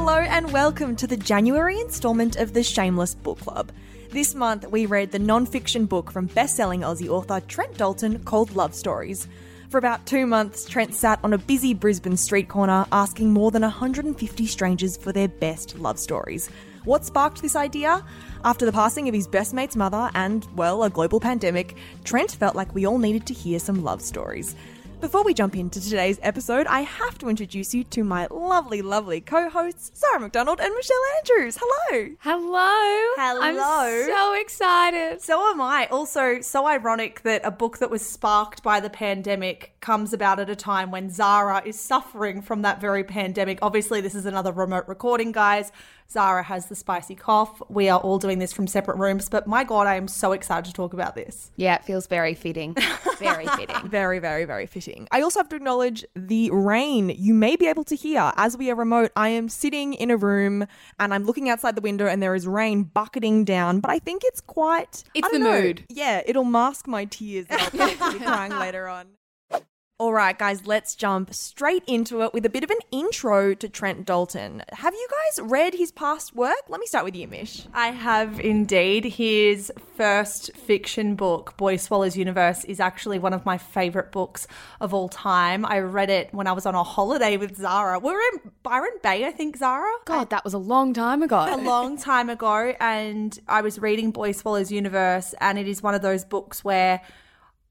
Hello 0.00 0.18
and 0.20 0.52
welcome 0.52 0.94
to 0.94 1.08
the 1.08 1.16
January 1.16 1.78
installment 1.80 2.36
of 2.36 2.52
the 2.52 2.62
Shameless 2.62 3.16
Book 3.16 3.40
Club. 3.40 3.72
This 4.10 4.32
month 4.32 4.64
we 4.70 4.86
read 4.86 5.10
the 5.10 5.18
non-fiction 5.18 5.86
book 5.86 6.12
from 6.12 6.26
best-selling 6.26 6.82
Aussie 6.82 7.08
author 7.08 7.40
Trent 7.40 7.76
Dalton 7.76 8.20
called 8.20 8.54
Love 8.54 8.76
Stories. 8.76 9.26
For 9.70 9.76
about 9.76 10.06
two 10.06 10.24
months, 10.24 10.66
Trent 10.66 10.94
sat 10.94 11.18
on 11.24 11.32
a 11.32 11.38
busy 11.38 11.74
Brisbane 11.74 12.16
street 12.16 12.48
corner 12.48 12.86
asking 12.92 13.32
more 13.32 13.50
than 13.50 13.62
150 13.62 14.46
strangers 14.46 14.96
for 14.96 15.12
their 15.12 15.26
best 15.26 15.76
love 15.80 15.98
stories. 15.98 16.48
What 16.84 17.04
sparked 17.04 17.42
this 17.42 17.56
idea? 17.56 18.04
After 18.44 18.64
the 18.64 18.72
passing 18.72 19.08
of 19.08 19.14
his 19.16 19.26
best 19.26 19.52
mate's 19.52 19.74
mother 19.74 20.10
and, 20.14 20.46
well, 20.54 20.84
a 20.84 20.90
global 20.90 21.18
pandemic, 21.18 21.76
Trent 22.04 22.30
felt 22.30 22.54
like 22.54 22.72
we 22.72 22.86
all 22.86 22.98
needed 22.98 23.26
to 23.26 23.34
hear 23.34 23.58
some 23.58 23.82
love 23.82 24.00
stories. 24.00 24.54
Before 25.00 25.22
we 25.22 25.32
jump 25.32 25.54
into 25.54 25.80
today's 25.80 26.18
episode, 26.22 26.66
I 26.66 26.80
have 26.80 27.18
to 27.18 27.28
introduce 27.28 27.72
you 27.72 27.84
to 27.84 28.02
my 28.02 28.26
lovely, 28.32 28.82
lovely 28.82 29.20
co 29.20 29.48
hosts, 29.48 29.92
Sarah 29.94 30.18
McDonald 30.18 30.58
and 30.58 30.74
Michelle 30.74 30.96
Andrews. 31.18 31.56
Hello. 31.60 32.16
Hello. 32.18 33.14
Hello. 33.16 33.40
I'm 33.40 34.06
so 34.08 34.34
excited. 34.40 35.22
So 35.22 35.40
am 35.50 35.60
I. 35.60 35.86
Also, 35.92 36.40
so 36.40 36.66
ironic 36.66 37.22
that 37.22 37.42
a 37.44 37.52
book 37.52 37.78
that 37.78 37.90
was 37.90 38.04
sparked 38.04 38.64
by 38.64 38.80
the 38.80 38.90
pandemic 38.90 39.76
comes 39.80 40.12
about 40.12 40.40
at 40.40 40.50
a 40.50 40.56
time 40.56 40.90
when 40.90 41.10
Zara 41.10 41.62
is 41.64 41.78
suffering 41.78 42.42
from 42.42 42.62
that 42.62 42.80
very 42.80 43.04
pandemic. 43.04 43.60
Obviously, 43.62 44.00
this 44.00 44.16
is 44.16 44.26
another 44.26 44.50
remote 44.50 44.88
recording, 44.88 45.30
guys. 45.30 45.70
Zara 46.10 46.42
has 46.42 46.66
the 46.66 46.74
spicy 46.74 47.14
cough. 47.14 47.60
We 47.68 47.90
are 47.90 48.00
all 48.00 48.18
doing 48.18 48.38
this 48.38 48.50
from 48.50 48.66
separate 48.66 48.96
rooms, 48.96 49.28
but 49.28 49.46
my 49.46 49.62
God, 49.62 49.86
I 49.86 49.96
am 49.96 50.08
so 50.08 50.32
excited 50.32 50.64
to 50.64 50.72
talk 50.72 50.94
about 50.94 51.14
this. 51.14 51.50
Yeah, 51.56 51.74
it 51.74 51.84
feels 51.84 52.06
very 52.06 52.34
fitting. 52.34 52.74
Very 53.18 53.48
fitting. 53.48 53.88
Very, 53.88 54.20
very, 54.20 54.44
very 54.44 54.66
fitting. 54.66 55.08
I 55.10 55.22
also 55.22 55.40
have 55.40 55.48
to 55.48 55.56
acknowledge 55.56 56.04
the 56.14 56.50
rain 56.52 57.08
you 57.08 57.34
may 57.34 57.56
be 57.56 57.66
able 57.66 57.82
to 57.82 57.96
hear 57.96 58.32
as 58.36 58.56
we 58.56 58.70
are 58.70 58.76
remote. 58.76 59.10
I 59.16 59.30
am 59.30 59.48
sitting 59.48 59.92
in 59.92 60.12
a 60.12 60.16
room 60.16 60.68
and 61.00 61.12
I'm 61.12 61.24
looking 61.24 61.48
outside 61.48 61.74
the 61.74 61.80
window 61.80 62.06
and 62.06 62.22
there 62.22 62.36
is 62.36 62.46
rain 62.46 62.84
bucketing 62.84 63.44
down, 63.44 63.80
but 63.80 63.90
I 63.90 63.98
think 63.98 64.22
it's 64.24 64.40
quite. 64.40 65.02
It's 65.16 65.28
the 65.32 65.40
know. 65.40 65.60
mood. 65.60 65.84
Yeah, 65.88 66.22
it'll 66.26 66.44
mask 66.44 66.86
my 66.86 67.06
tears 67.06 67.46
that 67.46 67.74
I'll 67.74 68.12
be 68.12 68.18
crying 68.24 68.52
later 68.52 68.86
on. 68.86 69.08
All 70.00 70.12
right, 70.12 70.38
guys, 70.38 70.64
let's 70.64 70.94
jump 70.94 71.34
straight 71.34 71.82
into 71.88 72.22
it 72.22 72.32
with 72.32 72.46
a 72.46 72.48
bit 72.48 72.62
of 72.62 72.70
an 72.70 72.78
intro 72.92 73.52
to 73.54 73.68
Trent 73.68 74.06
Dalton. 74.06 74.62
Have 74.70 74.94
you 74.94 75.08
guys 75.10 75.44
read 75.44 75.74
his 75.74 75.90
past 75.90 76.36
work? 76.36 76.54
Let 76.68 76.78
me 76.78 76.86
start 76.86 77.04
with 77.04 77.16
you, 77.16 77.26
Mish. 77.26 77.66
I 77.74 77.88
have 77.88 78.38
indeed. 78.38 79.04
His 79.06 79.72
first 79.96 80.54
fiction 80.54 81.16
book, 81.16 81.56
Boy 81.56 81.78
Swallows 81.78 82.16
Universe, 82.16 82.62
is 82.66 82.78
actually 82.78 83.18
one 83.18 83.32
of 83.32 83.44
my 83.44 83.58
favorite 83.58 84.12
books 84.12 84.46
of 84.80 84.94
all 84.94 85.08
time. 85.08 85.66
I 85.66 85.80
read 85.80 86.10
it 86.10 86.32
when 86.32 86.46
I 86.46 86.52
was 86.52 86.64
on 86.64 86.76
a 86.76 86.84
holiday 86.84 87.36
with 87.36 87.56
Zara. 87.56 87.98
We 87.98 88.12
were 88.12 88.20
in 88.34 88.52
Byron 88.62 88.92
Bay, 89.02 89.24
I 89.24 89.32
think, 89.32 89.56
Zara. 89.56 89.90
God, 90.04 90.30
that 90.30 90.44
was 90.44 90.54
a 90.54 90.58
long 90.58 90.94
time 90.94 91.24
ago. 91.24 91.44
a 91.52 91.56
long 91.56 91.98
time 91.98 92.30
ago 92.30 92.72
and 92.78 93.36
I 93.48 93.62
was 93.62 93.80
reading 93.80 94.12
Boy 94.12 94.30
Swallows 94.30 94.70
Universe 94.70 95.34
and 95.40 95.58
it 95.58 95.66
is 95.66 95.82
one 95.82 95.96
of 95.96 96.02
those 96.02 96.24
books 96.24 96.62
where 96.62 97.00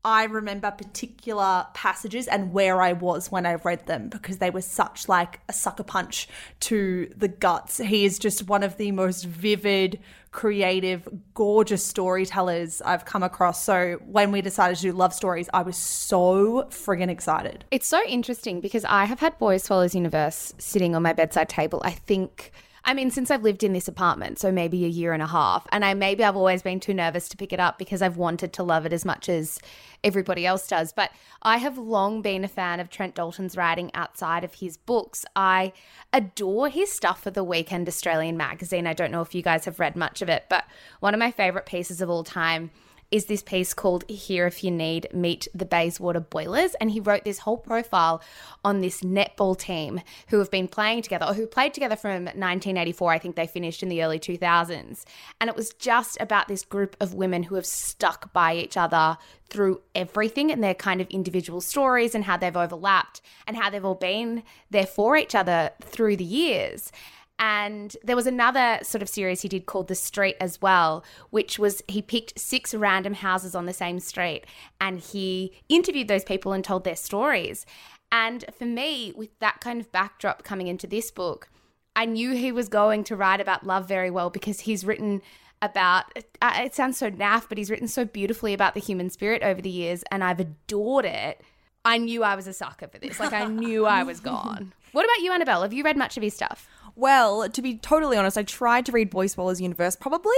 I 0.06 0.24
remember 0.26 0.72
particular 0.72 1.68
passages 1.74 2.28
and 2.28 2.54
where 2.54 2.82
I 2.82 2.94
was 2.94 3.32
when 3.32 3.46
I 3.46 3.56
read 3.56 3.88
them 3.88 4.10
because 4.10 4.38
they 4.38 4.50
were 4.50 4.62
such 4.62 5.10
like 5.10 5.42
a 5.50 5.54
sucker 5.54 5.84
punch 5.84 6.30
to 6.62 7.12
the 7.16 7.28
guts. 7.28 7.78
He 7.78 8.06
is 8.06 8.18
just 8.18 8.48
one 8.48 8.64
of 8.64 8.78
the 8.78 8.92
most 8.92 9.26
vivid, 9.26 10.00
creative, 10.32 11.08
gorgeous 11.34 11.84
storytellers 11.84 12.82
I've 12.84 13.06
come 13.06 13.24
across. 13.24 13.64
So 13.64 14.00
when 14.06 14.32
we 14.32 14.42
decided 14.42 14.78
to 14.78 14.84
do 14.84 14.92
love 14.94 15.14
stories, 15.14 15.50
I 15.54 15.64
was 15.64 15.76
so 15.76 16.68
friggin' 16.70 17.10
excited. 17.10 17.66
It's 17.72 17.88
so 17.88 18.02
interesting 18.08 18.62
because 18.62 18.86
I 18.86 19.06
have 19.06 19.20
had 19.20 19.38
Boy 19.40 19.58
Swallows 19.58 19.96
Universe 19.96 20.54
sitting 20.58 20.96
on 20.96 21.04
my 21.04 21.14
bedside 21.14 21.50
table. 21.50 21.82
I 21.84 21.92
think. 21.92 22.52
I 22.88 22.94
mean, 22.94 23.12
since 23.12 23.30
I've 23.30 23.44
lived 23.44 23.66
in 23.66 23.74
this 23.74 23.90
apartment, 23.90 24.40
so 24.40 24.50
maybe 24.50 24.86
a 24.86 24.88
year 24.88 25.12
and 25.12 25.22
a 25.22 25.28
half, 25.28 25.68
and 25.74 25.84
I 25.84 25.94
maybe 25.94 26.24
I've 26.24 26.38
always 26.38 26.62
been 26.62 26.80
too 26.80 26.94
nervous 26.94 27.28
to 27.28 27.36
pick 27.36 27.52
it 27.52 27.60
up 27.60 27.78
because 27.78 28.02
I've 28.02 28.16
wanted 28.16 28.54
to 28.54 28.64
love 28.64 28.86
it 28.86 28.94
as 28.94 29.04
much 29.04 29.28
as 29.28 29.60
everybody 30.06 30.46
else 30.46 30.66
does. 30.70 30.94
But 30.94 31.12
I 31.42 31.58
have 31.58 31.78
long 31.78 32.22
been 32.22 32.46
a 32.46 32.48
fan 32.48 32.80
of 32.80 32.90
Trent 32.90 33.14
Dalton's 33.14 33.58
writing 33.58 33.92
outside 33.94 34.46
of 34.46 34.54
his 34.54 34.78
books. 34.78 35.26
I 35.36 35.74
adore 36.14 36.70
his 36.70 36.90
stuff 36.90 37.22
for 37.22 37.30
the 37.30 37.44
Weekend 37.44 37.90
Australian 37.90 38.38
magazine. 38.38 38.88
I 38.88 38.94
don't 38.94 39.12
know 39.12 39.22
if 39.22 39.36
you 39.36 39.42
guys 39.42 39.66
have 39.66 39.82
read 39.82 39.98
much 39.98 40.22
of 40.22 40.30
it, 40.30 40.46
but 40.50 40.64
one 41.02 41.14
of 41.14 41.20
my 41.20 41.30
favorite 41.30 41.66
pieces 41.66 42.00
of 42.00 42.10
all 42.10 42.24
time 42.24 42.72
is 43.10 43.26
this 43.26 43.42
piece 43.42 43.74
called 43.74 44.04
Here 44.10 44.48
If 44.48 44.64
You 44.64 44.72
Need 44.72 45.08
Meet 45.14 45.48
the 45.54 45.66
Bayswater 45.66 46.20
Boilers. 46.20 46.76
And 46.76 46.92
he 46.92 47.00
wrote 47.00 47.24
this 47.24 47.40
whole 47.40 47.58
profile 47.58 48.22
on 48.66 48.82
this 48.82 49.02
netball 49.02 49.58
team 49.58 50.02
who 50.30 50.40
have 50.40 50.52
been 50.52 50.68
playing 50.68 51.04
together, 51.04 51.26
or 51.26 51.34
who 51.34 51.48
played 51.48 51.74
together 51.74 51.96
from 51.96 52.26
1984. 52.26 53.12
I 53.12 53.20
think 53.20 53.36
they 53.36 53.48
finished 53.48 53.82
in 53.82 53.90
the 53.90 54.04
early 54.04 54.20
2000s. 54.20 55.06
And 55.40 55.50
it 55.50 55.56
was 55.56 55.74
just 55.74 56.18
about 56.20 56.48
this 56.48 56.64
group 56.64 56.98
of 57.00 57.14
women 57.14 57.44
who 57.44 57.56
have 57.56 57.66
stuck 57.66 58.34
by 58.34 58.56
each 58.56 58.76
other 58.76 59.18
through 59.50 59.82
everything 59.96 60.52
and 60.52 60.62
their 60.62 60.74
kind 60.74 61.00
of 61.00 61.08
individual 61.08 61.62
stories 61.62 62.14
and 62.14 62.26
how 62.26 62.36
they've 62.36 62.58
overlapped 62.58 63.22
and 63.48 63.56
how 63.56 63.70
they've 63.70 63.86
all 63.86 63.96
been 63.96 64.44
there 64.70 64.86
for 64.86 65.16
each 65.16 65.34
other 65.34 65.72
through 65.82 66.18
the 66.18 66.24
years. 66.26 66.92
And 67.40 67.96
there 68.04 68.16
was 68.16 68.26
another 68.26 68.80
sort 68.82 69.02
of 69.02 69.10
series 69.10 69.42
he 69.42 69.48
did 69.48 69.68
called 69.68 69.88
The 69.88 69.96
Street 69.96 70.36
as 70.42 70.62
well, 70.62 71.04
which 71.30 71.60
was 71.60 71.84
he 71.88 72.02
picked 72.02 72.40
six 72.40 72.74
random 72.74 73.14
houses 73.14 73.54
on 73.54 73.68
the 73.68 73.74
same 73.74 74.00
street 74.00 74.46
and 74.82 75.00
he 75.00 75.54
interviewed 75.70 76.08
those 76.08 76.24
people 76.24 76.52
and 76.52 76.64
told 76.64 76.84
their 76.84 76.96
stories. 76.96 77.66
And 78.12 78.46
for 78.58 78.66
me, 78.66 79.14
with 79.16 79.38
that 79.40 79.60
kind 79.60 79.80
of 79.80 79.92
backdrop 79.92 80.44
coming 80.44 80.68
into 80.68 80.88
this 80.88 81.12
book, 81.12 81.50
I 81.96 82.06
knew 82.06 82.32
he 82.32 82.52
was 82.52 82.70
going 82.70 83.04
to 83.06 83.16
write 83.16 83.42
about 83.42 83.66
love 83.66 83.88
very 83.88 84.10
well 84.10 84.30
because 84.30 84.62
he's 84.62 84.86
written 84.86 85.22
about 85.62 86.06
uh, 86.42 86.54
it 86.58 86.76
sounds 86.76 86.98
so 86.98 87.10
naff, 87.10 87.50
but 87.50 87.58
he's 87.58 87.72
written 87.72 87.88
so 87.88 88.06
beautifully 88.06 88.54
about 88.54 88.76
the 88.76 88.80
human 88.80 89.10
spirit 89.10 89.42
over 89.42 89.62
the 89.62 89.70
years, 89.70 90.04
and 90.12 90.24
I've 90.24 90.40
adored 90.40 91.06
it. 91.06 91.42
I 91.84 91.98
knew 91.98 92.24
I 92.24 92.36
was 92.36 92.48
a 92.48 92.54
sucker 92.54 92.88
for 92.88 93.00
this. 93.00 93.20
Like, 93.20 93.34
I 93.34 93.46
knew 93.46 93.86
I 93.86 94.04
was 94.04 94.20
gone. 94.34 94.74
What 94.92 95.06
about 95.06 95.24
you, 95.24 95.32
Annabelle? 95.32 95.62
Have 95.62 95.74
you 95.74 95.84
read 95.84 95.98
much 95.98 96.18
of 96.18 96.24
his 96.24 96.34
stuff? 96.34 96.70
Well, 96.96 97.50
to 97.50 97.62
be 97.62 97.78
totally 97.78 98.18
honest, 98.18 98.38
I 98.38 98.44
tried 98.44 98.86
to 98.88 98.92
read 98.92 99.10
Boy 99.10 99.28
Swallows 99.28 99.62
Universe 99.62 99.96
probably 99.96 100.34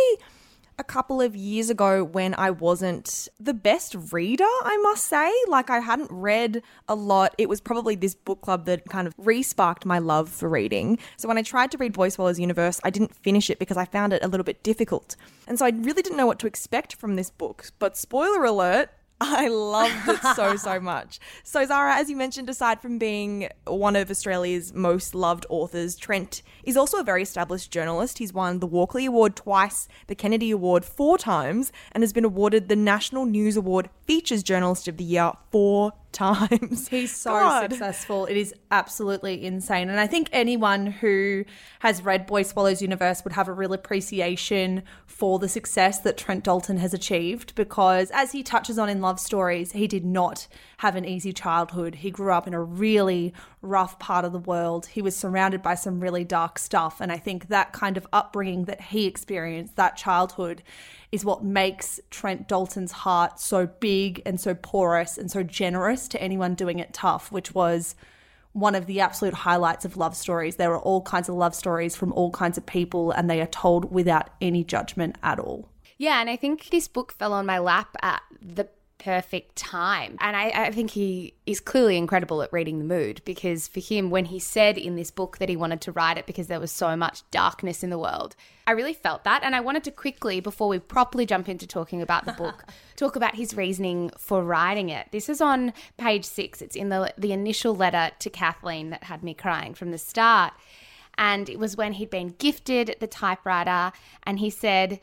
a 0.80 0.84
couple 0.84 1.22
of 1.22 1.36
years 1.36 1.70
ago 1.70 2.06
when 2.06 2.34
I 2.36 2.52
wasn't 2.52 3.28
the 3.38 3.54
best 3.54 3.96
reader, 4.14 4.46
I 4.46 4.78
must 4.82 5.06
say. 5.06 5.32
Like, 5.50 5.70
I 5.70 5.80
hadn't 5.80 6.10
read 6.10 6.64
a 6.88 6.96
lot. 6.96 7.36
It 7.38 7.50
was 7.50 7.60
probably 7.60 7.96
this 7.96 8.16
book 8.16 8.42
club 8.42 8.66
that 8.66 8.86
kind 8.86 9.06
of 9.06 9.14
re 9.18 9.44
sparked 9.44 9.86
my 9.86 10.00
love 10.00 10.30
for 10.30 10.48
reading. 10.48 10.98
So, 11.18 11.28
when 11.28 11.38
I 11.38 11.42
tried 11.42 11.72
to 11.72 11.78
read 11.78 11.94
Boy 11.94 12.08
Swallows 12.08 12.40
Universe, 12.40 12.80
I 12.84 12.90
didn't 12.90 13.14
finish 13.14 13.50
it 13.50 13.60
because 13.60 13.76
I 13.76 13.86
found 13.86 14.14
it 14.14 14.24
a 14.24 14.28
little 14.30 14.46
bit 14.46 14.64
difficult. 14.64 15.18
And 15.48 15.60
so, 15.60 15.66
I 15.66 15.70
really 15.70 16.02
didn't 16.02 16.18
know 16.18 16.28
what 16.28 16.40
to 16.40 16.48
expect 16.48 16.96
from 16.96 17.18
this 17.18 17.30
book. 17.30 17.72
But, 17.78 17.98
spoiler 17.98 18.46
alert, 18.46 18.90
I 19.22 19.50
loved 19.50 20.08
it 20.08 20.22
so, 20.36 20.56
so 20.58 20.80
much. 20.80 21.20
So, 21.44 21.66
Zara, 21.66 21.96
as 21.96 22.10
you 22.10 22.16
mentioned, 22.16 22.50
aside 22.50 22.82
from 22.82 22.98
being 22.98 23.50
one 23.66 23.96
of 23.96 24.10
Australia's 24.10 24.74
most 24.74 25.14
loved 25.14 25.46
authors, 25.50 25.98
Trent 25.98 26.42
is 26.64 26.78
also 26.78 27.00
a 27.00 27.04
very 27.04 27.22
established 27.22 27.72
journalist. 27.72 28.20
He's 28.20 28.34
won 28.34 28.60
the 28.60 28.68
Walkley 28.68 29.06
Award 29.06 29.36
twice, 29.36 29.88
the 30.08 30.16
Kennedy 30.16 30.52
Award 30.52 30.86
four 30.86 31.18
times, 31.18 31.72
and 31.92 32.02
has 32.02 32.14
been 32.14 32.26
awarded 32.26 32.70
the 32.70 32.76
National 32.76 33.26
News 33.26 33.58
Award 33.58 33.90
Features 34.06 34.42
Journalist 34.42 34.88
of 34.88 34.98
the 34.98 35.04
Year 35.04 35.34
four 35.52 35.94
times. 36.12 36.88
He's 36.88 37.16
so 37.16 37.32
God. 37.32 37.72
successful. 37.72 38.26
It 38.26 38.38
is 38.38 38.54
absolutely 38.72 39.46
insane. 39.46 39.90
And 39.90 40.00
I 40.00 40.08
think 40.08 40.30
anyone 40.32 40.88
who 40.88 41.46
has 41.80 42.04
read 42.04 42.26
Boy 42.26 42.44
Swallows 42.44 42.82
Universe 42.82 43.24
would 43.24 43.34
have 43.34 43.48
a 43.48 43.54
real 43.54 43.74
appreciation 43.74 44.84
for 45.06 45.40
the 45.40 45.50
success 45.50 46.00
that 46.00 46.18
Trent 46.18 46.44
Dalton 46.44 46.78
has 46.78 46.94
achieved 46.94 47.56
because, 47.56 48.12
as 48.12 48.32
he 48.32 48.44
touches 48.44 48.78
on 48.80 48.90
in 48.90 49.02
Love 49.02 49.20
Stories, 49.20 49.74
he 49.74 49.88
did 49.88 50.06
not 50.06 50.48
have 50.78 50.96
an 50.96 51.06
easy 51.06 51.34
childhood. 51.34 51.96
He 51.96 52.12
grew 52.12 52.32
up 52.32 52.48
in 52.48 52.54
a 52.54 52.62
really 52.62 53.34
rough 53.62 54.00
part 54.00 54.26
of 54.26 54.32
the 54.32 54.40
world. 54.40 54.88
He 54.88 55.02
was 55.02 55.16
surrounded 55.16 55.62
by 55.62 55.76
some 55.76 56.00
really 56.00 56.24
dark 56.24 56.58
stuff. 56.58 57.02
And 57.02 57.12
I 57.12 57.18
think 57.18 57.48
that 57.48 57.74
kind 57.74 57.98
of 57.98 58.08
upbringing 58.14 58.66
that 58.66 58.82
he 58.82 59.06
experienced, 59.06 59.76
that 59.76 59.98
childhood, 59.98 60.64
is 61.12 61.26
what 61.26 61.44
makes 61.44 62.00
Trent 62.12 62.48
Dalton's 62.48 62.92
heart 62.92 63.40
so 63.40 63.66
big 63.68 64.22
and 64.26 64.40
so 64.40 64.54
porous 64.54 65.18
and 65.18 65.30
so 65.32 65.44
generous 65.44 66.08
to 66.10 66.22
anyone 66.22 66.54
doing 66.56 66.80
it 66.80 66.94
tough, 66.94 67.32
which 67.32 67.54
was 67.54 67.96
one 68.54 68.76
of 68.76 68.86
the 68.86 69.00
absolute 69.00 69.34
highlights 69.34 69.86
of 69.86 69.98
love 69.98 70.16
stories. 70.16 70.56
There 70.56 70.72
are 70.74 70.80
all 70.80 71.02
kinds 71.02 71.30
of 71.30 71.36
love 71.36 71.56
stories 71.56 71.96
from 71.96 72.14
all 72.14 72.32
kinds 72.32 72.58
of 72.58 72.66
people, 72.66 73.12
and 73.12 73.30
they 73.30 73.42
are 73.42 73.48
told 73.48 73.92
without 73.92 74.30
any 74.42 74.64
judgment 74.64 75.18
at 75.24 75.40
all. 75.40 75.70
Yeah, 75.98 76.22
and 76.22 76.30
I 76.30 76.36
think 76.36 76.70
this 76.70 76.88
book 76.88 77.12
fell 77.12 77.34
on 77.34 77.46
my 77.46 77.60
lap 77.60 77.96
at 78.02 78.22
the 78.42 78.70
perfect 79.00 79.56
time. 79.56 80.18
And 80.20 80.36
I, 80.36 80.50
I 80.50 80.72
think 80.72 80.92
he 80.92 81.34
is 81.46 81.60
clearly 81.60 81.98
incredible 81.98 82.42
at 82.44 82.54
reading 82.54 82.78
the 82.78 82.86
mood 82.86 83.22
because 83.26 83.68
for 83.68 83.80
him, 83.80 84.10
when 84.10 84.26
he 84.26 84.40
said 84.40 84.78
in 84.78 84.96
this 84.96 85.10
book 85.10 85.38
that 85.40 85.50
he 85.50 85.56
wanted 85.56 85.82
to 85.82 85.92
write 85.92 86.18
it 86.18 86.26
because 86.26 86.48
there 86.48 86.60
was 86.60 86.72
so 86.72 86.96
much 86.96 87.24
darkness 87.32 87.82
in 87.82 87.90
the 87.90 87.98
world, 87.98 88.36
I 88.68 88.72
really 88.72 88.94
felt 88.94 89.24
that. 89.24 89.42
And 89.44 89.56
I 89.56 89.62
wanted 89.62 89.84
to 89.86 89.92
quickly, 89.92 90.40
before 90.40 90.68
we 90.68 90.78
properly 90.78 91.26
jump 91.26 91.50
into 91.50 91.66
talking 91.66 92.02
about 92.02 92.26
the 92.26 92.34
book, 92.34 92.66
talk 92.96 93.16
about 93.16 93.36
his 93.36 93.56
reasoning 93.56 94.12
for 94.18 94.44
writing 94.44 94.90
it. 94.90 95.08
This 95.12 95.30
is 95.30 95.42
on 95.42 95.74
page 95.98 96.26
six. 96.26 96.62
It's 96.62 96.76
in 96.76 96.90
the, 96.90 97.14
the 97.18 97.32
initial 97.32 97.76
letter 97.76 98.12
to 98.20 98.30
Kathleen 98.30 98.92
that 98.92 99.06
had 99.06 99.24
me 99.24 99.34
crying 99.34 99.74
from 99.74 99.92
the 99.92 99.98
start. 99.98 100.54
And 101.18 101.50
it 101.50 101.60
was 101.60 101.76
when 101.76 101.94
he'd 101.94 102.10
been 102.10 102.36
gifted 102.38 102.96
the 103.00 103.08
typewriter, 103.08 103.92
and 104.24 104.40
he 104.40 104.50
said, 104.50 105.02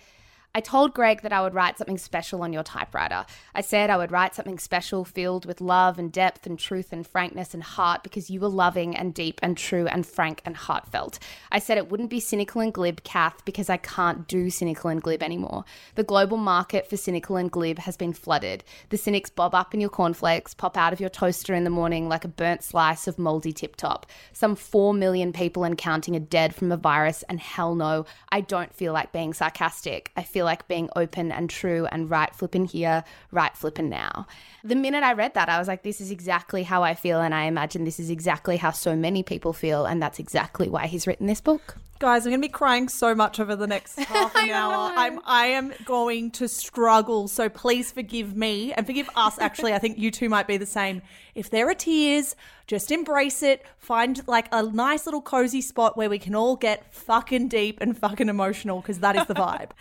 I 0.56 0.60
told 0.60 0.94
Greg 0.94 1.20
that 1.20 1.34
I 1.34 1.42
would 1.42 1.52
write 1.52 1.76
something 1.76 1.98
special 1.98 2.42
on 2.42 2.50
your 2.50 2.62
typewriter. 2.62 3.26
I 3.54 3.60
said 3.60 3.90
I 3.90 3.98
would 3.98 4.10
write 4.10 4.34
something 4.34 4.58
special 4.58 5.04
filled 5.04 5.44
with 5.44 5.60
love 5.60 5.98
and 5.98 6.10
depth 6.10 6.46
and 6.46 6.58
truth 6.58 6.94
and 6.94 7.06
frankness 7.06 7.52
and 7.52 7.62
heart 7.62 8.02
because 8.02 8.30
you 8.30 8.40
were 8.40 8.48
loving 8.48 8.96
and 8.96 9.12
deep 9.12 9.38
and 9.42 9.58
true 9.58 9.86
and 9.86 10.06
frank 10.06 10.40
and 10.46 10.56
heartfelt. 10.56 11.18
I 11.52 11.58
said 11.58 11.76
it 11.76 11.90
wouldn't 11.90 12.08
be 12.08 12.20
cynical 12.20 12.62
and 12.62 12.72
glib, 12.72 13.04
Kath, 13.04 13.44
because 13.44 13.68
I 13.68 13.76
can't 13.76 14.26
do 14.26 14.48
cynical 14.48 14.88
and 14.88 15.02
glib 15.02 15.22
anymore. 15.22 15.66
The 15.94 16.02
global 16.02 16.38
market 16.38 16.88
for 16.88 16.96
cynical 16.96 17.36
and 17.36 17.50
glib 17.50 17.78
has 17.80 17.98
been 17.98 18.14
flooded. 18.14 18.64
The 18.88 18.96
cynics 18.96 19.28
bob 19.28 19.54
up 19.54 19.74
in 19.74 19.80
your 19.82 19.90
cornflakes, 19.90 20.54
pop 20.54 20.78
out 20.78 20.94
of 20.94 21.00
your 21.00 21.10
toaster 21.10 21.52
in 21.52 21.64
the 21.64 21.68
morning 21.70 22.08
like 22.08 22.24
a 22.24 22.28
burnt 22.28 22.64
slice 22.64 23.06
of 23.06 23.18
moldy 23.18 23.52
tip 23.52 23.76
top. 23.76 24.06
Some 24.32 24.56
4 24.56 24.94
million 24.94 25.34
people 25.34 25.64
and 25.64 25.76
counting 25.76 26.16
are 26.16 26.20
dead 26.20 26.54
from 26.54 26.72
a 26.72 26.78
virus, 26.78 27.24
and 27.28 27.40
hell 27.40 27.74
no, 27.74 28.06
I 28.32 28.40
don't 28.40 28.72
feel 28.72 28.94
like 28.94 29.12
being 29.12 29.34
sarcastic. 29.34 30.12
I 30.16 30.22
feel 30.22 30.45
like 30.46 30.66
being 30.68 30.88
open 30.96 31.30
and 31.30 31.50
true 31.50 31.86
and 31.92 32.08
right 32.08 32.34
flipping 32.34 32.64
here, 32.64 33.04
right 33.30 33.54
flipping 33.54 33.90
now. 33.90 34.26
The 34.64 34.74
minute 34.74 35.04
I 35.04 35.12
read 35.12 35.34
that, 35.34 35.50
I 35.50 35.58
was 35.58 35.68
like, 35.68 35.82
this 35.82 36.00
is 36.00 36.10
exactly 36.10 36.62
how 36.62 36.82
I 36.82 36.94
feel. 36.94 37.20
And 37.20 37.34
I 37.34 37.44
imagine 37.44 37.84
this 37.84 38.00
is 38.00 38.08
exactly 38.08 38.56
how 38.56 38.70
so 38.70 38.96
many 38.96 39.22
people 39.22 39.52
feel. 39.52 39.84
And 39.84 40.02
that's 40.02 40.18
exactly 40.18 40.68
why 40.68 40.86
he's 40.86 41.06
written 41.06 41.26
this 41.26 41.42
book. 41.42 41.76
Guys, 41.98 42.26
I'm 42.26 42.30
going 42.30 42.42
to 42.42 42.48
be 42.48 42.52
crying 42.52 42.88
so 42.90 43.14
much 43.14 43.40
over 43.40 43.56
the 43.56 43.66
next 43.66 43.98
half 43.98 44.36
an 44.36 44.50
hour. 44.50 44.92
I'm 44.94 45.18
I 45.24 45.46
am 45.46 45.72
going 45.86 46.30
to 46.32 46.46
struggle. 46.46 47.26
So 47.26 47.48
please 47.48 47.90
forgive 47.90 48.36
me 48.36 48.74
and 48.74 48.86
forgive 48.86 49.08
us. 49.16 49.38
Actually, 49.38 49.72
I 49.72 49.78
think 49.78 49.96
you 49.96 50.10
two 50.10 50.28
might 50.28 50.46
be 50.46 50.58
the 50.58 50.66
same. 50.66 51.00
If 51.34 51.48
there 51.48 51.70
are 51.70 51.74
tears, 51.74 52.36
just 52.66 52.90
embrace 52.90 53.42
it. 53.42 53.64
Find 53.78 54.20
like 54.28 54.48
a 54.52 54.62
nice 54.62 55.06
little 55.06 55.22
cozy 55.22 55.62
spot 55.62 55.96
where 55.96 56.10
we 56.10 56.18
can 56.18 56.34
all 56.34 56.56
get 56.56 56.92
fucking 56.92 57.48
deep 57.48 57.80
and 57.80 57.96
fucking 57.96 58.28
emotional 58.28 58.82
because 58.82 58.98
that 58.98 59.16
is 59.16 59.26
the 59.26 59.34
vibe. 59.34 59.70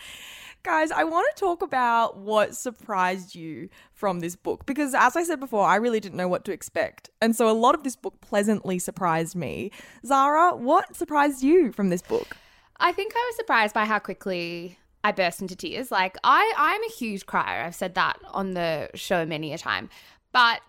Guys, 0.66 0.90
I 0.90 1.04
want 1.04 1.28
to 1.32 1.38
talk 1.40 1.62
about 1.62 2.16
what 2.16 2.56
surprised 2.56 3.36
you 3.36 3.68
from 3.92 4.18
this 4.18 4.34
book 4.34 4.66
because, 4.66 4.96
as 4.96 5.14
I 5.14 5.22
said 5.22 5.38
before, 5.38 5.64
I 5.64 5.76
really 5.76 6.00
didn't 6.00 6.16
know 6.16 6.26
what 6.26 6.44
to 6.46 6.52
expect. 6.52 7.08
And 7.22 7.36
so 7.36 7.48
a 7.48 7.54
lot 7.54 7.76
of 7.76 7.84
this 7.84 7.94
book 7.94 8.20
pleasantly 8.20 8.80
surprised 8.80 9.36
me. 9.36 9.70
Zara, 10.04 10.56
what 10.56 10.96
surprised 10.96 11.44
you 11.44 11.70
from 11.70 11.90
this 11.90 12.02
book? 12.02 12.36
I 12.78 12.90
think 12.90 13.12
I 13.14 13.24
was 13.28 13.36
surprised 13.36 13.74
by 13.74 13.84
how 13.84 14.00
quickly 14.00 14.76
I 15.04 15.12
burst 15.12 15.40
into 15.40 15.54
tears. 15.54 15.92
Like 15.92 16.16
I 16.24 16.52
I'm 16.56 16.82
a 16.82 16.90
huge 16.90 17.26
crier. 17.26 17.62
I've 17.62 17.76
said 17.76 17.94
that 17.94 18.18
on 18.32 18.54
the 18.54 18.90
show 18.94 19.24
many 19.24 19.52
a 19.52 19.58
time. 19.58 19.88
But 20.32 20.62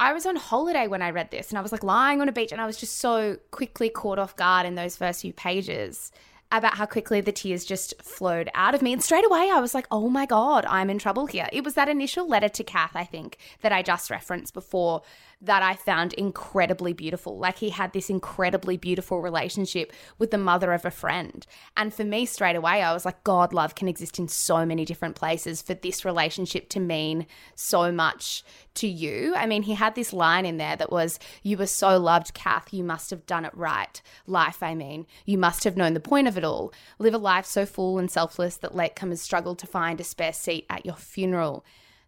I 0.00 0.14
was 0.14 0.26
on 0.26 0.34
holiday 0.34 0.88
when 0.88 1.00
I 1.00 1.10
read 1.10 1.30
this 1.30 1.50
and 1.50 1.58
I 1.58 1.62
was 1.62 1.70
like 1.70 1.84
lying 1.84 2.20
on 2.20 2.28
a 2.28 2.32
beach 2.32 2.50
and 2.50 2.60
I 2.60 2.66
was 2.66 2.76
just 2.76 2.98
so 2.98 3.36
quickly 3.52 3.88
caught 3.88 4.18
off 4.18 4.34
guard 4.34 4.66
in 4.66 4.74
those 4.74 4.96
first 4.96 5.20
few 5.20 5.32
pages 5.32 6.10
about 6.52 6.74
how 6.74 6.86
quickly 6.86 7.20
the 7.20 7.32
tears 7.32 7.64
just 7.64 7.94
flowed 8.02 8.48
out 8.54 8.74
of 8.74 8.82
me. 8.82 8.92
And 8.92 9.02
straight 9.02 9.24
away, 9.24 9.50
I 9.52 9.60
was 9.60 9.74
like, 9.74 9.86
oh 9.90 10.08
my 10.08 10.26
God, 10.26 10.64
I'm 10.66 10.90
in 10.90 10.98
trouble 10.98 11.26
here. 11.26 11.48
It 11.52 11.64
was 11.64 11.74
that 11.74 11.88
initial 11.88 12.28
letter 12.28 12.48
to 12.48 12.64
Kath, 12.64 12.94
I 12.94 13.04
think, 13.04 13.38
that 13.62 13.72
I 13.72 13.82
just 13.82 14.10
referenced 14.10 14.54
before 14.54 15.02
that 15.44 15.62
I 15.62 15.74
found 15.74 16.14
incredibly 16.14 16.92
beautiful. 16.92 17.38
Like 17.38 17.58
he 17.58 17.70
had 17.70 17.92
this 17.92 18.08
incredibly 18.08 18.76
beautiful 18.76 19.20
relationship 19.20 19.92
with 20.18 20.30
the 20.30 20.38
mother 20.38 20.72
of 20.72 20.84
a 20.84 20.90
friend. 20.90 21.46
And 21.76 21.92
for 21.92 22.04
me, 22.04 22.24
straight 22.24 22.56
away, 22.56 22.82
I 22.82 22.92
was 22.92 23.04
like, 23.04 23.22
God, 23.24 23.52
love 23.52 23.74
can 23.74 23.88
exist 23.88 24.18
in 24.18 24.28
so 24.28 24.64
many 24.64 24.84
different 24.84 25.16
places 25.16 25.60
for 25.60 25.74
this 25.74 26.04
relationship 26.04 26.68
to 26.70 26.80
mean 26.80 27.26
so 27.54 27.92
much 27.92 28.42
to 28.74 28.88
you. 28.88 29.34
I 29.36 29.46
mean, 29.46 29.62
he 29.62 29.74
had 29.74 29.94
this 29.94 30.12
line 30.12 30.46
in 30.46 30.56
there 30.56 30.76
that 30.76 30.90
was, 30.90 31.18
You 31.42 31.58
were 31.58 31.66
so 31.66 31.98
loved, 31.98 32.34
Kath, 32.34 32.72
you 32.72 32.82
must 32.82 33.10
have 33.10 33.26
done 33.26 33.44
it 33.44 33.54
right. 33.54 34.00
Life, 34.26 34.62
I 34.62 34.74
mean. 34.74 35.06
You 35.26 35.38
must 35.38 35.64
have 35.64 35.76
known 35.76 35.94
the 35.94 36.00
point 36.00 36.26
of 36.28 36.33
it 36.36 36.44
all. 36.44 36.72
Live 36.98 37.14
a 37.14 37.18
life 37.18 37.46
so 37.46 37.66
full 37.66 37.98
and 37.98 38.10
selfless 38.10 38.56
that 38.58 38.72
latecomers 38.72 39.18
struggled 39.18 39.58
to 39.60 39.66
find 39.66 40.00
a 40.00 40.04
spare 40.04 40.32
seat 40.32 40.66
at 40.68 40.86
your 40.86 40.96
funeral 40.96 41.64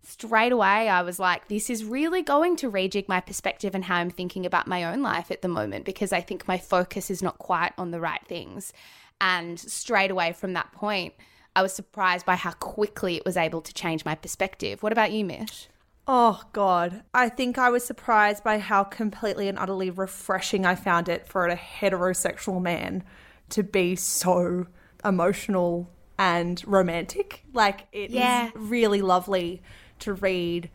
straight 0.06 0.52
away 0.52 0.88
I 0.88 1.02
was 1.02 1.18
like, 1.18 1.48
this 1.48 1.68
is 1.68 1.84
really 1.84 2.22
going 2.22 2.56
to 2.56 2.70
rejig 2.70 3.08
my 3.08 3.20
perspective 3.20 3.74
and 3.74 3.84
how 3.84 3.96
I'm 3.96 4.10
thinking 4.10 4.46
about 4.46 4.68
my 4.68 4.84
own 4.84 5.02
life 5.02 5.30
at 5.30 5.42
the 5.42 5.48
moment 5.48 5.84
because 5.84 6.12
I 6.12 6.20
think 6.20 6.46
my 6.46 6.58
focus 6.58 7.10
is 7.10 7.22
not 7.22 7.38
quite 7.38 7.72
on 7.76 7.90
the 7.90 8.00
right 8.00 8.24
things. 8.26 8.72
And 9.20 9.58
straight 9.58 10.10
away 10.10 10.32
from 10.32 10.52
that 10.52 10.72
point, 10.72 11.14
I 11.56 11.62
was 11.62 11.72
surprised 11.72 12.24
by 12.24 12.36
how 12.36 12.52
quickly 12.52 13.16
it 13.16 13.24
was 13.24 13.36
able 13.36 13.62
to 13.62 13.74
change 13.74 14.04
my 14.04 14.14
perspective. 14.14 14.82
What 14.82 14.92
about 14.92 15.10
you, 15.10 15.24
Mish? 15.24 15.68
Oh, 16.06 16.42
God. 16.52 17.02
I 17.12 17.28
think 17.28 17.58
I 17.58 17.70
was 17.70 17.84
surprised 17.84 18.44
by 18.44 18.58
how 18.58 18.84
completely 18.84 19.48
and 19.48 19.58
utterly 19.58 19.90
refreshing 19.90 20.64
I 20.64 20.76
found 20.76 21.08
it 21.08 21.26
for 21.26 21.48
a 21.48 21.56
heterosexual 21.56 22.62
man 22.62 23.02
to 23.50 23.62
be 23.62 23.96
so 23.96 24.66
emotional 25.04 25.90
and 26.18 26.62
romantic. 26.66 27.44
Like, 27.52 27.86
it 27.92 28.10
Yeah. 28.10 28.48
is 28.48 28.52
really 28.54 29.02
lovely 29.02 29.62
to 30.00 30.14
read 30.14 30.70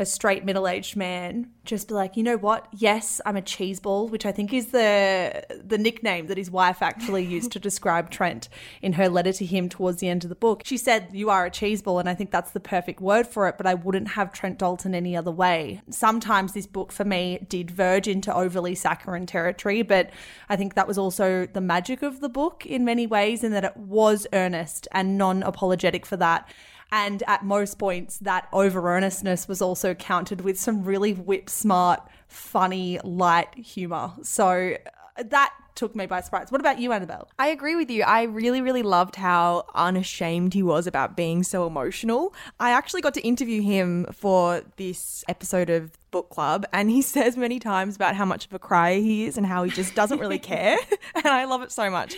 a 0.00 0.06
straight 0.06 0.44
middle-aged 0.44 0.96
man 0.96 1.50
just 1.64 1.88
be 1.88 1.94
like, 1.94 2.16
you 2.16 2.22
know 2.22 2.36
what? 2.36 2.66
Yes, 2.72 3.20
I'm 3.26 3.36
a 3.36 3.42
cheeseball, 3.42 4.10
which 4.10 4.24
I 4.24 4.32
think 4.32 4.52
is 4.52 4.68
the 4.68 5.44
the 5.64 5.76
nickname 5.76 6.28
that 6.28 6.38
his 6.38 6.50
wife 6.50 6.80
actually 6.82 7.24
used 7.24 7.52
to 7.52 7.58
describe 7.58 8.10
Trent 8.10 8.48
in 8.80 8.94
her 8.94 9.08
letter 9.08 9.32
to 9.34 9.44
him 9.44 9.68
towards 9.68 9.98
the 9.98 10.08
end 10.08 10.24
of 10.24 10.30
the 10.30 10.36
book. 10.36 10.62
She 10.64 10.76
said, 10.76 11.08
"You 11.12 11.30
are 11.30 11.46
a 11.46 11.50
cheeseball," 11.50 12.00
and 12.00 12.08
I 12.08 12.14
think 12.14 12.30
that's 12.30 12.52
the 12.52 12.60
perfect 12.60 13.00
word 13.00 13.26
for 13.26 13.48
it. 13.48 13.56
But 13.58 13.66
I 13.66 13.74
wouldn't 13.74 14.08
have 14.08 14.32
Trent 14.32 14.58
Dalton 14.58 14.94
any 14.94 15.16
other 15.16 15.32
way. 15.32 15.82
Sometimes 15.90 16.52
this 16.52 16.66
book 16.66 16.92
for 16.92 17.04
me 17.04 17.44
did 17.48 17.70
verge 17.70 18.08
into 18.08 18.34
overly 18.34 18.74
saccharine 18.74 19.26
territory, 19.26 19.82
but 19.82 20.10
I 20.48 20.56
think 20.56 20.74
that 20.74 20.88
was 20.88 20.96
also 20.96 21.46
the 21.46 21.60
magic 21.60 22.02
of 22.02 22.20
the 22.20 22.28
book 22.28 22.64
in 22.64 22.84
many 22.84 23.06
ways, 23.06 23.44
in 23.44 23.52
that 23.52 23.64
it 23.64 23.76
was 23.76 24.26
earnest 24.32 24.88
and 24.92 25.18
non-apologetic 25.18 26.06
for 26.06 26.16
that. 26.16 26.48
And 26.90 27.22
at 27.26 27.44
most 27.44 27.78
points, 27.78 28.18
that 28.18 28.48
over 28.52 28.88
earnestness 28.88 29.46
was 29.46 29.60
also 29.60 29.94
countered 29.94 30.40
with 30.40 30.58
some 30.58 30.84
really 30.84 31.12
whip 31.12 31.50
smart, 31.50 32.00
funny, 32.28 32.98
light 33.04 33.54
humor. 33.54 34.12
So 34.22 34.76
uh, 35.16 35.22
that 35.24 35.52
took 35.78 35.94
me 35.94 36.06
by 36.06 36.20
surprise. 36.20 36.50
What 36.50 36.60
about 36.60 36.80
you, 36.80 36.92
Annabelle? 36.92 37.28
I 37.38 37.48
agree 37.48 37.76
with 37.76 37.88
you. 37.88 38.02
I 38.02 38.22
really, 38.22 38.60
really 38.60 38.82
loved 38.82 39.14
how 39.14 39.64
unashamed 39.74 40.52
he 40.52 40.62
was 40.62 40.88
about 40.88 41.16
being 41.16 41.44
so 41.44 41.68
emotional. 41.68 42.34
I 42.58 42.72
actually 42.72 43.00
got 43.00 43.14
to 43.14 43.20
interview 43.20 43.62
him 43.62 44.06
for 44.12 44.62
this 44.76 45.24
episode 45.28 45.70
of 45.70 45.96
Book 46.10 46.30
Club, 46.30 46.66
and 46.72 46.90
he 46.90 47.00
says 47.14 47.36
many 47.36 47.60
times 47.60 47.94
about 47.94 48.16
how 48.16 48.24
much 48.24 48.44
of 48.46 48.52
a 48.52 48.58
crier 48.58 48.98
he 48.98 49.24
is 49.26 49.36
and 49.36 49.46
how 49.46 49.62
he 49.62 49.70
just 49.70 49.94
doesn't 49.94 50.18
really 50.18 50.38
care. 50.40 50.78
and 51.14 51.26
I 51.26 51.44
love 51.44 51.62
it 51.62 51.70
so 51.70 51.88
much. 51.90 52.16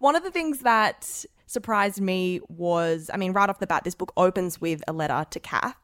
One 0.00 0.16
of 0.16 0.24
the 0.24 0.30
things 0.32 0.60
that 0.60 1.24
surprised 1.48 2.00
me 2.00 2.40
was 2.48 3.10
I 3.12 3.16
mean, 3.16 3.32
right 3.32 3.50
off 3.50 3.58
the 3.58 3.66
bat, 3.66 3.84
this 3.84 3.94
book 3.94 4.12
opens 4.16 4.60
with 4.60 4.82
a 4.86 4.92
letter 4.92 5.26
to 5.28 5.40
Kath. 5.40 5.76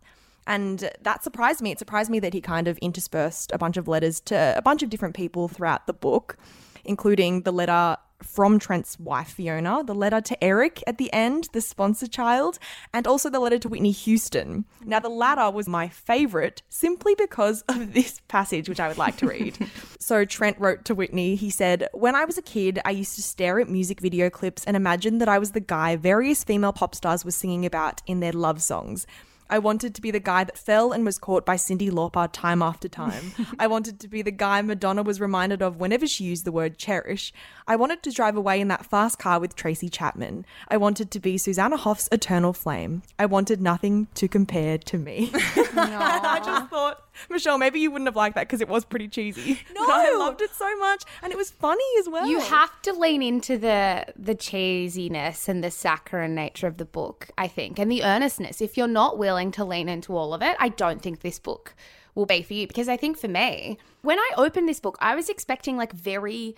And 0.47 0.90
that 1.00 1.25
surprised 1.25 1.62
me. 1.62 1.71
It 1.71 1.78
surprised 1.78 2.11
me 2.11 2.21
that 2.21 2.35
he 2.35 2.40
kind 2.40 2.68
of 2.68 2.76
interspersed 2.78 3.50
a 3.52 3.59
bunch 3.59 3.76
of 3.78 3.88
letters 3.88 4.21
to 4.21 4.54
a 4.56 4.62
bunch 4.62 4.83
of 4.83 4.90
different 4.90 5.14
people 5.14 5.49
throughout 5.49 5.87
the 5.87 5.94
book, 5.94 6.37
including 6.85 7.42
the 7.42 7.52
letter 7.52 7.97
from 8.25 8.59
Trent's 8.59 8.99
wife, 8.99 9.28
Fiona, 9.28 9.85
the 9.85 9.95
letter 9.95 10.21
to 10.21 10.45
Eric 10.45 10.83
at 10.87 10.99
the 10.99 11.12
end, 11.12 11.49
the 11.52 11.61
sponsor 11.61 12.07
child, 12.07 12.59
and 12.93 13.07
also 13.07 13.31
the 13.31 13.40
letter 13.40 13.59
to 13.59 13.69
Whitney 13.69 13.90
Houston. 13.93 14.64
Now, 14.85 15.00
the 15.00 15.09
latter 15.09 15.50
was 15.50 15.69
my 15.69 15.88
favorite 15.88 16.62
simply 16.69 17.14
because 17.14 17.62
of 17.69 17.93
this 17.93 18.21
passage, 18.28 18.69
which 18.69 18.81
I 18.81 18.88
would 18.88 18.99
like 18.99 19.16
to 19.19 19.26
read. 19.26 19.57
so, 20.00 20.25
Trent 20.25 20.59
wrote 20.59 20.85
to 20.87 20.95
Whitney, 20.95 21.37
he 21.37 21.50
said, 21.50 21.88
When 21.93 22.14
I 22.14 22.25
was 22.25 22.38
a 22.38 22.43
kid, 22.43 22.81
I 22.85 22.90
used 22.90 23.14
to 23.16 23.23
stare 23.23 23.61
at 23.61 23.69
music 23.69 24.00
video 24.00 24.31
clips 24.31 24.64
and 24.64 24.76
imagine 24.76 25.19
that 25.19 25.28
I 25.28 25.38
was 25.38 25.52
the 25.52 25.61
guy 25.61 25.97
various 25.97 26.45
female 26.45 26.73
pop 26.73 26.95
stars 26.95 27.25
were 27.25 27.31
singing 27.31 27.64
about 27.64 28.02
in 28.07 28.21
their 28.21 28.33
love 28.33 28.62
songs. 28.62 29.07
I 29.54 29.58
wanted 29.58 29.94
to 29.94 30.02
be 30.02 30.11
the 30.11 30.18
guy 30.18 30.42
that 30.42 30.58
fell 30.58 30.90
and 30.90 31.04
was 31.04 31.16
caught 31.16 31.46
by 31.46 31.54
Cyndi 31.54 31.88
Lauper 31.88 32.28
time 32.32 32.61
after 32.61 32.88
time. 32.88 33.32
I 33.61 33.68
wanted 33.68 34.00
to 34.00 34.08
be 34.08 34.20
the 34.20 34.32
guy 34.32 34.61
Madonna 34.62 35.04
was 35.04 35.20
reminded 35.20 35.62
of 35.62 35.76
whenever 35.76 36.08
she 36.08 36.25
used 36.25 36.44
the 36.44 36.50
word 36.50 36.76
cherish. 36.76 37.32
I 37.68 37.76
wanted 37.76 38.02
to 38.02 38.11
drive 38.11 38.37
away 38.37 38.61
in 38.61 38.66
that 38.66 38.84
fast 38.84 39.20
car 39.20 39.38
with 39.38 39.54
Tracy 39.54 39.88
Chapman. 39.88 40.44
I 40.66 40.76
wanted 40.76 41.12
to 41.12 41.20
be 41.20 41.38
Susanna 41.38 41.76
Hoffs' 41.76 42.08
eternal 42.11 42.52
flame. 42.52 43.04
I 43.16 43.26
wanted 43.26 43.61
nothing 43.61 44.08
to 44.14 44.26
compare 44.26 44.76
to 44.76 44.99
me. 44.99 45.30
I 45.76 46.40
just 46.44 46.70
thought, 46.70 47.04
Michelle, 47.30 47.58
maybe 47.58 47.80
you 47.80 47.90
wouldn't 47.90 48.08
have 48.08 48.16
liked 48.16 48.34
that 48.34 48.49
because 48.49 48.61
it 48.61 48.68
was 48.68 48.84
pretty 48.84 49.08
cheesy. 49.08 49.61
No, 49.75 49.82
I 49.82 50.14
loved 50.16 50.40
it 50.42 50.50
so 50.50 50.76
much, 50.78 51.04
and 51.23 51.32
it 51.32 51.37
was 51.37 51.50
funny 51.50 51.84
as 52.00 52.08
well. 52.08 52.26
You 52.26 52.40
have 52.40 52.82
to 52.82 52.92
lean 52.92 53.23
into 53.23 53.56
the 53.56 54.06
the 54.16 54.34
cheesiness 54.34 55.49
and 55.49 55.62
the 55.62 55.70
saccharine 55.70 56.34
nature 56.34 56.66
of 56.66 56.76
the 56.76 56.84
book, 56.84 57.28
I 57.38 57.49
think, 57.49 57.78
and 57.78 57.90
the 57.90 58.02
earnestness. 58.02 58.61
If 58.61 58.76
you're 58.76 58.88
not 58.88 59.16
willing 59.16 59.43
to 59.52 59.64
lean 59.64 59.88
into 59.88 60.16
all 60.16 60.34
of 60.34 60.42
it, 60.42 60.56
I 60.58 60.68
don't 60.68 61.02
think 61.02 61.20
this 61.20 61.38
book 61.38 61.74
will 62.14 62.26
be 62.26 62.42
for 62.42 62.54
you 62.54 62.66
because 62.66 62.88
I 62.88 62.96
think 62.96 63.18
for 63.18 63.28
me, 63.28 63.78
when 64.02 64.18
I 64.18 64.30
opened 64.36 64.68
this 64.68 64.80
book, 64.80 64.96
I 65.00 65.14
was 65.14 65.28
expecting 65.28 65.76
like 65.76 65.92
very 65.92 66.54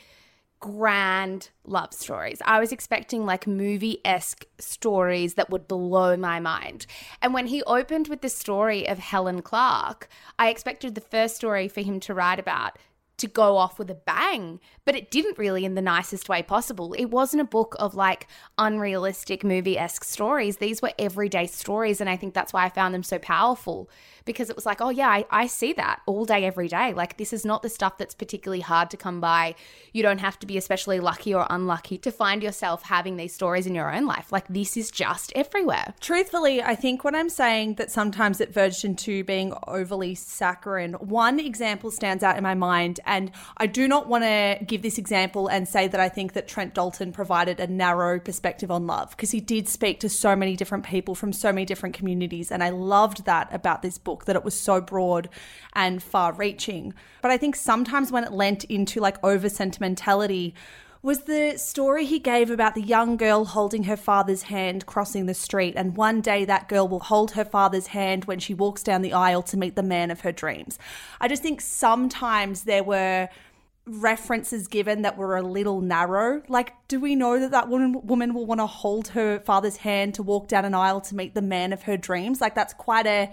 grand 0.60 1.50
love 1.64 1.92
stories. 1.92 2.40
I 2.44 2.58
was 2.58 2.72
expecting 2.72 3.26
like 3.26 3.46
movie 3.46 4.00
esque 4.04 4.46
stories 4.58 5.34
that 5.34 5.50
would 5.50 5.68
blow 5.68 6.16
my 6.16 6.40
mind. 6.40 6.86
And 7.20 7.34
when 7.34 7.46
he 7.46 7.62
opened 7.64 8.08
with 8.08 8.22
the 8.22 8.28
story 8.28 8.88
of 8.88 8.98
Helen 8.98 9.42
Clark, 9.42 10.08
I 10.38 10.48
expected 10.48 10.94
the 10.94 11.00
first 11.00 11.36
story 11.36 11.68
for 11.68 11.82
him 11.82 12.00
to 12.00 12.14
write 12.14 12.38
about 12.38 12.78
to 13.18 13.26
go 13.26 13.56
off 13.56 13.78
with 13.78 13.90
a 13.90 13.94
bang, 13.94 14.60
but 14.84 14.94
it 14.94 15.10
didn't 15.10 15.38
really 15.38 15.64
in 15.64 15.74
the 15.74 15.82
nicest 15.82 16.28
way 16.28 16.42
possible. 16.42 16.92
It 16.94 17.06
wasn't 17.06 17.40
a 17.40 17.46
book 17.46 17.74
of 17.78 17.94
like 17.94 18.26
unrealistic 18.58 19.42
movie 19.42 19.78
esque 19.78 20.04
stories. 20.04 20.58
These 20.58 20.82
were 20.82 20.92
everyday 20.98 21.46
stories. 21.46 22.00
And 22.00 22.10
I 22.10 22.16
think 22.16 22.34
that's 22.34 22.52
why 22.52 22.64
I 22.64 22.68
found 22.68 22.94
them 22.94 23.02
so 23.02 23.18
powerful 23.18 23.88
because 24.26 24.50
it 24.50 24.56
was 24.56 24.66
like, 24.66 24.82
oh, 24.82 24.90
yeah, 24.90 25.08
I, 25.08 25.24
I 25.30 25.46
see 25.46 25.72
that 25.74 26.02
all 26.04 26.26
day, 26.26 26.44
every 26.44 26.68
day. 26.68 26.92
Like, 26.92 27.16
this 27.16 27.32
is 27.32 27.44
not 27.44 27.62
the 27.62 27.70
stuff 27.70 27.96
that's 27.96 28.14
particularly 28.14 28.60
hard 28.60 28.90
to 28.90 28.96
come 28.96 29.20
by. 29.20 29.54
You 29.92 30.02
don't 30.02 30.18
have 30.18 30.38
to 30.40 30.46
be 30.46 30.58
especially 30.58 31.00
lucky 31.00 31.32
or 31.32 31.46
unlucky 31.48 31.96
to 31.98 32.10
find 32.10 32.42
yourself 32.42 32.82
having 32.82 33.16
these 33.16 33.32
stories 33.32 33.66
in 33.66 33.74
your 33.74 33.94
own 33.94 34.04
life. 34.04 34.32
Like, 34.32 34.48
this 34.48 34.76
is 34.76 34.90
just 34.90 35.32
everywhere. 35.34 35.94
Truthfully, 36.00 36.60
I 36.60 36.74
think 36.74 37.04
when 37.04 37.14
I'm 37.14 37.30
saying 37.30 37.74
that 37.74 37.90
sometimes 37.90 38.40
it 38.40 38.52
verged 38.52 38.84
into 38.84 39.24
being 39.24 39.54
overly 39.66 40.16
saccharine, 40.16 40.94
one 40.94 41.38
example 41.38 41.92
stands 41.92 42.24
out 42.24 42.36
in 42.36 42.42
my 42.42 42.54
mind. 42.54 43.00
And 43.06 43.30
I 43.56 43.66
do 43.66 43.88
not 43.88 44.08
want 44.08 44.24
to 44.24 44.58
give 44.66 44.82
this 44.82 44.98
example 44.98 45.46
and 45.48 45.66
say 45.66 45.88
that 45.88 46.00
I 46.00 46.08
think 46.08 46.32
that 46.34 46.48
Trent 46.48 46.74
Dalton 46.74 47.12
provided 47.12 47.60
a 47.60 47.66
narrow 47.66 48.18
perspective 48.18 48.70
on 48.70 48.86
love 48.86 49.10
because 49.10 49.30
he 49.30 49.40
did 49.40 49.68
speak 49.68 50.00
to 50.00 50.08
so 50.08 50.36
many 50.36 50.56
different 50.56 50.84
people 50.84 51.14
from 51.14 51.32
so 51.32 51.52
many 51.52 51.64
different 51.64 51.94
communities. 51.94 52.50
And 52.50 52.62
I 52.62 52.70
loved 52.70 53.24
that 53.24 53.52
about 53.52 53.82
this 53.82 53.96
book, 53.96 54.24
that 54.26 54.36
it 54.36 54.44
was 54.44 54.58
so 54.58 54.80
broad 54.80 55.28
and 55.74 56.02
far 56.02 56.32
reaching. 56.32 56.92
But 57.22 57.30
I 57.30 57.38
think 57.38 57.56
sometimes 57.56 58.12
when 58.12 58.24
it 58.24 58.32
lent 58.32 58.64
into 58.64 59.00
like 59.00 59.22
over 59.24 59.48
sentimentality, 59.48 60.54
was 61.06 61.20
the 61.20 61.56
story 61.56 62.04
he 62.04 62.18
gave 62.18 62.50
about 62.50 62.74
the 62.74 62.82
young 62.82 63.16
girl 63.16 63.44
holding 63.44 63.84
her 63.84 63.96
father's 63.96 64.42
hand 64.42 64.84
crossing 64.86 65.26
the 65.26 65.34
street. 65.34 65.74
And 65.76 65.96
one 65.96 66.20
day 66.20 66.44
that 66.44 66.68
girl 66.68 66.88
will 66.88 66.98
hold 66.98 67.30
her 67.30 67.44
father's 67.44 67.86
hand 67.86 68.24
when 68.24 68.40
she 68.40 68.54
walks 68.54 68.82
down 68.82 69.02
the 69.02 69.12
aisle 69.12 69.44
to 69.44 69.56
meet 69.56 69.76
the 69.76 69.84
man 69.84 70.10
of 70.10 70.22
her 70.22 70.32
dreams. 70.32 70.80
I 71.20 71.28
just 71.28 71.44
think 71.44 71.60
sometimes 71.60 72.64
there 72.64 72.82
were 72.82 73.28
references 73.86 74.66
given 74.66 75.02
that 75.02 75.16
were 75.16 75.36
a 75.36 75.42
little 75.42 75.80
narrow. 75.80 76.42
Like, 76.48 76.72
do 76.88 76.98
we 76.98 77.14
know 77.14 77.38
that 77.38 77.52
that 77.52 77.68
woman, 77.68 78.04
woman 78.04 78.34
will 78.34 78.44
want 78.44 78.60
to 78.60 78.66
hold 78.66 79.06
her 79.08 79.38
father's 79.38 79.76
hand 79.76 80.14
to 80.14 80.24
walk 80.24 80.48
down 80.48 80.64
an 80.64 80.74
aisle 80.74 81.00
to 81.02 81.14
meet 81.14 81.34
the 81.34 81.40
man 81.40 81.72
of 81.72 81.82
her 81.82 81.96
dreams? 81.96 82.40
Like, 82.40 82.56
that's 82.56 82.74
quite 82.74 83.06
a 83.06 83.30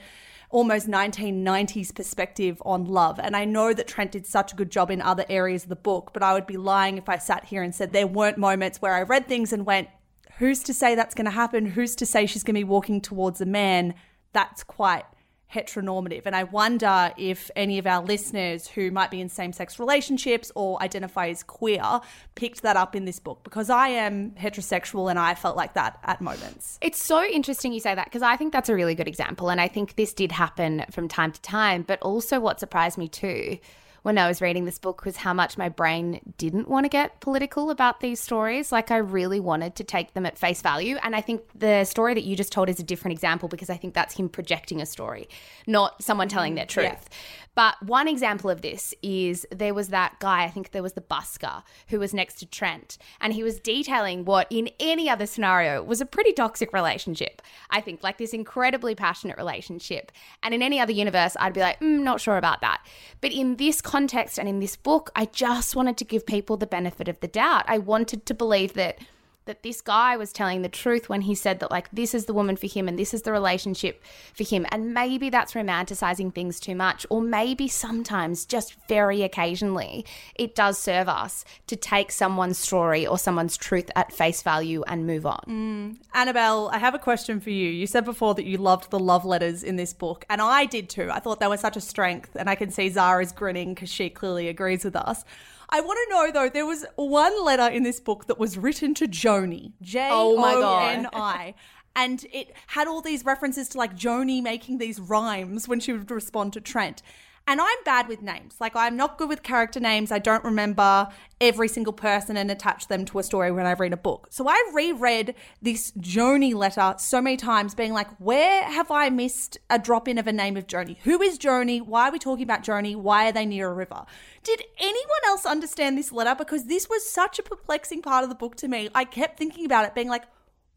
almost 0.53 0.87
1990s 0.87 1.93
perspective 1.95 2.61
on 2.63 2.85
love. 2.85 3.19
And 3.19 3.35
I 3.35 3.43
know 3.43 3.73
that 3.73 3.87
Trent 3.87 4.11
did 4.11 4.27
such 4.27 4.53
a 4.53 4.55
good 4.55 4.69
job 4.69 4.91
in 4.91 5.01
other 5.01 5.25
areas 5.27 5.63
of 5.63 5.69
the 5.69 5.75
book, 5.75 6.11
but 6.13 6.21
I 6.21 6.33
would 6.33 6.45
be 6.45 6.57
lying 6.57 6.97
if 6.97 7.09
I 7.09 7.17
sat 7.17 7.45
here 7.45 7.63
and 7.63 7.73
said 7.73 7.91
there 7.91 8.05
weren't 8.05 8.37
moments 8.37 8.79
where 8.79 8.93
I 8.93 9.01
read 9.01 9.27
things 9.27 9.51
and 9.51 9.65
went, 9.65 9.89
who's 10.37 10.61
to 10.63 10.73
say 10.73 10.93
that's 10.93 11.15
going 11.15 11.25
to 11.25 11.31
happen? 11.31 11.65
Who's 11.65 11.95
to 11.95 12.05
say 12.05 12.27
she's 12.27 12.43
going 12.43 12.53
to 12.53 12.59
be 12.59 12.63
walking 12.63 13.01
towards 13.01 13.41
a 13.41 13.47
man? 13.47 13.95
That's 14.31 14.63
quite 14.63 15.05
heteronormative. 15.53 16.23
And 16.25 16.35
I 16.35 16.43
wonder 16.43 17.13
if 17.17 17.51
any 17.55 17.77
of 17.77 17.87
our 17.87 18.03
listeners 18.03 18.67
who 18.67 18.91
might 18.91 19.11
be 19.11 19.21
in 19.21 19.29
same 19.29 19.53
sex 19.53 19.79
relationships 19.79 20.51
or 20.55 20.81
identify 20.81 21.27
as 21.29 21.43
queer 21.43 22.01
picked 22.35 22.63
that 22.63 22.75
up 22.75 22.95
in 22.95 23.05
this 23.05 23.19
book 23.19 23.43
because 23.43 23.69
I 23.69 23.89
am 23.89 24.31
heterosexual 24.31 25.09
and 25.09 25.19
I 25.19 25.35
felt 25.35 25.55
like 25.55 25.73
that 25.73 25.99
at 26.03 26.21
moments. 26.21 26.79
It's 26.81 27.03
so 27.03 27.23
interesting 27.23 27.73
you 27.73 27.79
say 27.79 27.93
that 27.93 28.05
because 28.05 28.21
I 28.21 28.35
think 28.35 28.53
that's 28.53 28.69
a 28.69 28.75
really 28.75 28.95
good 28.95 29.07
example. 29.07 29.49
And 29.49 29.61
I 29.61 29.67
think 29.67 29.95
this 29.95 30.13
did 30.13 30.31
happen 30.31 30.85
from 30.91 31.07
time 31.07 31.31
to 31.31 31.41
time. 31.41 31.83
But 31.83 32.01
also, 32.01 32.39
what 32.39 32.59
surprised 32.59 32.97
me 32.97 33.07
too 33.07 33.59
when 34.03 34.17
I 34.17 34.27
was 34.27 34.41
reading 34.41 34.65
this 34.65 34.77
book 34.77 35.03
was 35.05 35.17
how 35.17 35.33
much 35.33 35.57
my 35.57 35.69
brain 35.69 36.33
didn't 36.37 36.67
want 36.67 36.85
to 36.85 36.89
get 36.89 37.19
political 37.19 37.71
about 37.71 37.99
these 37.99 38.19
stories. 38.19 38.71
Like, 38.71 38.91
I 38.91 38.97
really 38.97 39.39
wanted 39.39 39.75
to 39.77 39.83
take 39.83 40.13
them 40.13 40.25
at 40.25 40.37
face 40.37 40.61
value. 40.61 40.97
And 41.01 41.15
I 41.15 41.21
think 41.21 41.41
the 41.55 41.85
story 41.85 42.13
that 42.13 42.23
you 42.23 42.35
just 42.35 42.51
told 42.51 42.69
is 42.69 42.79
a 42.79 42.83
different 42.83 43.13
example 43.13 43.49
because 43.49 43.69
I 43.69 43.77
think 43.77 43.93
that's 43.93 44.15
him 44.15 44.29
projecting 44.29 44.81
a 44.81 44.85
story, 44.85 45.27
not 45.67 46.03
someone 46.03 46.27
telling 46.27 46.55
their 46.55 46.65
truth. 46.65 46.85
Yeah. 46.85 47.15
But 47.55 47.75
one 47.83 48.07
example 48.07 48.49
of 48.49 48.61
this 48.61 48.95
is 49.03 49.45
there 49.51 49.75
was 49.75 49.89
that 49.89 50.19
guy, 50.19 50.43
I 50.43 50.49
think 50.49 50.71
there 50.71 50.81
was 50.81 50.93
the 50.93 51.01
busker, 51.01 51.61
who 51.89 51.99
was 51.99 52.13
next 52.13 52.35
to 52.39 52.47
Trent, 52.47 52.97
and 53.21 53.33
he 53.33 53.43
was 53.43 53.59
detailing 53.59 54.25
what 54.25 54.47
in 54.49 54.69
any 54.79 55.07
other 55.07 55.27
scenario 55.27 55.83
was 55.83 56.01
a 56.01 56.05
pretty 56.05 56.33
toxic 56.33 56.73
relationship. 56.73 57.41
I 57.69 57.79
think, 57.79 58.01
like 58.01 58.17
this 58.17 58.33
incredibly 58.33 58.95
passionate 58.95 59.37
relationship. 59.37 60.11
And 60.41 60.53
in 60.53 60.63
any 60.63 60.79
other 60.79 60.91
universe, 60.91 61.37
I'd 61.39 61.53
be 61.53 61.61
like, 61.61 61.79
mm, 61.79 62.01
not 62.01 62.19
sure 62.19 62.37
about 62.37 62.61
that. 62.61 62.83
But 63.21 63.31
in 63.31 63.57
this 63.57 63.81
context 63.93 64.39
and 64.39 64.49
in 64.49 64.59
this 64.59 64.75
book, 64.75 65.11
I 65.15 65.25
just 65.25 65.75
wanted 65.75 65.97
to 65.97 66.03
give 66.03 66.25
people 66.25 66.57
the 66.57 66.65
benefit 66.65 67.07
of 67.07 67.19
the 67.19 67.27
doubt. 67.27 67.65
I 67.67 67.77
wanted 67.77 68.25
to 68.25 68.33
believe 68.33 68.73
that 68.73 68.97
that 69.45 69.63
this 69.63 69.81
guy 69.81 70.17
was 70.17 70.31
telling 70.31 70.61
the 70.61 70.69
truth 70.69 71.09
when 71.09 71.21
he 71.21 71.35
said 71.35 71.59
that 71.59 71.71
like 71.71 71.89
this 71.91 72.13
is 72.13 72.25
the 72.25 72.33
woman 72.33 72.55
for 72.55 72.67
him 72.67 72.87
and 72.87 72.97
this 72.97 73.13
is 73.13 73.23
the 73.23 73.31
relationship 73.31 74.03
for 74.33 74.43
him. 74.43 74.65
And 74.71 74.93
maybe 74.93 75.29
that's 75.29 75.53
romanticizing 75.53 76.33
things 76.33 76.59
too 76.59 76.75
much 76.75 77.05
or 77.09 77.21
maybe 77.21 77.67
sometimes 77.67 78.45
just 78.45 78.75
very 78.87 79.21
occasionally 79.21 80.05
it 80.35 80.55
does 80.55 80.77
serve 80.77 81.09
us 81.09 81.45
to 81.67 81.75
take 81.75 82.11
someone's 82.11 82.57
story 82.57 83.05
or 83.05 83.17
someone's 83.17 83.57
truth 83.57 83.89
at 83.95 84.13
face 84.13 84.41
value 84.41 84.83
and 84.87 85.05
move 85.05 85.25
on. 85.25 85.43
Mm. 85.47 85.97
annabelle 86.13 86.69
i 86.71 86.77
have 86.77 86.95
a 86.95 86.99
question 86.99 87.39
for 87.39 87.49
you. 87.49 87.69
You 87.69 87.87
said 87.87 88.05
before 88.05 88.33
that 88.35 88.45
you 88.45 88.57
loved 88.57 88.91
the 88.91 88.99
love 88.99 89.25
letters 89.25 89.63
in 89.63 89.75
this 89.75 89.93
book 89.93 90.25
and 90.29 90.41
i 90.41 90.65
did 90.65 90.89
too. 90.89 91.09
I 91.11 91.19
thought 91.19 91.39
they 91.39 91.47
were 91.47 91.57
such 91.57 91.77
a 91.77 91.81
strength 91.81 92.35
and 92.35 92.49
i 92.49 92.55
can 92.55 92.71
see 92.71 92.89
zara's 92.89 93.31
grinning 93.31 93.73
because 93.73 93.89
she 93.89 94.09
clearly 94.09 94.47
agrees 94.47 94.83
with 94.83 94.95
us 94.95 95.25
I 95.69 95.81
want 95.81 95.99
to 96.03 96.13
know 96.13 96.31
though, 96.31 96.49
there 96.49 96.65
was 96.65 96.85
one 96.95 97.43
letter 97.43 97.67
in 97.67 97.83
this 97.83 97.99
book 97.99 98.27
that 98.27 98.37
was 98.37 98.57
written 98.57 98.93
to 98.95 99.07
Joni. 99.07 99.73
J 99.81 100.09
O 100.11 100.43
N 100.79 101.07
I. 101.13 101.55
And 101.95 102.25
it 102.33 102.53
had 102.67 102.87
all 102.87 103.01
these 103.01 103.23
references 103.23 103.69
to 103.69 103.77
like 103.77 103.95
Joni 103.95 104.41
making 104.41 104.79
these 104.79 104.99
rhymes 104.99 105.67
when 105.67 105.79
she 105.79 105.93
would 105.93 106.09
respond 106.09 106.53
to 106.53 106.61
Trent. 106.61 107.03
And 107.45 107.59
I'm 107.59 107.83
bad 107.83 108.07
with 108.07 108.21
names. 108.21 108.55
Like, 108.61 108.73
I'm 108.73 108.95
not 108.95 109.17
good 109.17 109.27
with 109.27 109.43
character 109.43 109.81
names. 109.81 110.13
I 110.13 110.19
don't 110.19 110.45
remember 110.45 111.09
every 111.41 111.67
single 111.67 111.91
person 111.91 112.37
and 112.37 112.49
attach 112.49 112.87
them 112.87 113.03
to 113.05 113.19
a 113.19 113.23
story 113.23 113.51
when 113.51 113.65
I 113.65 113.73
read 113.73 113.91
a 113.91 113.97
book. 113.97 114.27
So 114.29 114.47
I 114.47 114.71
reread 114.73 115.35
this 115.61 115.91
Joni 115.99 116.53
letter 116.53 116.95
so 116.97 117.21
many 117.21 117.35
times, 117.35 117.75
being 117.75 117.91
like, 117.91 118.07
where 118.17 118.63
have 118.63 118.89
I 118.89 119.09
missed 119.09 119.57
a 119.69 119.77
drop 119.77 120.07
in 120.07 120.17
of 120.17 120.25
a 120.25 120.31
name 120.31 120.55
of 120.55 120.67
Joni? 120.67 120.95
Who 121.03 121.21
is 121.21 121.37
Joni? 121.37 121.85
Why 121.85 122.07
are 122.07 122.11
we 122.13 122.19
talking 122.19 122.43
about 122.43 122.63
Joni? 122.63 122.95
Why 122.95 123.27
are 123.27 123.33
they 123.33 123.45
near 123.45 123.69
a 123.69 123.73
river? 123.73 124.05
Did 124.43 124.63
anyone 124.79 125.09
else 125.25 125.45
understand 125.45 125.97
this 125.97 126.13
letter? 126.13 126.35
Because 126.35 126.65
this 126.65 126.87
was 126.89 127.09
such 127.09 127.39
a 127.39 127.43
perplexing 127.43 128.01
part 128.03 128.23
of 128.23 128.29
the 128.29 128.35
book 128.35 128.55
to 128.57 128.69
me. 128.69 128.89
I 128.95 129.03
kept 129.03 129.37
thinking 129.37 129.65
about 129.65 129.85
it, 129.85 129.93
being 129.93 130.07
like, 130.07 130.23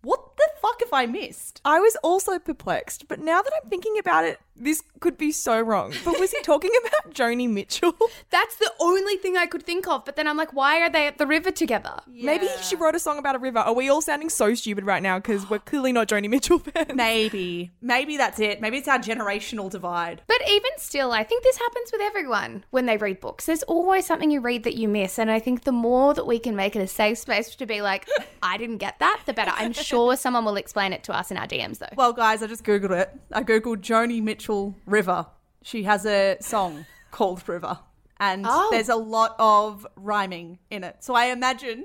what 0.03 0.37
the 0.37 0.49
fuck 0.61 0.81
have 0.81 0.93
I 0.93 1.07
missed? 1.07 1.61
I 1.65 1.81
was 1.81 1.97
also 2.03 2.38
perplexed, 2.38 3.09
but 3.09 3.21
now 3.21 3.43
that 3.43 3.53
I'm 3.62 3.69
thinking 3.69 3.99
about 3.99 4.25
it, 4.25 4.38
this 4.59 4.83
could 5.00 5.19
be 5.19 5.33
so 5.33 5.61
wrong. 5.61 5.93
But 6.05 6.19
was 6.19 6.31
he 6.31 6.41
talking 6.43 6.71
about 6.81 7.15
Joni 7.15 7.49
Mitchell? 7.49 7.95
That's 8.31 8.57
the 8.57 8.73
only 8.81 9.17
thing 9.17 9.37
I 9.37 9.47
could 9.47 9.65
think 9.65 9.87
of. 9.87 10.05
But 10.05 10.17
then 10.17 10.26
I'm 10.26 10.37
like, 10.37 10.53
why 10.53 10.81
are 10.81 10.88
they 10.91 11.07
at 11.07 11.19
the 11.19 11.26
river 11.26 11.50
together? 11.50 12.00
Yeah. 12.11 12.26
Maybe 12.26 12.49
she 12.62 12.76
wrote 12.76 12.95
a 12.95 12.99
song 12.99 13.19
about 13.19 13.37
a 13.37 13.38
river. 13.38 13.59
Are 13.59 13.75
we 13.75 13.88
all 13.88 14.00
sounding 14.00 14.31
so 14.31 14.55
stupid 14.55 14.85
right 14.85 15.03
now 15.03 15.19
because 15.19 15.49
we're 15.49 15.59
clearly 15.71 15.93
not 15.93 16.09
Joni 16.09 16.31
Mitchell 16.31 16.59
fans? 16.61 16.93
Maybe. 16.95 17.71
Maybe 17.81 18.17
that's 18.17 18.41
it. 18.41 18.61
Maybe 18.61 18.79
it's 18.79 18.88
our 18.88 18.99
generational 18.99 19.71
divide. 19.71 20.23
But 20.26 20.38
even 20.49 20.71
still, 20.79 21.12
I 21.12 21.25
think 21.25 21.43
this 21.43 21.59
happens 21.59 21.91
with 21.93 22.00
everyone 22.00 22.65
when 22.71 22.87
they 22.87 22.97
read 22.97 23.21
books. 23.21 23.47
There's 23.47 23.62
always 23.65 24.07
something 24.07 24.31
you 24.31 24.41
read 24.41 24.65
that 24.65 24.76
you 24.76 24.88
miss. 24.88 25.19
And 25.19 25.31
I 25.31 25.38
think 25.41 25.65
the 25.65 25.73
more 25.73 26.15
that 26.15 26.26
we 26.26 26.38
can 26.38 26.57
make 26.57 26.76
it 26.76 26.81
a 26.81 26.87
safe 26.87 27.19
space 27.19 27.55
to 27.57 27.67
be 27.67 27.83
like, 27.83 28.09
I 28.43 28.57
didn't 28.57 28.79
get 28.79 28.99
that, 29.00 29.21
the 29.26 29.33
better. 29.33 29.53
I'm 29.55 29.73
sure 29.73 29.96
someone 30.17 30.45
will 30.45 30.57
explain 30.57 30.93
it 30.93 31.03
to 31.05 31.17
us 31.17 31.31
in 31.31 31.37
our 31.37 31.47
DMs 31.47 31.79
though. 31.79 31.95
Well, 31.97 32.12
guys, 32.12 32.43
I 32.43 32.47
just 32.47 32.65
Googled 32.65 32.99
it. 32.99 33.11
I 33.33 33.43
Googled 33.43 33.79
Joni 33.79 34.23
Mitchell 34.23 34.75
River. 34.87 35.26
She 35.62 35.83
has 35.85 36.07
a 36.07 36.37
song 36.41 36.87
called 37.11 37.49
River. 37.49 37.79
And 38.19 38.47
oh. 38.49 38.69
there's 38.71 38.88
a 38.88 38.97
lot 38.97 39.37
of 39.38 39.87
rhyming 39.97 40.59
in 40.71 40.85
it. 40.85 40.97
So 41.00 41.15
I 41.15 41.26
imagine 41.26 41.85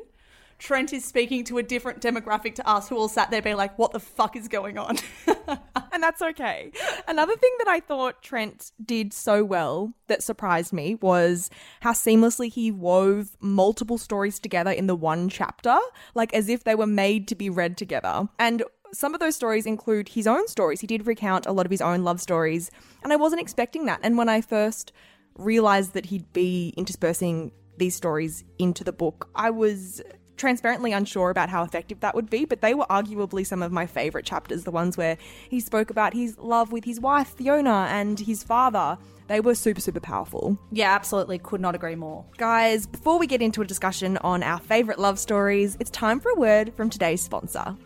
Trent 0.62 0.94
is 0.94 1.04
speaking 1.04 1.44
to 1.46 1.58
a 1.58 1.64
different 1.64 2.02
demographic 2.02 2.54
to 2.54 2.70
us 2.70 2.88
who 2.88 2.96
all 2.96 3.10
sat 3.10 3.32
there 3.32 3.42
being 3.42 3.58
like, 3.58 3.80
what 3.80 3.94
the 3.94 4.00
fuck 4.00 4.36
is 4.36 4.48
going 4.48 4.78
on? 4.78 4.96
and 5.26 6.04
that's 6.04 6.22
okay. 6.22 6.72
Another 7.08 7.36
thing 7.36 7.52
that 7.58 7.68
I 7.68 7.80
thought 7.80 8.22
Trent 8.22 8.72
did 8.86 9.12
so 9.12 9.44
well 9.44 9.96
that 10.06 10.22
surprised 10.22 10.72
me 10.72 10.94
was 11.02 11.50
how 11.80 11.94
seamlessly 11.94 12.48
he 12.48 12.70
wove 12.70 13.36
multiple 13.40 13.98
stories 13.98 14.40
together 14.40 14.70
in 14.70 14.86
the 14.86 14.94
one 14.94 15.30
chapter, 15.30 15.76
like 16.14 16.32
as 16.32 16.48
if 16.48 16.64
they 16.64 16.76
were 16.76 16.86
made 16.86 17.28
to 17.30 17.36
be 17.36 17.50
read 17.50 17.76
together. 17.76 18.30
And 18.38 18.62
some 18.94 19.16
of 19.16 19.20
those 19.20 19.36
stories 19.36 19.66
include 19.66 20.10
his 20.10 20.28
own 20.28 20.48
stories. 20.48 20.80
He 20.80 20.86
did 20.86 21.08
recount 21.08 21.48
a 21.48 21.54
lot 21.54 21.66
of 21.66 21.72
his 21.72 21.82
own 21.82 22.04
love 22.04 22.22
stories, 22.22 22.70
and 23.04 23.12
I 23.12 23.16
wasn't 23.16 23.42
expecting 23.42 23.88
that. 23.88 24.00
And 24.04 24.16
when 24.16 24.30
I 24.30 24.42
first 24.42 24.92
realized 25.34 25.94
that 25.94 26.06
he'd 26.06 26.32
be 26.34 26.72
interspersing 26.78 27.52
these 27.78 27.96
stories 27.96 28.44
into 28.60 28.84
the 28.84 28.94
book, 28.94 29.28
I 29.34 29.50
was 29.50 30.04
transparently 30.38 30.92
unsure 30.92 31.30
about 31.30 31.50
how 31.50 31.64
effective 31.64 32.00
that 32.00 32.16
would 32.16 32.30
be, 32.30 32.46
but 32.46 32.62
they 32.62 32.74
were 32.74 32.86
arguably 32.90 33.46
some 33.46 33.62
of 33.62 33.72
my 33.72 33.86
favorite 33.86 34.26
chapters, 34.26 34.64
the 34.64 34.72
ones 34.72 34.98
where 34.98 35.18
he 35.50 35.60
spoke 35.60 35.90
about 35.90 36.14
his 36.14 36.38
love 36.38 36.72
with 36.72 36.86
his 36.86 37.00
wife, 37.00 37.30
Fiona, 37.30 37.88
and 37.90 38.20
his 38.20 38.44
father. 38.44 38.98
They 39.28 39.40
were 39.40 39.56
super, 39.56 39.80
super 39.80 40.00
powerful. 40.00 40.58
Yeah, 40.72 40.94
absolutely. 40.94 41.40
Could 41.40 41.62
not 41.62 41.76
agree 41.76 41.96
more. 41.96 42.26
Guys, 42.38 42.86
before 42.86 43.18
we 43.18 43.28
get 43.28 43.42
into 43.42 43.62
a 43.62 43.66
discussion 43.66 44.18
on 44.18 44.44
our 44.44 44.60
favorite 44.60 45.00
love 45.00 45.20
stories, 45.20 45.78
it's 45.80 45.90
time 45.92 46.20
for 46.20 46.32
a 46.32 46.36
word 46.36 46.74
from 46.76 46.90
today's 46.90 47.22
sponsor. 47.22 47.78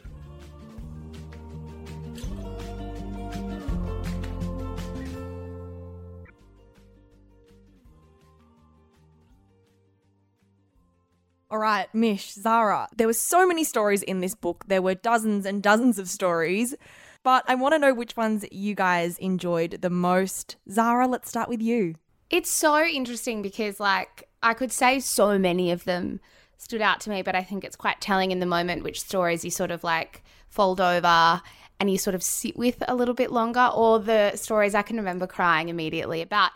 All 11.55 11.61
right, 11.61 11.87
Mish, 11.95 12.33
Zara. 12.33 12.89
There 12.97 13.07
were 13.07 13.13
so 13.13 13.47
many 13.47 13.63
stories 13.63 14.03
in 14.03 14.19
this 14.19 14.35
book. 14.35 14.65
There 14.67 14.81
were 14.81 14.93
dozens 14.93 15.45
and 15.45 15.63
dozens 15.63 15.97
of 15.97 16.09
stories. 16.09 16.75
But 17.23 17.45
I 17.47 17.55
want 17.55 17.73
to 17.73 17.79
know 17.79 17.93
which 17.93 18.17
ones 18.17 18.43
you 18.51 18.75
guys 18.75 19.17
enjoyed 19.19 19.77
the 19.81 19.89
most. 19.89 20.57
Zara, 20.69 21.07
let's 21.07 21.29
start 21.29 21.47
with 21.47 21.61
you. 21.61 21.95
It's 22.29 22.49
so 22.49 22.83
interesting 22.83 23.41
because, 23.41 23.79
like, 23.79 24.27
I 24.43 24.53
could 24.53 24.73
say 24.73 24.99
so 24.99 25.39
many 25.39 25.71
of 25.71 25.85
them 25.85 26.19
stood 26.57 26.81
out 26.81 26.99
to 27.01 27.09
me, 27.09 27.21
but 27.21 27.35
I 27.35 27.43
think 27.43 27.63
it's 27.63 27.77
quite 27.77 28.01
telling 28.01 28.31
in 28.31 28.41
the 28.41 28.45
moment 28.45 28.83
which 28.83 28.99
stories 28.99 29.45
you 29.45 29.49
sort 29.49 29.71
of 29.71 29.81
like 29.81 30.25
fold 30.49 30.81
over 30.81 31.41
and 31.79 31.89
you 31.89 31.97
sort 31.97 32.15
of 32.15 32.23
sit 32.23 32.57
with 32.57 32.83
a 32.85 32.95
little 32.95 33.15
bit 33.15 33.31
longer, 33.31 33.69
or 33.73 33.99
the 33.99 34.35
stories 34.35 34.75
I 34.75 34.81
can 34.81 34.97
remember 34.97 35.25
crying 35.25 35.69
immediately 35.69 36.21
about. 36.21 36.51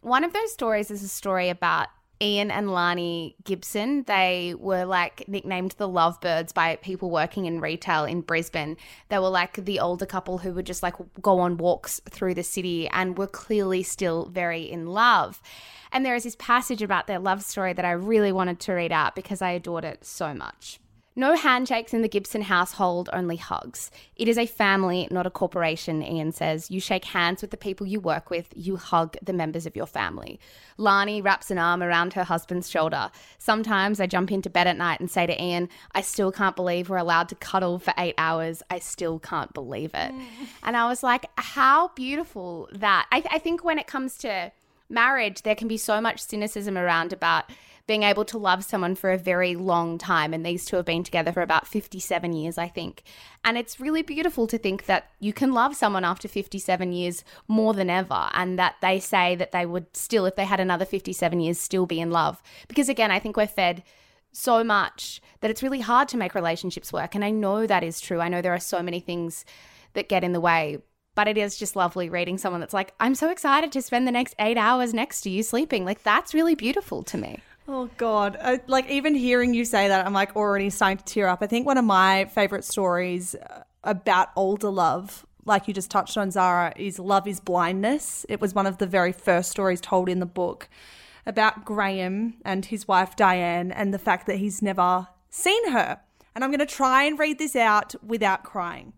One 0.00 0.22
of 0.22 0.32
those 0.32 0.52
stories 0.52 0.92
is 0.92 1.02
a 1.02 1.08
story 1.08 1.48
about 1.48 1.88
Ian 2.20 2.50
and 2.50 2.72
Lani 2.72 3.36
Gibson. 3.44 4.02
They 4.04 4.54
were 4.58 4.84
like 4.84 5.28
nicknamed 5.28 5.72
the 5.72 5.88
lovebirds 5.88 6.52
by 6.52 6.76
people 6.76 7.10
working 7.10 7.46
in 7.46 7.60
retail 7.60 8.04
in 8.04 8.22
Brisbane. 8.22 8.76
They 9.08 9.18
were 9.18 9.28
like 9.28 9.64
the 9.64 9.80
older 9.80 10.06
couple 10.06 10.38
who 10.38 10.52
would 10.52 10.66
just 10.66 10.82
like 10.82 10.94
go 11.20 11.38
on 11.40 11.56
walks 11.56 12.00
through 12.10 12.34
the 12.34 12.42
city 12.42 12.88
and 12.88 13.16
were 13.16 13.26
clearly 13.26 13.82
still 13.82 14.26
very 14.26 14.62
in 14.62 14.86
love. 14.86 15.40
And 15.92 16.04
there 16.04 16.16
is 16.16 16.24
this 16.24 16.36
passage 16.36 16.82
about 16.82 17.06
their 17.06 17.18
love 17.18 17.42
story 17.42 17.72
that 17.72 17.84
I 17.84 17.92
really 17.92 18.32
wanted 18.32 18.60
to 18.60 18.72
read 18.72 18.92
out 18.92 19.14
because 19.14 19.40
I 19.40 19.50
adored 19.50 19.84
it 19.84 20.04
so 20.04 20.34
much. 20.34 20.80
No 21.18 21.34
handshakes 21.34 21.92
in 21.92 22.02
the 22.02 22.08
Gibson 22.08 22.42
household, 22.42 23.10
only 23.12 23.34
hugs. 23.34 23.90
It 24.14 24.28
is 24.28 24.38
a 24.38 24.46
family, 24.46 25.08
not 25.10 25.26
a 25.26 25.30
corporation, 25.30 26.00
Ian 26.00 26.30
says. 26.30 26.70
You 26.70 26.80
shake 26.80 27.06
hands 27.06 27.42
with 27.42 27.50
the 27.50 27.56
people 27.56 27.88
you 27.88 27.98
work 27.98 28.30
with, 28.30 28.46
you 28.54 28.76
hug 28.76 29.16
the 29.20 29.32
members 29.32 29.66
of 29.66 29.74
your 29.74 29.88
family. 29.88 30.38
Lani 30.76 31.20
wraps 31.20 31.50
an 31.50 31.58
arm 31.58 31.82
around 31.82 32.12
her 32.12 32.22
husband's 32.22 32.70
shoulder. 32.70 33.10
Sometimes 33.38 33.98
I 33.98 34.06
jump 34.06 34.30
into 34.30 34.48
bed 34.48 34.68
at 34.68 34.76
night 34.76 35.00
and 35.00 35.10
say 35.10 35.26
to 35.26 35.42
Ian, 35.42 35.68
I 35.92 36.02
still 36.02 36.30
can't 36.30 36.54
believe 36.54 36.88
we're 36.88 36.98
allowed 36.98 37.28
to 37.30 37.34
cuddle 37.34 37.80
for 37.80 37.92
eight 37.98 38.14
hours. 38.16 38.62
I 38.70 38.78
still 38.78 39.18
can't 39.18 39.52
believe 39.52 39.90
it. 39.94 40.12
Mm. 40.12 40.22
And 40.62 40.76
I 40.76 40.86
was 40.86 41.02
like, 41.02 41.26
how 41.36 41.88
beautiful 41.96 42.68
that. 42.70 43.08
I, 43.10 43.20
th- 43.20 43.34
I 43.34 43.40
think 43.40 43.64
when 43.64 43.80
it 43.80 43.88
comes 43.88 44.18
to 44.18 44.52
marriage, 44.88 45.42
there 45.42 45.56
can 45.56 45.66
be 45.66 45.78
so 45.78 46.00
much 46.00 46.20
cynicism 46.20 46.78
around 46.78 47.12
about 47.12 47.46
being 47.88 48.02
able 48.02 48.24
to 48.26 48.36
love 48.36 48.62
someone 48.62 48.94
for 48.94 49.10
a 49.10 49.16
very 49.16 49.56
long 49.56 49.96
time. 49.96 50.34
And 50.34 50.44
these 50.44 50.66
two 50.66 50.76
have 50.76 50.84
been 50.84 51.02
together 51.02 51.32
for 51.32 51.40
about 51.40 51.66
57 51.66 52.34
years, 52.34 52.58
I 52.58 52.68
think. 52.68 53.02
And 53.44 53.56
it's 53.56 53.80
really 53.80 54.02
beautiful 54.02 54.46
to 54.48 54.58
think 54.58 54.84
that 54.84 55.10
you 55.20 55.32
can 55.32 55.52
love 55.52 55.74
someone 55.74 56.04
after 56.04 56.28
57 56.28 56.92
years 56.92 57.24
more 57.48 57.72
than 57.72 57.88
ever. 57.88 58.28
And 58.34 58.58
that 58.58 58.76
they 58.82 59.00
say 59.00 59.34
that 59.36 59.52
they 59.52 59.64
would 59.64 59.96
still, 59.96 60.26
if 60.26 60.36
they 60.36 60.44
had 60.44 60.60
another 60.60 60.84
57 60.84 61.40
years, 61.40 61.58
still 61.58 61.86
be 61.86 61.98
in 61.98 62.10
love. 62.10 62.42
Because 62.68 62.90
again, 62.90 63.10
I 63.10 63.18
think 63.18 63.38
we're 63.38 63.46
fed 63.46 63.82
so 64.32 64.62
much 64.62 65.22
that 65.40 65.50
it's 65.50 65.62
really 65.62 65.80
hard 65.80 66.08
to 66.08 66.18
make 66.18 66.34
relationships 66.34 66.92
work. 66.92 67.14
And 67.14 67.24
I 67.24 67.30
know 67.30 67.66
that 67.66 67.82
is 67.82 68.02
true. 68.02 68.20
I 68.20 68.28
know 68.28 68.42
there 68.42 68.54
are 68.54 68.60
so 68.60 68.82
many 68.82 69.00
things 69.00 69.46
that 69.94 70.10
get 70.10 70.22
in 70.22 70.32
the 70.34 70.42
way. 70.42 70.76
But 71.14 71.26
it 71.26 71.38
is 71.38 71.56
just 71.56 71.74
lovely 71.74 72.10
reading 72.10 72.36
someone 72.36 72.60
that's 72.60 72.74
like, 72.74 72.92
I'm 73.00 73.14
so 73.14 73.30
excited 73.30 73.72
to 73.72 73.80
spend 73.80 74.06
the 74.06 74.12
next 74.12 74.34
eight 74.38 74.58
hours 74.58 74.92
next 74.92 75.22
to 75.22 75.30
you 75.30 75.42
sleeping. 75.42 75.86
Like, 75.86 76.02
that's 76.02 76.34
really 76.34 76.54
beautiful 76.54 77.02
to 77.04 77.16
me. 77.16 77.40
Oh 77.70 77.90
God! 77.98 78.38
I, 78.42 78.60
like 78.66 78.88
even 78.88 79.14
hearing 79.14 79.52
you 79.52 79.66
say 79.66 79.88
that, 79.88 80.06
I'm 80.06 80.14
like 80.14 80.34
already 80.34 80.70
starting 80.70 80.96
to 80.96 81.04
tear 81.04 81.28
up. 81.28 81.42
I 81.42 81.46
think 81.46 81.66
one 81.66 81.76
of 81.76 81.84
my 81.84 82.24
favorite 82.24 82.64
stories 82.64 83.34
uh, 83.34 83.62
about 83.84 84.30
older 84.36 84.70
love, 84.70 85.26
like 85.44 85.68
you 85.68 85.74
just 85.74 85.90
touched 85.90 86.16
on, 86.16 86.30
Zara, 86.30 86.72
is 86.76 86.98
"Love 86.98 87.28
Is 87.28 87.40
Blindness." 87.40 88.24
It 88.30 88.40
was 88.40 88.54
one 88.54 88.66
of 88.66 88.78
the 88.78 88.86
very 88.86 89.12
first 89.12 89.50
stories 89.50 89.82
told 89.82 90.08
in 90.08 90.18
the 90.18 90.26
book 90.26 90.70
about 91.26 91.66
Graham 91.66 92.38
and 92.42 92.64
his 92.64 92.88
wife 92.88 93.16
Diane, 93.16 93.70
and 93.70 93.92
the 93.92 93.98
fact 93.98 94.26
that 94.28 94.36
he's 94.36 94.62
never 94.62 95.08
seen 95.28 95.72
her. 95.72 96.00
And 96.34 96.42
I'm 96.42 96.50
going 96.50 96.60
to 96.60 96.66
try 96.66 97.02
and 97.02 97.18
read 97.18 97.38
this 97.38 97.54
out 97.54 97.94
without 98.02 98.44
crying. 98.44 98.94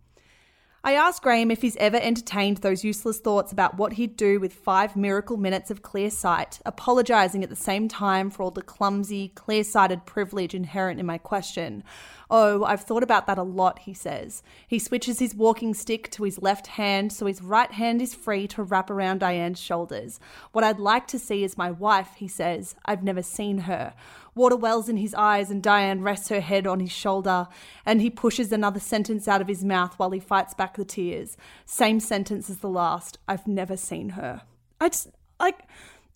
I 0.83 0.95
asked 0.95 1.21
Graham 1.21 1.51
if 1.51 1.61
he's 1.61 1.77
ever 1.77 1.99
entertained 1.99 2.59
those 2.59 2.85
useless 2.85 3.19
thoughts 3.19 3.53
about 3.53 3.77
what 3.77 3.93
he'd 3.95 4.17
do 4.17 4.41
with 4.41 4.55
five 4.55 4.97
miracle 4.97 5.37
minutes 5.37 5.71
of 5.71 5.83
clear 5.83 6.09
sight, 6.09 6.59
apologising 6.65 7.45
at 7.45 7.51
the 7.51 7.57
same 7.57 7.87
time 7.87 8.31
for 8.31 8.43
all 8.43 8.51
the 8.51 8.63
clumsy, 8.63 9.29
clear 9.35 9.63
sighted 9.63 10.07
privilege 10.07 10.55
inherent 10.55 10.99
in 10.99 11.05
my 11.05 11.19
question. 11.19 11.85
Oh, 12.31 12.65
I've 12.65 12.81
thought 12.81 13.03
about 13.03 13.27
that 13.27 13.37
a 13.37 13.43
lot, 13.43 13.81
he 13.81 13.93
says. 13.93 14.43
He 14.67 14.79
switches 14.79 15.19
his 15.19 15.35
walking 15.35 15.75
stick 15.75 16.11
to 16.13 16.23
his 16.23 16.41
left 16.41 16.69
hand 16.69 17.13
so 17.13 17.27
his 17.27 17.43
right 17.43 17.73
hand 17.73 18.01
is 18.01 18.15
free 18.15 18.47
to 18.49 18.63
wrap 18.63 18.89
around 18.89 19.19
Diane's 19.19 19.61
shoulders. 19.61 20.19
What 20.53 20.65
I'd 20.65 20.81
like 20.81 21.07
to 21.09 21.19
see 21.19 21.45
is 21.45 21.59
my 21.59 21.71
wife, 21.71 22.13
he 22.17 22.29
says. 22.29 22.75
I've 22.87 23.03
never 23.03 23.23
seen 23.23 23.59
her. 23.59 23.93
Water 24.41 24.57
wells 24.57 24.89
in 24.89 24.97
his 24.97 25.13
eyes, 25.13 25.51
and 25.51 25.63
Diane 25.63 26.01
rests 26.01 26.31
her 26.31 26.41
head 26.41 26.67
on 26.67 26.81
his 26.81 26.91
shoulder, 26.91 27.47
and 27.85 28.01
he 28.01 28.09
pushes 28.09 28.51
another 28.51 28.81
sentence 28.81 29.29
out 29.29 29.43
of 29.43 29.49
his 29.49 29.63
mouth 29.63 29.99
while 29.99 30.13
he 30.13 30.19
fights 30.19 30.55
back 30.55 30.79
the 30.79 30.85
tears. 30.87 31.37
Same 31.67 32.01
sentence 32.01 32.49
as 32.49 32.61
the 32.61 32.69
last. 32.71 33.19
I've 33.29 33.47
never 33.47 33.77
seen 33.77 34.09
her. 34.09 34.41
I 34.81 34.89
just, 34.89 35.09
like, 35.39 35.69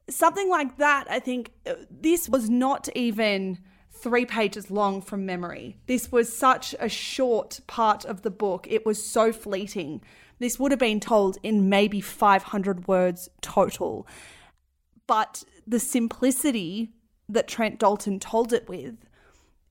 something 0.09 0.49
like 0.49 0.79
that, 0.79 1.07
I 1.11 1.19
think 1.19 1.53
uh, 1.67 1.75
this 1.91 2.27
was 2.27 2.49
not 2.49 2.89
even 2.97 3.59
three 3.91 4.25
pages 4.25 4.71
long 4.71 5.03
from 5.03 5.27
memory. 5.27 5.77
This 5.87 6.11
was 6.11 6.35
such 6.35 6.75
a 6.81 6.89
short 6.89 7.61
part 7.67 8.07
of 8.07 8.23
the 8.23 8.31
book. 8.31 8.67
It 8.71 8.87
was 8.87 9.05
so 9.05 9.35
fleeting. 9.35 10.01
This 10.39 10.59
would 10.59 10.73
have 10.73 10.81
been 10.81 10.99
told 10.99 11.37
in 11.43 11.69
maybe 11.69 12.01
500 12.01 12.89
words 12.89 13.29
total. 13.43 14.07
But 15.07 15.45
the 15.67 15.79
simplicity 15.79 16.95
that 17.29 17.49
Trent 17.49 17.79
Dalton 17.79 18.21
told 18.21 18.53
it 18.53 18.69
with 18.69 18.97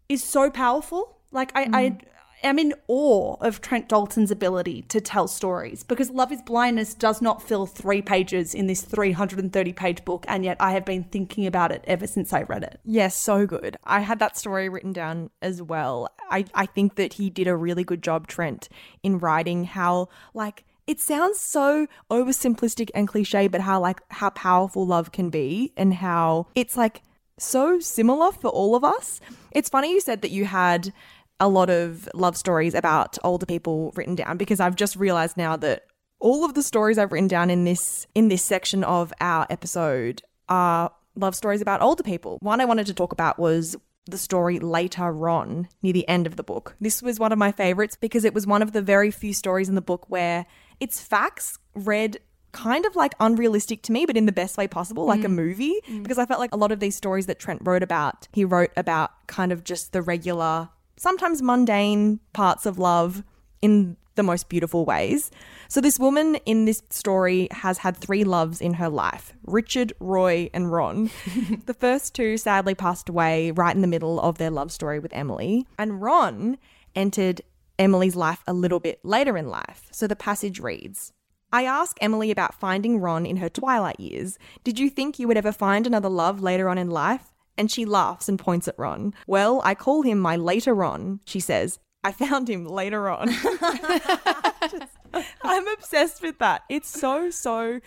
is 0.09 0.23
so 0.23 0.49
powerful. 0.49 1.17
Like, 1.31 1.51
I, 1.55 1.65
mm. 1.65 1.75
I 1.75 1.97
am 2.43 2.59
in 2.59 2.73
awe 2.87 3.35
of 3.39 3.61
Trent 3.61 3.89
Dalton's 3.89 4.29
ability 4.29 4.83
to 4.83 5.01
tell 5.01 5.27
stories 5.27 5.83
because 5.83 6.09
Love 6.09 6.31
is 6.31 6.41
Blindness 6.41 6.93
does 6.93 7.21
not 7.21 7.41
fill 7.41 7.65
three 7.65 8.01
pages 8.01 8.53
in 8.53 8.67
this 8.67 8.81
330 8.81 9.73
page 9.73 10.05
book, 10.05 10.25
and 10.27 10.43
yet 10.43 10.57
I 10.59 10.73
have 10.73 10.85
been 10.85 11.03
thinking 11.05 11.47
about 11.47 11.71
it 11.71 11.83
ever 11.87 12.05
since 12.05 12.33
I 12.33 12.43
read 12.43 12.63
it. 12.63 12.79
Yes, 12.83 13.15
so 13.15 13.45
good. 13.47 13.77
I 13.83 14.01
had 14.01 14.19
that 14.19 14.37
story 14.37 14.69
written 14.69 14.93
down 14.93 15.29
as 15.41 15.61
well. 15.61 16.09
I, 16.29 16.45
I 16.53 16.65
think 16.65 16.95
that 16.95 17.13
he 17.13 17.29
did 17.29 17.47
a 17.47 17.55
really 17.55 17.83
good 17.83 18.03
job, 18.03 18.27
Trent, 18.27 18.69
in 19.01 19.19
writing 19.19 19.63
how, 19.65 20.09
like, 20.33 20.65
it 20.85 20.99
sounds 20.99 21.39
so 21.39 21.87
oversimplistic 22.11 22.89
and 22.93 23.07
cliche, 23.07 23.47
but 23.47 23.61
how, 23.61 23.79
like, 23.79 24.01
how 24.09 24.29
powerful 24.31 24.85
love 24.85 25.13
can 25.13 25.29
be 25.29 25.71
and 25.77 25.93
how 25.93 26.47
it's 26.55 26.75
like 26.75 27.01
so 27.37 27.79
similar 27.79 28.31
for 28.31 28.49
all 28.49 28.75
of 28.75 28.83
us. 28.83 29.19
It's 29.51 29.69
funny 29.69 29.91
you 29.91 30.01
said 30.01 30.21
that 30.21 30.31
you 30.31 30.45
had 30.45 30.93
a 31.39 31.47
lot 31.47 31.69
of 31.69 32.07
love 32.13 32.37
stories 32.37 32.73
about 32.73 33.17
older 33.23 33.45
people 33.45 33.91
written 33.95 34.15
down 34.15 34.37
because 34.37 34.59
I've 34.59 34.75
just 34.75 34.95
realized 34.95 35.37
now 35.37 35.57
that 35.57 35.83
all 36.19 36.45
of 36.45 36.53
the 36.53 36.63
stories 36.63 36.97
I've 36.97 37.11
written 37.11 37.27
down 37.27 37.49
in 37.49 37.65
this 37.65 38.07
in 38.15 38.29
this 38.29 38.43
section 38.43 38.83
of 38.83 39.11
our 39.19 39.45
episode 39.49 40.21
are 40.47 40.91
love 41.15 41.35
stories 41.35 41.61
about 41.61 41.81
older 41.81 42.03
people. 42.03 42.37
One 42.41 42.61
I 42.61 42.65
wanted 42.65 42.87
to 42.87 42.93
talk 42.93 43.11
about 43.11 43.37
was 43.37 43.75
the 44.05 44.17
story 44.17 44.59
later 44.59 45.29
on 45.29 45.67
near 45.81 45.93
the 45.93 46.07
end 46.07 46.27
of 46.27 46.35
the 46.35 46.43
book. 46.43 46.75
This 46.79 47.01
was 47.01 47.19
one 47.19 47.31
of 47.31 47.37
my 47.37 47.51
favorites 47.51 47.97
because 47.99 48.25
it 48.25 48.33
was 48.33 48.45
one 48.45 48.61
of 48.61 48.73
the 48.73 48.81
very 48.81 49.11
few 49.11 49.33
stories 49.33 49.69
in 49.69 49.75
the 49.75 49.81
book 49.81 50.09
where 50.09 50.45
it's 50.79 50.99
facts 50.99 51.57
read 51.73 52.17
kind 52.53 52.85
of 52.85 52.95
like 52.95 53.13
unrealistic 53.19 53.81
to 53.83 53.91
me, 53.91 54.05
but 54.05 54.15
in 54.15 54.25
the 54.25 54.31
best 54.31 54.57
way 54.57 54.67
possible, 54.67 55.05
like 55.05 55.21
mm. 55.21 55.25
a 55.25 55.29
movie. 55.29 55.75
Mm. 55.89 56.03
Because 56.03 56.17
I 56.17 56.25
felt 56.25 56.39
like 56.39 56.53
a 56.53 56.57
lot 56.57 56.71
of 56.71 56.79
these 56.79 56.95
stories 56.95 57.25
that 57.25 57.39
Trent 57.39 57.61
wrote 57.65 57.83
about, 57.83 58.29
he 58.31 58.45
wrote 58.45 58.71
about 58.77 59.11
kind 59.27 59.51
of 59.51 59.63
just 59.63 59.91
the 59.91 60.01
regular 60.01 60.69
sometimes 60.95 61.41
mundane 61.41 62.19
parts 62.31 62.65
of 62.65 62.79
love 62.79 63.23
in 63.61 63.97
the 64.15 64.23
most 64.23 64.47
beautiful 64.49 64.85
ways. 64.85 65.31
So, 65.67 65.81
this 65.81 65.99
woman 65.99 66.35
in 66.45 66.65
this 66.65 66.83
story 66.89 67.47
has 67.51 67.79
had 67.79 67.97
three 67.97 68.23
loves 68.23 68.61
in 68.61 68.75
her 68.75 68.89
life 68.89 69.33
Richard, 69.45 69.93
Roy, 69.99 70.49
and 70.53 70.71
Ron. 70.71 71.09
the 71.65 71.73
first 71.73 72.13
two 72.13 72.37
sadly 72.37 72.75
passed 72.75 73.09
away 73.09 73.51
right 73.51 73.75
in 73.75 73.81
the 73.81 73.87
middle 73.87 74.19
of 74.19 74.37
their 74.37 74.51
love 74.51 74.71
story 74.71 74.99
with 74.99 75.13
Emily. 75.13 75.65
And 75.77 76.01
Ron 76.01 76.57
entered 76.95 77.41
Emily's 77.79 78.15
life 78.15 78.43
a 78.45 78.53
little 78.53 78.79
bit 78.79 79.03
later 79.03 79.35
in 79.37 79.47
life. 79.47 79.87
So, 79.91 80.07
the 80.07 80.15
passage 80.15 80.59
reads 80.59 81.11
I 81.53 81.63
ask 81.63 81.97
Emily 82.01 82.31
about 82.31 82.59
finding 82.59 82.97
Ron 82.99 83.25
in 83.25 83.37
her 83.37 83.47
twilight 83.47 83.99
years. 83.99 84.37
Did 84.65 84.77
you 84.79 84.89
think 84.89 85.19
you 85.19 85.27
would 85.29 85.37
ever 85.37 85.53
find 85.53 85.87
another 85.87 86.09
love 86.09 86.41
later 86.41 86.67
on 86.67 86.77
in 86.77 86.89
life? 86.89 87.33
and 87.57 87.69
she 87.69 87.85
laughs 87.85 88.27
and 88.27 88.39
points 88.39 88.67
at 88.67 88.77
Ron. 88.77 89.13
Well, 89.27 89.61
I 89.63 89.75
call 89.75 90.01
him 90.01 90.19
my 90.19 90.35
later 90.35 90.73
Ron, 90.73 91.19
she 91.25 91.39
says. 91.39 91.79
I 92.03 92.11
found 92.11 92.49
him 92.49 92.65
later 92.65 93.09
on. 93.09 93.29
Just, 93.31 94.97
I'm 95.43 95.67
obsessed 95.67 96.21
with 96.21 96.39
that. 96.39 96.63
It's 96.69 96.89
so, 96.89 97.29
so 97.29 97.79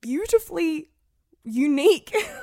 beautifully 0.00 0.89
unique. 1.44 2.14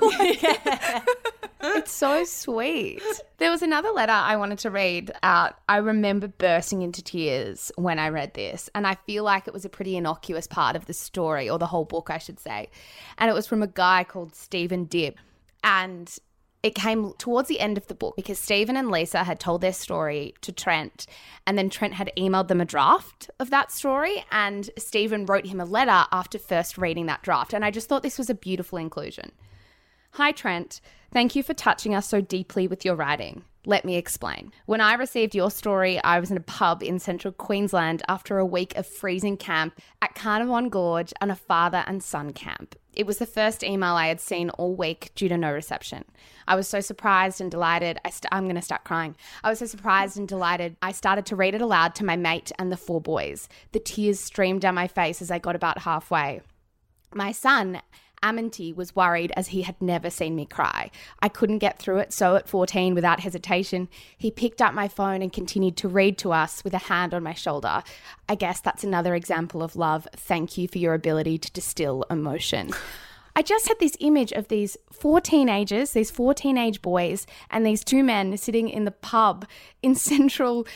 it's 1.60 1.92
so 1.92 2.24
sweet. 2.24 3.02
There 3.38 3.50
was 3.50 3.62
another 3.62 3.90
letter 3.90 4.12
I 4.12 4.36
wanted 4.36 4.58
to 4.60 4.70
read 4.70 5.12
out. 5.22 5.58
I 5.68 5.78
remember 5.78 6.28
bursting 6.28 6.82
into 6.82 7.02
tears 7.02 7.72
when 7.76 7.98
I 7.98 8.08
read 8.08 8.34
this, 8.34 8.68
and 8.74 8.86
I 8.86 8.96
feel 9.06 9.24
like 9.24 9.46
it 9.46 9.54
was 9.54 9.64
a 9.64 9.68
pretty 9.68 9.96
innocuous 9.96 10.46
part 10.46 10.76
of 10.76 10.86
the 10.86 10.94
story, 10.94 11.48
or 11.48 11.58
the 11.58 11.66
whole 11.66 11.84
book, 11.84 12.10
I 12.10 12.18
should 12.18 12.40
say. 12.40 12.70
And 13.18 13.30
it 13.30 13.34
was 13.34 13.46
from 13.46 13.62
a 13.62 13.68
guy 13.68 14.04
called 14.04 14.34
Stephen 14.34 14.84
Dipp. 14.84 15.18
And 15.64 16.16
it 16.62 16.74
came 16.74 17.12
towards 17.18 17.48
the 17.48 17.60
end 17.60 17.78
of 17.78 17.86
the 17.86 17.94
book 17.94 18.16
because 18.16 18.38
Stephen 18.38 18.76
and 18.76 18.90
Lisa 18.90 19.24
had 19.24 19.38
told 19.38 19.60
their 19.60 19.72
story 19.72 20.34
to 20.40 20.52
Trent, 20.52 21.06
and 21.46 21.56
then 21.56 21.70
Trent 21.70 21.94
had 21.94 22.10
emailed 22.16 22.48
them 22.48 22.60
a 22.60 22.64
draft 22.64 23.30
of 23.38 23.50
that 23.50 23.70
story, 23.70 24.24
and 24.32 24.68
Stephen 24.76 25.26
wrote 25.26 25.46
him 25.46 25.60
a 25.60 25.64
letter 25.64 26.06
after 26.10 26.38
first 26.38 26.76
reading 26.76 27.06
that 27.06 27.22
draft. 27.22 27.52
And 27.52 27.64
I 27.64 27.70
just 27.70 27.88
thought 27.88 28.02
this 28.02 28.18
was 28.18 28.30
a 28.30 28.34
beautiful 28.34 28.78
inclusion. 28.78 29.32
Hi, 30.12 30.32
Trent. 30.32 30.80
Thank 31.12 31.36
you 31.36 31.42
for 31.42 31.54
touching 31.54 31.94
us 31.94 32.08
so 32.08 32.20
deeply 32.20 32.66
with 32.66 32.84
your 32.84 32.96
writing. 32.96 33.44
Let 33.64 33.84
me 33.84 33.96
explain. 33.96 34.52
When 34.66 34.80
I 34.80 34.94
received 34.94 35.34
your 35.34 35.50
story, 35.50 36.02
I 36.02 36.18
was 36.20 36.30
in 36.30 36.36
a 36.36 36.40
pub 36.40 36.82
in 36.82 36.98
central 36.98 37.32
Queensland 37.32 38.02
after 38.08 38.38
a 38.38 38.46
week 38.46 38.76
of 38.76 38.86
freezing 38.86 39.36
camp 39.36 39.80
at 40.02 40.14
Carnarvon 40.14 40.70
Gorge 40.70 41.12
and 41.20 41.30
a 41.30 41.36
father 41.36 41.84
and 41.86 42.02
son 42.02 42.32
camp. 42.32 42.74
It 42.98 43.06
was 43.06 43.18
the 43.18 43.26
first 43.26 43.62
email 43.62 43.94
I 43.94 44.08
had 44.08 44.20
seen 44.20 44.50
all 44.50 44.74
week 44.74 45.12
due 45.14 45.28
to 45.28 45.38
no 45.38 45.52
reception. 45.52 46.04
I 46.48 46.56
was 46.56 46.66
so 46.66 46.80
surprised 46.80 47.40
and 47.40 47.48
delighted. 47.48 47.96
I 48.04 48.10
st- 48.10 48.28
I'm 48.32 48.46
going 48.46 48.56
to 48.56 48.62
start 48.62 48.82
crying. 48.82 49.14
I 49.44 49.50
was 49.50 49.60
so 49.60 49.66
surprised 49.66 50.18
and 50.18 50.26
delighted. 50.26 50.76
I 50.82 50.90
started 50.90 51.24
to 51.26 51.36
read 51.36 51.54
it 51.54 51.60
aloud 51.60 51.94
to 51.94 52.04
my 52.04 52.16
mate 52.16 52.50
and 52.58 52.72
the 52.72 52.76
four 52.76 53.00
boys. 53.00 53.48
The 53.70 53.78
tears 53.78 54.18
streamed 54.18 54.62
down 54.62 54.74
my 54.74 54.88
face 54.88 55.22
as 55.22 55.30
I 55.30 55.38
got 55.38 55.54
about 55.54 55.82
halfway. 55.82 56.40
My 57.14 57.30
son 57.30 57.82
Amonty 58.22 58.74
was 58.74 58.96
worried 58.96 59.32
as 59.36 59.48
he 59.48 59.62
had 59.62 59.80
never 59.80 60.10
seen 60.10 60.36
me 60.36 60.46
cry. 60.46 60.90
I 61.20 61.28
couldn't 61.28 61.58
get 61.58 61.78
through 61.78 61.98
it, 61.98 62.12
so 62.12 62.36
at 62.36 62.48
14, 62.48 62.94
without 62.94 63.20
hesitation, 63.20 63.88
he 64.16 64.30
picked 64.30 64.60
up 64.62 64.74
my 64.74 64.88
phone 64.88 65.22
and 65.22 65.32
continued 65.32 65.76
to 65.78 65.88
read 65.88 66.18
to 66.18 66.32
us 66.32 66.64
with 66.64 66.74
a 66.74 66.78
hand 66.78 67.14
on 67.14 67.22
my 67.22 67.34
shoulder. 67.34 67.82
I 68.28 68.34
guess 68.34 68.60
that's 68.60 68.84
another 68.84 69.14
example 69.14 69.62
of 69.62 69.76
love. 69.76 70.06
Thank 70.14 70.58
you 70.58 70.68
for 70.68 70.78
your 70.78 70.94
ability 70.94 71.38
to 71.38 71.52
distill 71.52 72.04
emotion. 72.10 72.72
I 73.38 73.42
just 73.42 73.68
had 73.68 73.78
this 73.78 73.96
image 74.00 74.32
of 74.32 74.48
these 74.48 74.76
four 74.90 75.20
teenagers, 75.20 75.92
these 75.92 76.10
four 76.10 76.34
teenage 76.34 76.82
boys, 76.82 77.24
and 77.52 77.64
these 77.64 77.84
two 77.84 78.02
men 78.02 78.36
sitting 78.36 78.68
in 78.68 78.84
the 78.84 78.90
pub 78.90 79.46
in 79.80 79.94
central 79.94 80.66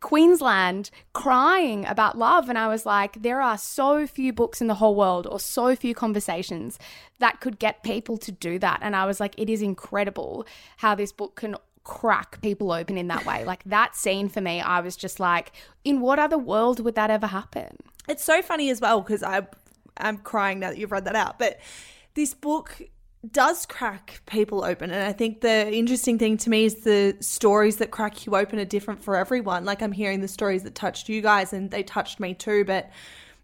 Queensland 0.00 0.90
crying 1.12 1.84
about 1.86 2.16
love. 2.16 2.48
And 2.48 2.58
I 2.58 2.68
was 2.68 2.86
like, 2.86 3.22
there 3.22 3.40
are 3.40 3.58
so 3.58 4.06
few 4.06 4.32
books 4.32 4.60
in 4.60 4.66
the 4.66 4.74
whole 4.74 4.94
world 4.94 5.26
or 5.26 5.40
so 5.40 5.74
few 5.74 5.94
conversations 5.94 6.78
that 7.18 7.40
could 7.40 7.58
get 7.58 7.82
people 7.82 8.16
to 8.18 8.32
do 8.32 8.58
that. 8.58 8.80
And 8.82 8.94
I 8.94 9.06
was 9.06 9.20
like, 9.20 9.34
it 9.38 9.50
is 9.50 9.62
incredible 9.62 10.46
how 10.78 10.94
this 10.94 11.12
book 11.12 11.36
can 11.36 11.56
crack 11.84 12.40
people 12.42 12.70
open 12.70 12.98
in 12.98 13.08
that 13.08 13.24
way. 13.24 13.44
Like 13.44 13.64
that 13.64 13.96
scene 13.96 14.28
for 14.28 14.40
me, 14.40 14.60
I 14.60 14.80
was 14.80 14.94
just 14.96 15.18
like, 15.18 15.52
in 15.84 16.00
what 16.00 16.18
other 16.18 16.38
world 16.38 16.80
would 16.80 16.94
that 16.94 17.10
ever 17.10 17.26
happen? 17.26 17.78
It's 18.08 18.24
so 18.24 18.42
funny 18.42 18.70
as 18.70 18.80
well 18.80 19.00
because 19.00 19.22
I 19.22 19.46
I'm 19.96 20.18
crying 20.18 20.60
now 20.60 20.70
that 20.70 20.78
you've 20.78 20.92
read 20.92 21.04
that 21.06 21.16
out. 21.16 21.38
But 21.38 21.58
this 22.14 22.34
book 22.34 22.80
does 23.32 23.66
crack 23.66 24.20
people 24.26 24.64
open. 24.64 24.90
And 24.90 25.02
I 25.02 25.12
think 25.12 25.40
the 25.40 25.72
interesting 25.72 26.18
thing 26.18 26.36
to 26.38 26.50
me 26.50 26.64
is 26.64 26.76
the 26.76 27.16
stories 27.20 27.76
that 27.78 27.90
crack 27.90 28.26
you 28.26 28.36
open 28.36 28.58
are 28.58 28.64
different 28.64 29.02
for 29.02 29.16
everyone. 29.16 29.64
Like 29.64 29.82
I'm 29.82 29.92
hearing 29.92 30.20
the 30.20 30.28
stories 30.28 30.62
that 30.62 30.74
touched 30.74 31.08
you 31.08 31.20
guys 31.20 31.52
and 31.52 31.70
they 31.70 31.82
touched 31.82 32.20
me 32.20 32.34
too, 32.34 32.64
but 32.64 32.90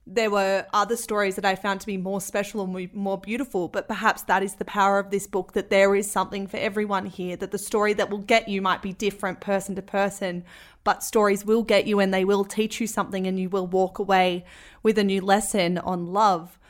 there 0.06 0.30
were 0.30 0.66
other 0.72 0.96
stories 0.96 1.34
that 1.36 1.44
I 1.44 1.54
found 1.54 1.80
to 1.80 1.86
be 1.86 1.96
more 1.96 2.20
special 2.20 2.62
and 2.62 2.94
more 2.94 3.18
beautiful. 3.18 3.68
But 3.68 3.88
perhaps 3.88 4.22
that 4.22 4.42
is 4.42 4.54
the 4.54 4.64
power 4.64 4.98
of 4.98 5.10
this 5.10 5.26
book 5.26 5.54
that 5.54 5.70
there 5.70 5.96
is 5.96 6.08
something 6.08 6.46
for 6.46 6.58
everyone 6.58 7.06
here, 7.06 7.36
that 7.36 7.50
the 7.50 7.58
story 7.58 7.94
that 7.94 8.10
will 8.10 8.18
get 8.18 8.48
you 8.48 8.62
might 8.62 8.82
be 8.82 8.92
different 8.92 9.40
person 9.40 9.74
to 9.74 9.82
person, 9.82 10.44
but 10.84 11.02
stories 11.02 11.44
will 11.44 11.62
get 11.62 11.86
you 11.86 11.98
and 11.98 12.14
they 12.14 12.24
will 12.24 12.44
teach 12.44 12.80
you 12.80 12.86
something 12.86 13.26
and 13.26 13.40
you 13.40 13.48
will 13.48 13.66
walk 13.66 13.98
away 13.98 14.44
with 14.84 14.98
a 14.98 15.04
new 15.04 15.20
lesson 15.20 15.78
on 15.78 16.12
love. 16.12 16.60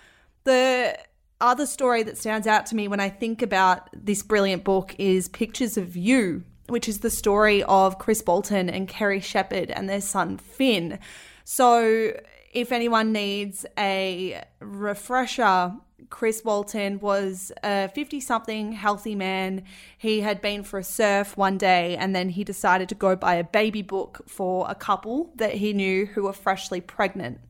The 0.45 0.97
other 1.45 1.67
story 1.67 2.03
that 2.03 2.17
stands 2.17 2.47
out 2.47 2.67
to 2.67 2.75
me 2.75 2.89
when 2.89 3.01
I 3.01 3.11
think 3.11 3.43
about 3.43 3.91
this 3.93 4.23
brilliant 4.23 4.65
book 4.65 4.95
is 4.99 5.29
Pictures 5.29 5.77
of 5.77 5.97
You, 5.97 6.43
which 6.69 6.89
is 6.89 7.01
the 7.01 7.11
story 7.11 7.63
of 7.65 7.99
Chris 7.99 8.23
Bolton 8.23 8.71
and 8.71 8.89
Kerry 8.89 9.21
Shepherd 9.21 9.71
and 9.71 9.89
their 9.89 10.01
son 10.01 10.39
Finn. 10.39 10.99
So, 11.45 12.15
if 12.53 12.73
anyone 12.73 13.13
needs 13.13 13.67
a 13.77 14.43
refresher, 14.61 15.75
Chris 16.09 16.41
Bolton 16.41 17.01
was 17.01 17.53
a 17.63 17.89
50 17.89 18.21
something 18.21 18.73
healthy 18.73 19.15
man. 19.15 19.65
He 19.99 20.21
had 20.21 20.41
been 20.41 20.63
for 20.63 20.79
a 20.79 20.85
surf 20.85 21.37
one 21.37 21.59
day 21.59 21.97
and 21.97 22.15
then 22.15 22.31
he 22.31 22.45
decided 22.45 22.89
to 22.91 22.95
go 22.95 23.17
buy 23.17 23.35
a 23.35 23.45
baby 23.45 23.83
book 23.83 24.23
for 24.27 24.67
a 24.71 24.75
couple 24.75 25.33
that 25.37 25.55
he 25.55 25.73
knew 25.73 26.07
who 26.07 26.23
were 26.23 26.33
freshly 26.33 26.81
pregnant. 26.81 27.41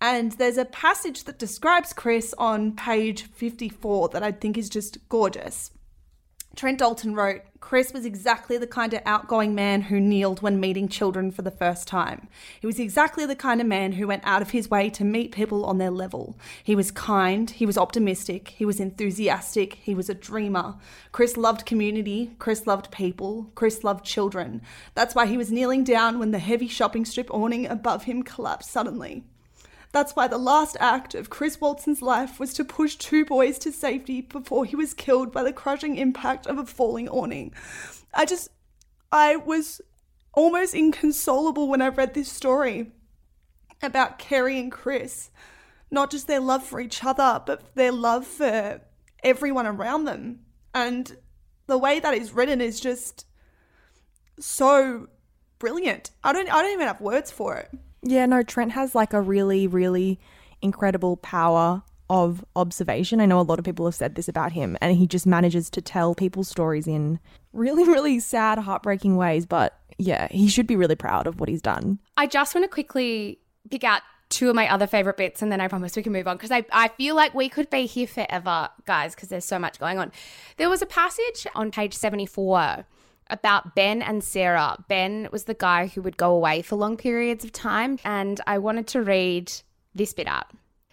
And 0.00 0.32
there's 0.32 0.58
a 0.58 0.64
passage 0.64 1.24
that 1.24 1.38
describes 1.38 1.92
Chris 1.92 2.34
on 2.38 2.76
page 2.76 3.22
54 3.22 4.10
that 4.10 4.22
I 4.22 4.32
think 4.32 4.56
is 4.56 4.68
just 4.68 5.08
gorgeous. 5.08 5.72
Trent 6.58 6.78
Dalton 6.78 7.14
wrote, 7.14 7.42
Chris 7.60 7.92
was 7.92 8.04
exactly 8.04 8.58
the 8.58 8.66
kind 8.66 8.92
of 8.92 9.00
outgoing 9.06 9.54
man 9.54 9.82
who 9.82 10.00
kneeled 10.00 10.42
when 10.42 10.58
meeting 10.58 10.88
children 10.88 11.30
for 11.30 11.42
the 11.42 11.52
first 11.52 11.86
time. 11.86 12.26
He 12.60 12.66
was 12.66 12.80
exactly 12.80 13.26
the 13.26 13.36
kind 13.36 13.60
of 13.60 13.66
man 13.68 13.92
who 13.92 14.08
went 14.08 14.24
out 14.24 14.42
of 14.42 14.50
his 14.50 14.68
way 14.68 14.90
to 14.90 15.04
meet 15.04 15.30
people 15.30 15.64
on 15.64 15.78
their 15.78 15.90
level. 15.90 16.36
He 16.64 16.74
was 16.74 16.90
kind, 16.90 17.48
he 17.48 17.64
was 17.64 17.78
optimistic, 17.78 18.48
he 18.48 18.64
was 18.64 18.80
enthusiastic, 18.80 19.74
he 19.74 19.94
was 19.94 20.08
a 20.08 20.14
dreamer. 20.14 20.74
Chris 21.12 21.36
loved 21.36 21.64
community, 21.64 22.32
Chris 22.40 22.66
loved 22.66 22.90
people, 22.90 23.52
Chris 23.54 23.84
loved 23.84 24.04
children. 24.04 24.60
That's 24.94 25.14
why 25.14 25.26
he 25.26 25.36
was 25.36 25.52
kneeling 25.52 25.84
down 25.84 26.18
when 26.18 26.32
the 26.32 26.40
heavy 26.40 26.66
shopping 26.66 27.04
strip 27.04 27.32
awning 27.32 27.66
above 27.66 28.04
him 28.04 28.24
collapsed 28.24 28.70
suddenly. 28.70 29.22
That's 29.92 30.14
why 30.14 30.28
the 30.28 30.38
last 30.38 30.76
act 30.80 31.14
of 31.14 31.30
Chris 31.30 31.60
Walton's 31.60 32.02
life 32.02 32.38
was 32.38 32.52
to 32.54 32.64
push 32.64 32.96
two 32.96 33.24
boys 33.24 33.58
to 33.60 33.72
safety 33.72 34.20
before 34.20 34.64
he 34.64 34.76
was 34.76 34.92
killed 34.92 35.32
by 35.32 35.42
the 35.42 35.52
crushing 35.52 35.96
impact 35.96 36.46
of 36.46 36.58
a 36.58 36.66
falling 36.66 37.08
awning. 37.08 37.54
I 38.12 38.26
just, 38.26 38.48
I 39.10 39.36
was 39.36 39.80
almost 40.34 40.74
inconsolable 40.74 41.68
when 41.68 41.80
I 41.80 41.88
read 41.88 42.14
this 42.14 42.30
story 42.30 42.92
about 43.82 44.18
Kerry 44.18 44.58
and 44.58 44.70
Chris. 44.70 45.30
Not 45.90 46.10
just 46.10 46.26
their 46.26 46.40
love 46.40 46.62
for 46.64 46.80
each 46.80 47.02
other, 47.02 47.42
but 47.44 47.74
their 47.74 47.92
love 47.92 48.26
for 48.26 48.82
everyone 49.24 49.66
around 49.66 50.04
them. 50.04 50.40
And 50.74 51.16
the 51.66 51.78
way 51.78 51.98
that 51.98 52.14
is 52.14 52.32
written 52.32 52.60
is 52.60 52.78
just 52.78 53.24
so 54.38 55.08
brilliant. 55.58 56.10
I 56.22 56.32
don't 56.32 56.52
I 56.52 56.62
don't 56.62 56.72
even 56.72 56.86
have 56.86 57.00
words 57.00 57.30
for 57.30 57.56
it. 57.56 57.70
Yeah, 58.02 58.26
no, 58.26 58.42
Trent 58.42 58.72
has 58.72 58.94
like 58.94 59.12
a 59.12 59.20
really, 59.20 59.66
really 59.66 60.18
incredible 60.62 61.16
power 61.16 61.82
of 62.10 62.44
observation. 62.56 63.20
I 63.20 63.26
know 63.26 63.40
a 63.40 63.42
lot 63.42 63.58
of 63.58 63.64
people 63.64 63.84
have 63.86 63.94
said 63.94 64.14
this 64.14 64.28
about 64.28 64.52
him, 64.52 64.76
and 64.80 64.96
he 64.96 65.06
just 65.06 65.26
manages 65.26 65.68
to 65.70 65.82
tell 65.82 66.14
people's 66.14 66.48
stories 66.48 66.86
in 66.86 67.18
really, 67.52 67.84
really 67.84 68.18
sad, 68.20 68.58
heartbreaking 68.58 69.16
ways. 69.16 69.46
But 69.46 69.78
yeah, 69.98 70.28
he 70.30 70.48
should 70.48 70.66
be 70.66 70.76
really 70.76 70.96
proud 70.96 71.26
of 71.26 71.40
what 71.40 71.48
he's 71.48 71.62
done. 71.62 71.98
I 72.16 72.26
just 72.26 72.54
want 72.54 72.64
to 72.64 72.68
quickly 72.68 73.40
pick 73.70 73.84
out 73.84 74.02
two 74.30 74.48
of 74.50 74.54
my 74.54 74.70
other 74.72 74.86
favorite 74.86 75.16
bits, 75.16 75.42
and 75.42 75.50
then 75.50 75.60
I 75.60 75.68
promise 75.68 75.96
we 75.96 76.02
can 76.02 76.12
move 76.12 76.28
on 76.28 76.36
because 76.36 76.50
I, 76.50 76.64
I 76.72 76.88
feel 76.88 77.14
like 77.14 77.34
we 77.34 77.48
could 77.48 77.68
be 77.70 77.86
here 77.86 78.06
forever, 78.06 78.68
guys, 78.86 79.14
because 79.14 79.28
there's 79.28 79.44
so 79.44 79.58
much 79.58 79.78
going 79.78 79.98
on. 79.98 80.12
There 80.56 80.70
was 80.70 80.82
a 80.82 80.86
passage 80.86 81.46
on 81.54 81.70
page 81.70 81.94
74 81.94 82.84
about 83.30 83.74
Ben 83.74 84.02
and 84.02 84.22
Sarah. 84.22 84.76
Ben 84.88 85.28
was 85.32 85.44
the 85.44 85.54
guy 85.54 85.86
who 85.86 86.02
would 86.02 86.16
go 86.16 86.34
away 86.34 86.62
for 86.62 86.76
long 86.76 86.96
periods 86.96 87.44
of 87.44 87.52
time, 87.52 87.98
and 88.04 88.40
I 88.46 88.58
wanted 88.58 88.86
to 88.88 89.02
read 89.02 89.52
this 89.94 90.12
bit 90.12 90.26
out. 90.26 90.46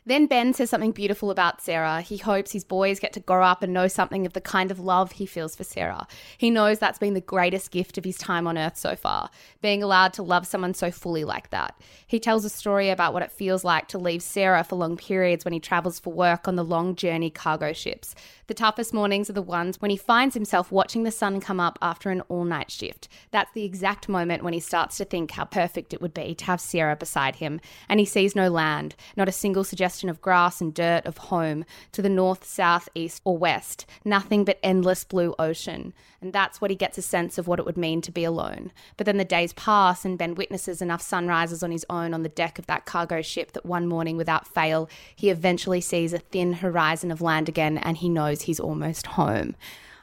Then 0.08 0.28
Ben 0.28 0.54
says 0.54 0.70
something 0.70 0.92
beautiful 0.92 1.32
about 1.32 1.62
Sarah. 1.62 2.02
He 2.02 2.18
hopes 2.18 2.52
his 2.52 2.64
boys 2.64 3.00
get 3.00 3.12
to 3.14 3.20
grow 3.20 3.44
up 3.44 3.64
and 3.64 3.74
know 3.74 3.88
something 3.88 4.28
of 4.28 4.34
the 4.34 4.42
kind 4.42 4.70
of 4.70 4.80
love 4.80 5.14
he 5.14 5.26
feels 5.26 5.56
for 5.56 5.64
Sarah. 5.64 6.06
He 6.38 6.52
knows 6.52 6.78
that's 6.78 7.00
been 7.00 7.16
the 7.16 7.22
greatest 7.22 7.72
gift 7.72 7.98
of 7.98 8.04
his 8.04 8.16
time 8.16 8.46
on 8.46 8.56
earth 8.56 8.78
so 8.78 8.96
far, 8.96 9.32
being 9.64 9.82
allowed 9.82 10.14
to 10.14 10.24
love 10.24 10.46
someone 10.46 10.76
so 10.76 10.92
fully 10.92 11.24
like 11.24 11.50
that. 11.50 11.82
He 12.06 12.20
tells 12.20 12.46
a 12.46 12.50
story 12.50 12.92
about 12.92 13.14
what 13.14 13.24
it 13.24 13.32
feels 13.32 13.64
like 13.64 13.88
to 13.88 13.98
leave 13.98 14.22
Sarah 14.22 14.64
for 14.64 14.76
long 14.76 14.96
periods 14.96 15.44
when 15.44 15.54
he 15.54 15.60
travels 15.60 16.00
for 16.00 16.14
work 16.14 16.48
on 16.48 16.56
the 16.56 16.64
long 16.64 16.96
journey 16.96 17.32
cargo 17.32 17.74
ships. 17.74 18.14
The 18.46 18.54
toughest 18.54 18.94
mornings 18.94 19.28
are 19.32 19.34
the 19.34 19.42
ones 19.42 19.82
when 19.82 19.90
he 19.90 19.98
finds 19.98 20.36
himself 20.36 20.72
watching 20.72 21.02
the 21.02 21.10
sun 21.10 21.42
come 21.42 21.60
up 21.60 21.80
after 21.82 22.12
an 22.12 22.22
all 22.30 22.46
night 22.46 22.70
shift. 22.70 23.08
That's 23.32 23.52
the 23.54 23.64
exact 23.64 24.08
moment 24.08 24.44
when 24.44 24.54
he 24.54 24.60
starts 24.60 24.98
to 24.98 25.06
think 25.06 25.32
how 25.32 25.46
perfect 25.46 25.96
it 25.96 26.02
would 26.02 26.14
be 26.14 26.36
to 26.36 26.46
have 26.46 26.62
Sarah 26.62 26.96
beside 26.96 27.38
him, 27.38 27.60
and 27.90 28.00
he 28.00 28.06
sees 28.06 28.36
no 28.36 28.50
land, 28.50 28.96
not 29.18 29.28
a 29.28 29.32
single 29.32 29.64
of 30.04 30.22
grass 30.22 30.62
and 30.62 30.74
dirt 30.74 31.06
of 31.06 31.18
home 31.18 31.66
to 31.92 32.02
the 32.02 32.10
north, 32.10 32.44
south, 32.44 32.90
east, 32.94 33.22
or 33.24 33.38
west, 33.38 33.86
nothing 34.04 34.44
but 34.44 34.60
endless 34.62 35.04
blue 35.04 35.34
ocean. 35.40 35.94
And 36.22 36.34
that's 36.34 36.60
what 36.60 36.72
he 36.72 36.76
gets 36.76 36.98
a 36.98 37.02
sense 37.02 37.38
of 37.38 37.48
what 37.48 37.60
it 37.60 37.66
would 37.66 37.78
mean 37.78 38.02
to 38.02 38.12
be 38.12 38.24
alone. 38.24 38.72
But 38.98 39.06
then 39.06 39.18
the 39.18 39.26
days 39.26 39.54
pass, 39.54 40.06
and 40.06 40.18
Ben 40.18 40.36
witnesses 40.36 40.82
enough 40.82 41.02
sunrises 41.02 41.64
on 41.64 41.72
his 41.72 41.86
own 41.90 42.14
on 42.14 42.24
the 42.24 42.30
deck 42.30 42.60
of 42.60 42.68
that 42.68 42.86
cargo 42.86 43.22
ship 43.22 43.54
that 43.54 43.66
one 43.66 43.88
morning, 43.88 44.18
without 44.18 44.48
fail, 44.48 44.90
he 45.16 45.30
eventually 45.30 45.82
sees 45.82 46.14
a 46.14 46.20
thin 46.20 46.54
horizon 46.54 47.12
of 47.12 47.22
land 47.22 47.48
again 47.48 47.78
and 47.78 47.98
he 47.98 48.10
knows 48.10 48.44
he's 48.44 48.60
almost 48.60 49.08
home. 49.08 49.56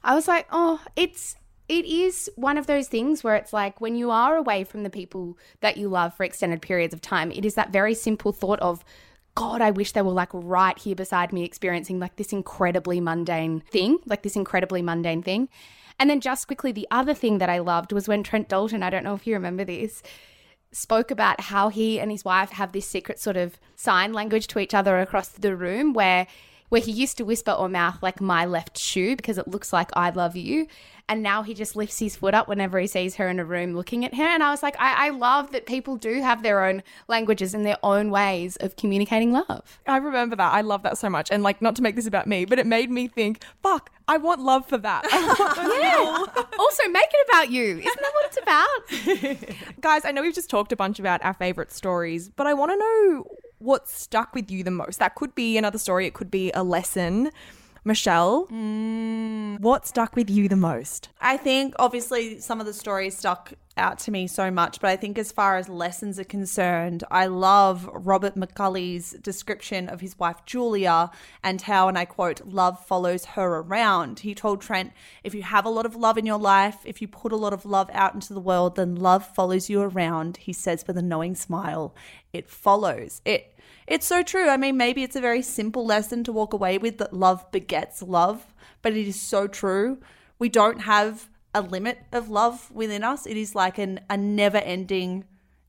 I 0.05 0.14
was 0.14 0.26
like, 0.26 0.46
oh, 0.50 0.81
it's 0.96 1.37
it 1.68 1.87
is 1.87 2.31
one 2.37 2.59
of 2.59 2.66
those 2.66 2.88
things 2.88 3.24
where 3.24 3.37
it's 3.37 3.52
like 3.52 3.81
when 3.81 3.94
you 3.94 4.11
are 4.11 4.37
away 4.37 4.64
from 4.64 4.83
the 4.83 4.90
people 4.90 5.38
that 5.61 5.76
you 5.76 5.88
love 5.88 6.14
for 6.14 6.24
extended 6.24 6.61
periods 6.61 6.92
of 6.92 7.00
time, 7.00 7.31
it 7.31 7.44
is 7.44 7.55
that 7.55 7.72
very 7.72 7.94
simple 7.94 8.33
thought 8.33 8.61
of 8.61 8.85
God, 9.35 9.61
I 9.62 9.71
wish 9.71 9.92
they 9.92 10.03
were 10.03 10.12
like 10.12 10.29
right 10.33 10.79
here 10.79 10.95
beside 10.95 11.33
me 11.33 11.45
experiencing 11.45 11.99
like 11.99 12.16
this 12.16 12.33
incredibly 12.33 13.01
mundane 13.01 13.61
thing, 13.61 13.99
like 14.05 14.23
this 14.23 14.37
incredibly 14.37 14.83
mundane 14.83 15.23
thing. 15.23 15.49
And 15.99 16.11
then 16.11 16.21
just 16.21 16.47
quickly, 16.47 16.73
the 16.73 16.88
other 16.90 17.14
thing 17.14 17.38
that 17.38 17.49
I 17.49 17.59
loved 17.59 17.92
was 17.92 18.09
when 18.09 18.23
Trent 18.23 18.49
Dalton, 18.49 18.83
I 18.83 18.90
don't 18.90 19.05
know 19.05 19.14
if 19.14 19.27
you 19.27 19.35
remember 19.35 19.64
this, 19.64 20.03
spoke 20.73 21.11
about 21.11 21.42
how 21.42 21.68
he 21.68 22.01
and 22.01 22.11
his 22.11 22.25
wife 22.25 22.51
have 22.51 22.73
this 22.73 22.88
secret 22.88 23.18
sort 23.18 23.37
of 23.37 23.59
sign 23.77 24.12
language 24.12 24.47
to 24.49 24.59
each 24.59 24.75
other 24.75 24.99
across 24.99 25.29
the 25.29 25.55
room 25.57 25.92
where 25.92 26.27
where 26.71 26.81
he 26.81 26.90
used 26.90 27.18
to 27.18 27.25
whisper 27.25 27.51
or 27.51 27.68
mouth 27.68 28.03
like 28.03 28.18
my 28.18 28.47
left 28.47 28.79
shoe 28.79 29.14
because 29.14 29.37
it 29.37 29.47
looks 29.47 29.75
like 29.75 29.90
I 29.92 30.09
love 30.09 30.37
you. 30.37 30.66
And 31.09 31.23
now 31.23 31.43
he 31.43 31.53
just 31.53 31.77
lifts 31.77 31.99
his 31.99 32.17
foot 32.17 32.35
up 32.35 32.49
whenever 32.49 32.79
he 32.79 32.87
sees 32.87 33.17
her 33.17 33.29
in 33.29 33.38
a 33.38 33.45
room 33.45 33.75
looking 33.75 34.05
at 34.05 34.15
her. 34.15 34.25
And 34.25 34.43
I 34.43 34.51
was 34.51 34.62
like, 34.62 34.77
I, 34.79 35.09
I 35.09 35.11
love 35.11 35.53
that 35.53 35.67
people 35.67 35.97
do 35.97 36.21
have 36.21 36.43
their 36.43 36.65
own 36.65 36.83
languages 37.09 37.55
and 37.55 37.67
their 37.67 37.79
own 37.83 38.11
ways 38.11 38.57
of 38.57 38.77
communicating 38.77 39.33
love. 39.33 39.81
I 39.87 39.99
remember 39.99 40.37
that. 40.37 40.53
I 40.53 40.62
love 40.62 40.83
that 40.85 40.99
so 40.99 41.11
much. 41.11 41.31
And 41.31 41.43
like, 41.43 41.61
not 41.61 41.77
to 41.77 41.83
make 41.83 41.97
this 41.97 42.07
about 42.07 42.27
me, 42.27 42.45
but 42.45 42.59
it 42.59 42.67
made 42.67 42.91
me 42.91 43.09
think, 43.09 43.43
fuck, 43.62 43.91
I 44.09 44.17
want 44.17 44.41
love 44.41 44.67
for 44.67 44.79
that. 44.79 45.05
yeah. 45.12 46.45
also, 46.59 46.88
make 46.88 47.09
it 47.12 47.29
about 47.29 47.51
you. 47.51 47.79
Isn't 47.79 47.85
that 47.85 48.12
what 48.15 48.27
it's 48.27 48.38
about? 49.38 49.81
Guys, 49.81 50.05
I 50.05 50.12
know 50.12 50.23
we've 50.23 50.35
just 50.35 50.51
talked 50.51 50.73
a 50.73 50.77
bunch 50.77 50.99
about 50.99 51.25
our 51.25 51.35
favorite 51.35 51.73
stories, 51.73 52.29
but 52.29 52.47
I 52.47 52.55
want 52.55 52.73
to 52.73 52.77
know 52.79 53.27
what 53.59 53.88
stuck 53.88 54.35
with 54.35 54.51
you 54.51 54.65
the 54.65 54.71
most. 54.71 54.99
That 54.99 55.15
could 55.15 55.35
be 55.35 55.57
another 55.57 55.79
story, 55.79 56.07
it 56.07 56.15
could 56.15 56.31
be 56.31 56.51
a 56.53 56.62
lesson. 56.62 57.31
Michelle, 57.85 58.47
mm. 58.47 59.59
what 59.59 59.87
stuck 59.88 60.14
with 60.14 60.31
you 60.31 60.49
the 60.49 60.57
most? 60.57 61.09
I 61.21 61.37
think 61.37 61.75
obviously 61.81 62.38
some 62.38 62.61
of 62.61 62.66
the 62.66 62.73
stories 62.73 63.16
stuck 63.18 63.55
out 63.77 63.99
to 64.01 64.11
me 64.12 64.29
so 64.29 64.53
much, 64.53 64.81
but 64.81 64.90
I 64.90 64.97
think 64.97 65.18
as 65.18 65.33
far 65.33 65.57
as 65.57 65.68
lessons 65.68 66.21
are 66.21 66.25
concerned, 66.25 67.03
I 67.11 67.27
love 67.27 67.88
Robert 67.92 68.37
McCulley's 68.37 69.12
description 69.12 69.88
of 69.88 70.01
his 70.01 70.16
wife 70.16 70.45
Julia 70.47 71.11
and 71.42 71.61
how, 71.61 71.88
and 71.88 71.99
I 71.99 72.05
quote, 72.05 72.47
love 72.47 72.85
follows 72.85 73.25
her 73.25 73.57
around. 73.57 74.21
He 74.21 74.35
told 74.35 74.61
Trent, 74.61 74.92
if 75.25 75.35
you 75.35 75.42
have 75.42 75.64
a 75.64 75.71
lot 75.71 75.87
of 75.87 75.97
love 75.97 76.18
in 76.18 76.27
your 76.27 76.38
life, 76.38 76.79
if 76.85 77.03
you 77.03 77.09
put 77.09 77.33
a 77.33 77.37
lot 77.37 77.53
of 77.53 77.64
love 77.64 77.90
out 77.92 78.14
into 78.14 78.33
the 78.33 78.40
world, 78.40 78.77
then 78.77 78.95
love 78.95 79.27
follows 79.27 79.68
you 79.68 79.81
around, 79.81 80.37
he 80.37 80.53
says 80.53 80.85
with 80.87 80.97
a 80.97 81.03
knowing 81.03 81.35
smile. 81.35 81.95
It 82.33 82.49
follows. 82.49 83.23
It 83.25 83.57
it's 83.87 84.07
so 84.07 84.23
true. 84.23 84.49
I 84.49 84.57
mean, 84.57 84.77
maybe 84.77 85.03
it's 85.03 85.16
a 85.16 85.21
very 85.21 85.42
simple 85.42 85.85
lesson 85.85 86.25
to 86.25 86.33
walk 86.33 86.53
away 86.53 86.79
with 86.79 86.99
that 86.99 87.12
love 87.12 87.51
begets 87.51 88.03
love, 88.03 88.55
but 88.81 88.92
it 88.92 89.07
is 89.07 89.21
so 89.21 89.47
true. 89.47 89.99
We 90.38 90.49
don't 90.49 90.81
have 90.81 91.29
a 91.55 91.61
limit 91.61 91.99
of 92.12 92.31
love 92.31 92.71
within 92.71 93.05
us. 93.05 93.27
It 93.27 93.37
is 93.37 93.55
like 93.55 93.79
an, 93.79 94.01
a 94.09 94.16
never 94.16 94.59
ending 94.59 95.25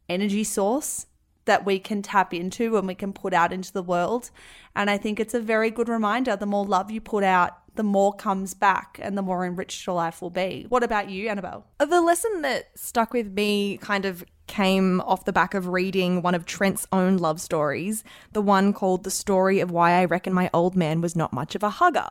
energy 0.10 0.44
source 0.44 1.08
that 1.46 1.66
we 1.66 1.78
can 1.80 2.02
tap 2.02 2.34
into 2.34 2.78
and 2.78 2.88
we 2.88 2.96
can 2.96 3.12
put 3.14 3.34
out 3.34 3.52
into 3.52 3.74
the 3.74 3.84
world. 3.84 4.30
And 4.76 4.90
I 4.90 4.98
think 4.98 5.20
it's 5.20 5.34
a 5.34 5.40
very 5.40 5.70
good 5.70 5.90
reminder 5.90 6.36
the 6.36 6.46
more 6.46 6.66
love 6.66 6.90
you 6.90 7.02
put 7.02 7.24
out, 7.24 7.58
the 7.76 7.84
more 7.84 8.14
comes 8.14 8.54
back 8.54 9.00
and 9.02 9.18
the 9.18 9.22
more 9.22 9.46
enriched 9.46 9.86
your 9.86 9.96
life 9.96 10.22
will 10.22 10.30
be. 10.30 10.66
What 10.70 10.84
about 10.84 11.10
you, 11.10 11.28
Annabelle? 11.28 11.66
The 11.80 12.02
lesson 12.02 12.44
that 12.44 12.70
stuck 12.76 13.14
with 13.14 13.34
me 13.34 13.78
kind 13.78 14.06
of 14.06 14.24
came 14.48 15.02
off 15.02 15.26
the 15.26 15.34
back 15.34 15.54
of 15.54 15.68
reading 15.68 16.22
one 16.22 16.36
of 16.36 16.46
Trent's 16.46 16.88
own 16.92 17.18
love 17.18 17.40
stories, 17.40 18.04
the 18.32 18.42
one 18.42 18.74
called 18.74 19.04
The 19.04 19.12
Story 19.12 19.60
of 19.60 19.72
Why 19.72 19.94
I 19.94 20.06
Reckon 20.06 20.34
My 20.34 20.50
Old 20.54 20.76
Man 20.76 21.02
Was 21.02 21.16
Not 21.16 21.34
Much 21.34 21.56
of 21.56 21.64
a 21.64 21.70
Hugger. 21.70 22.08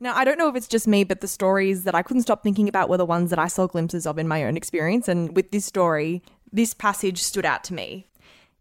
Now, 0.00 0.14
I 0.16 0.24
don't 0.24 0.38
know 0.38 0.48
if 0.48 0.54
it's 0.54 0.68
just 0.68 0.86
me, 0.86 1.02
but 1.02 1.20
the 1.20 1.28
stories 1.28 1.84
that 1.84 1.94
I 1.94 2.02
couldn't 2.02 2.22
stop 2.22 2.42
thinking 2.42 2.68
about 2.68 2.88
were 2.88 2.96
the 2.96 3.04
ones 3.04 3.30
that 3.30 3.38
I 3.38 3.48
saw 3.48 3.66
glimpses 3.66 4.06
of 4.06 4.18
in 4.18 4.28
my 4.28 4.44
own 4.44 4.56
experience. 4.56 5.08
And 5.08 5.34
with 5.34 5.50
this 5.50 5.64
story, 5.64 6.22
this 6.52 6.72
passage 6.72 7.22
stood 7.22 7.44
out 7.44 7.64
to 7.64 7.74
me. 7.74 8.06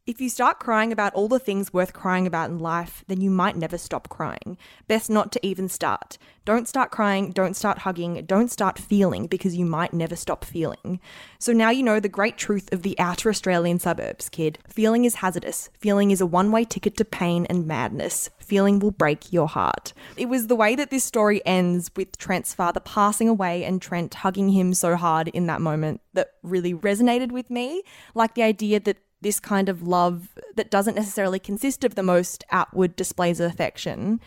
If 0.08 0.22
you 0.22 0.30
start 0.30 0.60
crying 0.62 0.94
about 0.94 1.14
all 1.16 1.28
the 1.28 1.38
things 1.38 1.74
worth 1.74 1.92
crying 1.92 2.26
about 2.26 2.50
in 2.50 2.60
life, 2.60 3.04
then 3.10 3.20
you 3.20 3.30
might 3.30 3.58
never 3.58 3.78
stop 3.78 4.08
crying. 4.08 4.58
Best 4.88 5.10
not 5.10 5.34
to 5.34 5.46
even 5.46 5.68
start. 5.68 6.18
Don't 6.46 6.66
start 6.66 6.92
crying, 6.92 7.32
don't 7.32 7.58
start 7.58 7.80
hugging, 7.80 8.24
don't 8.26 8.50
start 8.50 8.80
feeling 8.80 9.28
because 9.28 9.58
you 9.58 9.66
might 9.66 9.92
never 9.92 10.16
stop 10.16 10.46
feeling. 10.46 11.02
So 11.40 11.52
now 11.52 11.72
you 11.72 11.84
know 11.84 12.00
the 12.00 12.08
great 12.08 12.38
truth 12.38 12.72
of 12.72 12.84
the 12.84 12.98
outer 12.98 13.28
Australian 13.30 13.80
suburbs, 13.80 14.30
kid. 14.30 14.60
Feeling 14.70 15.04
is 15.04 15.16
hazardous. 15.16 15.70
Feeling 15.78 16.12
is 16.12 16.22
a 16.22 16.26
one 16.26 16.54
way 16.54 16.64
ticket 16.64 16.96
to 16.96 17.04
pain 17.04 17.46
and 17.50 17.68
madness. 17.68 18.30
Feeling 18.40 18.80
will 18.80 18.92
break 18.92 19.34
your 19.34 19.50
heart. 19.50 19.92
It 20.16 20.30
was 20.30 20.48
the 20.48 20.56
way 20.56 20.74
that 20.76 20.90
this 20.90 21.04
story 21.04 21.46
ends 21.46 21.92
with 21.98 22.18
Trent's 22.18 22.54
father 22.54 22.80
passing 22.80 23.28
away 23.28 23.66
and 23.66 23.82
Trent 23.82 24.14
hugging 24.14 24.52
him 24.52 24.74
so 24.74 24.96
hard 24.96 25.28
in 25.28 25.48
that 25.48 25.60
moment 25.60 26.00
that 26.14 26.32
really 26.44 26.74
resonated 26.74 27.34
with 27.34 27.50
me. 27.50 27.84
Like 28.16 28.36
the 28.36 28.44
idea 28.44 28.80
that 28.80 29.00
this 29.22 29.40
kind 29.40 29.70
of 29.70 29.88
love 29.88 30.30
that 30.56 30.72
doesn't 30.72 30.96
necessarily 30.96 31.40
consist 31.40 31.84
of 31.84 31.96
the 31.96 32.04
most 32.04 32.44
outward 32.52 32.96
displays 32.96 33.40
of 33.40 33.52
affection 33.52 34.20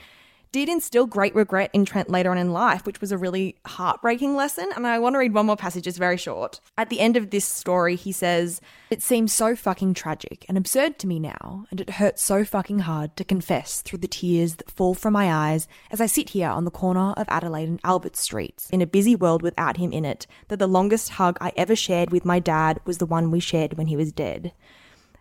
did 0.53 0.68
instill 0.68 1.07
great 1.07 1.35
regret 1.35 1.70
in 1.72 1.85
Trent 1.85 2.11
later 2.11 2.31
on 2.31 2.38
in 2.38 2.53
life, 2.53 2.85
which 2.85 3.00
was 3.00 3.12
a 3.12 3.18
really 3.18 3.57
heartbreaking 3.66 4.35
lesson. 4.35 4.68
And 4.74 4.87
I 4.87 4.98
want 4.98 5.14
to 5.14 5.18
read 5.18 5.33
one 5.33 5.46
more 5.46 5.57
passage, 5.57 5.87
it's 5.87 5.98
very 5.98 6.16
short. 6.16 6.61
At 6.76 6.88
the 6.88 7.00
end 7.00 7.16
of 7.16 7.31
this 7.31 7.44
story, 7.44 7.94
he 7.94 8.11
says, 8.11 8.61
It 8.90 9.03
seems 9.03 9.33
so 9.33 9.55
fucking 9.55 9.94
tragic 9.94 10.44
and 10.48 10.59
absurd 10.59 10.98
to 11.00 11.07
me 11.07 11.20
now, 11.20 11.66
and 11.70 11.81
it 11.81 11.90
hurts 11.90 12.22
so 12.22 12.44
fucking 12.44 12.81
hard 12.81 13.16
to 13.16 13.24
confess 13.24 13.81
through 13.81 14.00
the 14.00 14.09
tears 14.09 14.57
that 14.57 14.70
fall 14.70 14.94
from 14.94 15.12
my 15.12 15.33
eyes 15.33 15.68
as 15.90 16.00
I 16.00 16.07
sit 16.07 16.31
here 16.31 16.48
on 16.48 16.64
the 16.64 16.70
corner 16.70 17.12
of 17.12 17.26
Adelaide 17.29 17.68
and 17.68 17.81
Albert 17.85 18.16
Streets 18.16 18.68
in 18.70 18.83
a 18.83 18.87
busy 18.87 19.14
world 19.14 19.42
without 19.42 19.76
him 19.76 19.92
in 19.92 20.05
it, 20.05 20.26
that 20.48 20.59
the 20.59 20.66
longest 20.66 21.11
hug 21.11 21.38
I 21.40 21.53
ever 21.57 21.76
shared 21.76 22.11
with 22.11 22.24
my 22.24 22.40
dad 22.40 22.81
was 22.85 22.98
the 22.98 23.07
one 23.07 23.31
we 23.31 23.40
shared 23.40 23.74
when 23.74 23.87
he 23.87 23.96
was 23.96 24.12
dead. 24.12 24.53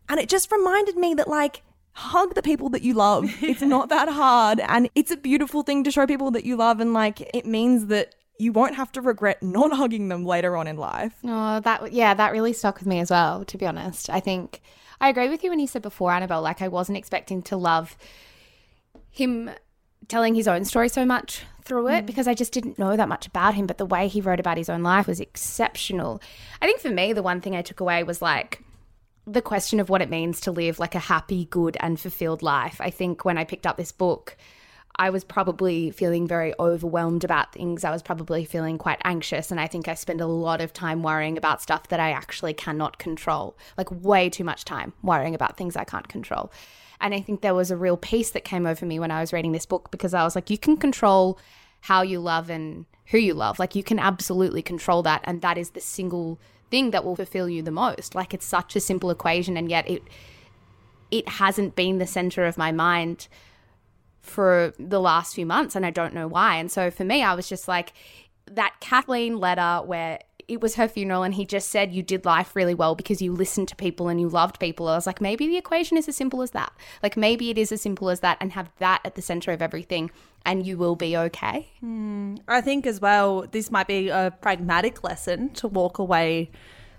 And 0.09 0.19
it 0.19 0.27
just 0.27 0.51
reminded 0.51 0.97
me 0.97 1.13
that, 1.13 1.27
like, 1.27 1.61
hug 1.93 2.35
the 2.35 2.41
people 2.41 2.69
that 2.69 2.81
you 2.81 2.93
love. 2.93 3.25
It's 3.41 3.61
not 3.61 3.89
that 3.89 4.09
hard. 4.09 4.59
And 4.59 4.89
it's 4.95 5.11
a 5.11 5.17
beautiful 5.17 5.63
thing 5.63 5.83
to 5.83 5.91
show 5.91 6.05
people 6.07 6.31
that 6.31 6.45
you 6.45 6.55
love. 6.55 6.79
And, 6.79 6.93
like, 6.93 7.21
it 7.33 7.45
means 7.45 7.87
that 7.87 8.15
you 8.39 8.51
won't 8.51 8.75
have 8.75 8.91
to 8.93 9.01
regret 9.01 9.43
not 9.43 9.73
hugging 9.73 10.07
them 10.07 10.25
later 10.25 10.55
on 10.57 10.65
in 10.65 10.77
life. 10.77 11.13
Oh, 11.23 11.59
that, 11.59 11.93
yeah, 11.93 12.13
that 12.13 12.31
really 12.31 12.53
stuck 12.53 12.79
with 12.79 12.87
me 12.87 12.99
as 12.99 13.11
well, 13.11 13.45
to 13.45 13.57
be 13.57 13.67
honest. 13.67 14.09
I 14.09 14.19
think 14.19 14.61
I 14.99 15.09
agree 15.09 15.29
with 15.29 15.43
you 15.43 15.49
when 15.49 15.59
you 15.59 15.67
said 15.67 15.81
before, 15.81 16.11
Annabelle, 16.11 16.41
like, 16.41 16.61
I 16.61 16.67
wasn't 16.67 16.97
expecting 16.97 17.41
to 17.43 17.57
love 17.57 17.97
him 19.09 19.51
telling 20.07 20.35
his 20.35 20.47
own 20.47 20.65
story 20.65 20.89
so 20.89 21.05
much 21.05 21.43
through 21.63 21.87
it 21.89 22.03
mm. 22.03 22.05
because 22.05 22.27
I 22.27 22.33
just 22.33 22.51
didn't 22.51 22.79
know 22.79 22.95
that 22.95 23.09
much 23.09 23.27
about 23.27 23.53
him. 23.53 23.67
But 23.67 23.77
the 23.77 23.85
way 23.85 24.07
he 24.07 24.21
wrote 24.21 24.39
about 24.39 24.57
his 24.57 24.69
own 24.69 24.83
life 24.83 25.07
was 25.07 25.19
exceptional. 25.19 26.21
I 26.61 26.65
think 26.65 26.79
for 26.79 26.89
me, 26.89 27.13
the 27.13 27.23
one 27.23 27.41
thing 27.41 27.55
I 27.55 27.61
took 27.61 27.79
away 27.79 28.03
was 28.03 28.21
like, 28.21 28.63
the 29.25 29.41
question 29.41 29.79
of 29.79 29.89
what 29.89 30.01
it 30.01 30.09
means 30.09 30.41
to 30.41 30.51
live 30.51 30.79
like 30.79 30.95
a 30.95 30.99
happy, 30.99 31.45
good, 31.45 31.77
and 31.79 31.99
fulfilled 31.99 32.41
life. 32.41 32.77
I 32.79 32.89
think 32.89 33.25
when 33.25 33.37
I 33.37 33.43
picked 33.43 33.67
up 33.67 33.77
this 33.77 33.91
book, 33.91 34.35
I 34.95 35.11
was 35.11 35.23
probably 35.23 35.91
feeling 35.91 36.27
very 36.27 36.53
overwhelmed 36.59 37.23
about 37.23 37.53
things. 37.53 37.85
I 37.85 37.91
was 37.91 38.01
probably 38.01 38.43
feeling 38.43 38.77
quite 38.77 38.99
anxious. 39.05 39.49
And 39.49 39.59
I 39.59 39.67
think 39.67 39.87
I 39.87 39.93
spend 39.93 40.19
a 40.19 40.27
lot 40.27 40.59
of 40.59 40.73
time 40.73 41.03
worrying 41.03 41.37
about 41.37 41.61
stuff 41.61 41.87
that 41.87 42.01
I 42.01 42.11
actually 42.11 42.53
cannot 42.53 42.97
control, 42.97 43.57
like 43.77 43.89
way 43.91 44.29
too 44.29 44.43
much 44.43 44.65
time 44.65 44.93
worrying 45.01 45.35
about 45.35 45.55
things 45.55 45.77
I 45.77 45.85
can't 45.85 46.09
control. 46.09 46.51
And 46.99 47.13
I 47.13 47.21
think 47.21 47.39
there 47.39 47.55
was 47.55 47.71
a 47.71 47.77
real 47.77 47.95
peace 47.95 48.31
that 48.31 48.43
came 48.43 48.65
over 48.65 48.85
me 48.85 48.99
when 48.99 49.11
I 49.11 49.21
was 49.21 49.31
reading 49.31 49.53
this 49.53 49.65
book 49.65 49.89
because 49.89 50.13
I 50.13 50.23
was 50.23 50.35
like, 50.35 50.49
you 50.49 50.57
can 50.57 50.75
control 50.75 51.39
how 51.81 52.01
you 52.01 52.19
love 52.19 52.49
and 52.49 52.85
who 53.05 53.17
you 53.17 53.33
love. 53.33 53.57
Like, 53.57 53.75
you 53.75 53.83
can 53.83 53.99
absolutely 53.99 54.61
control 54.61 55.01
that. 55.03 55.21
And 55.23 55.41
that 55.41 55.57
is 55.57 55.69
the 55.69 55.79
single 55.79 56.39
thing 56.69 56.91
that 56.91 57.03
will 57.03 57.15
fulfill 57.15 57.49
you 57.49 57.61
the 57.61 57.71
most. 57.71 58.15
Like 58.15 58.33
it's 58.33 58.45
such 58.45 58.75
a 58.75 58.79
simple 58.79 59.09
equation 59.09 59.57
and 59.57 59.69
yet 59.69 59.89
it 59.89 60.03
it 61.11 61.27
hasn't 61.27 61.75
been 61.75 61.97
the 61.97 62.05
center 62.05 62.45
of 62.45 62.57
my 62.57 62.71
mind 62.71 63.27
for 64.21 64.73
the 64.77 64.99
last 64.99 65.33
few 65.33 65.45
months 65.45 65.75
and 65.75 65.85
I 65.85 65.89
don't 65.89 66.13
know 66.13 66.27
why. 66.27 66.57
And 66.57 66.71
so 66.71 66.91
for 66.91 67.03
me 67.03 67.23
I 67.23 67.33
was 67.33 67.49
just 67.49 67.67
like 67.67 67.93
that 68.45 68.75
Kathleen 68.79 69.39
letter 69.39 69.85
where 69.85 70.19
it 70.49 70.61
was 70.61 70.75
her 70.75 70.87
funeral 70.87 71.23
and 71.23 71.35
he 71.35 71.45
just 71.45 71.69
said 71.69 71.93
you 71.93 72.01
did 72.01 72.25
life 72.25 72.55
really 72.55 72.73
well 72.73 72.95
because 72.95 73.21
you 73.21 73.31
listened 73.31 73.67
to 73.69 73.75
people 73.75 74.09
and 74.09 74.19
you 74.19 74.27
loved 74.27 74.59
people. 74.59 74.87
I 74.87 74.95
was 74.95 75.05
like, 75.05 75.21
maybe 75.21 75.47
the 75.47 75.57
equation 75.57 75.95
is 75.95 76.07
as 76.07 76.15
simple 76.15 76.41
as 76.41 76.51
that. 76.51 76.73
Like 77.03 77.15
maybe 77.15 77.49
it 77.49 77.57
is 77.57 77.71
as 77.71 77.81
simple 77.81 78.09
as 78.09 78.21
that 78.21 78.37
and 78.41 78.51
have 78.53 78.71
that 78.79 79.01
at 79.05 79.15
the 79.15 79.21
center 79.21 79.51
of 79.51 79.61
everything 79.61 80.09
and 80.45 80.65
you 80.65 80.77
will 80.77 80.95
be 80.95 81.15
okay. 81.15 81.69
Mm, 81.83 82.39
I 82.47 82.61
think 82.61 82.87
as 82.87 82.99
well, 82.99 83.45
this 83.51 83.69
might 83.69 83.87
be 83.87 84.09
a 84.09 84.33
pragmatic 84.41 85.03
lesson 85.03 85.49
to 85.51 85.67
walk 85.67 85.99
away 85.99 86.49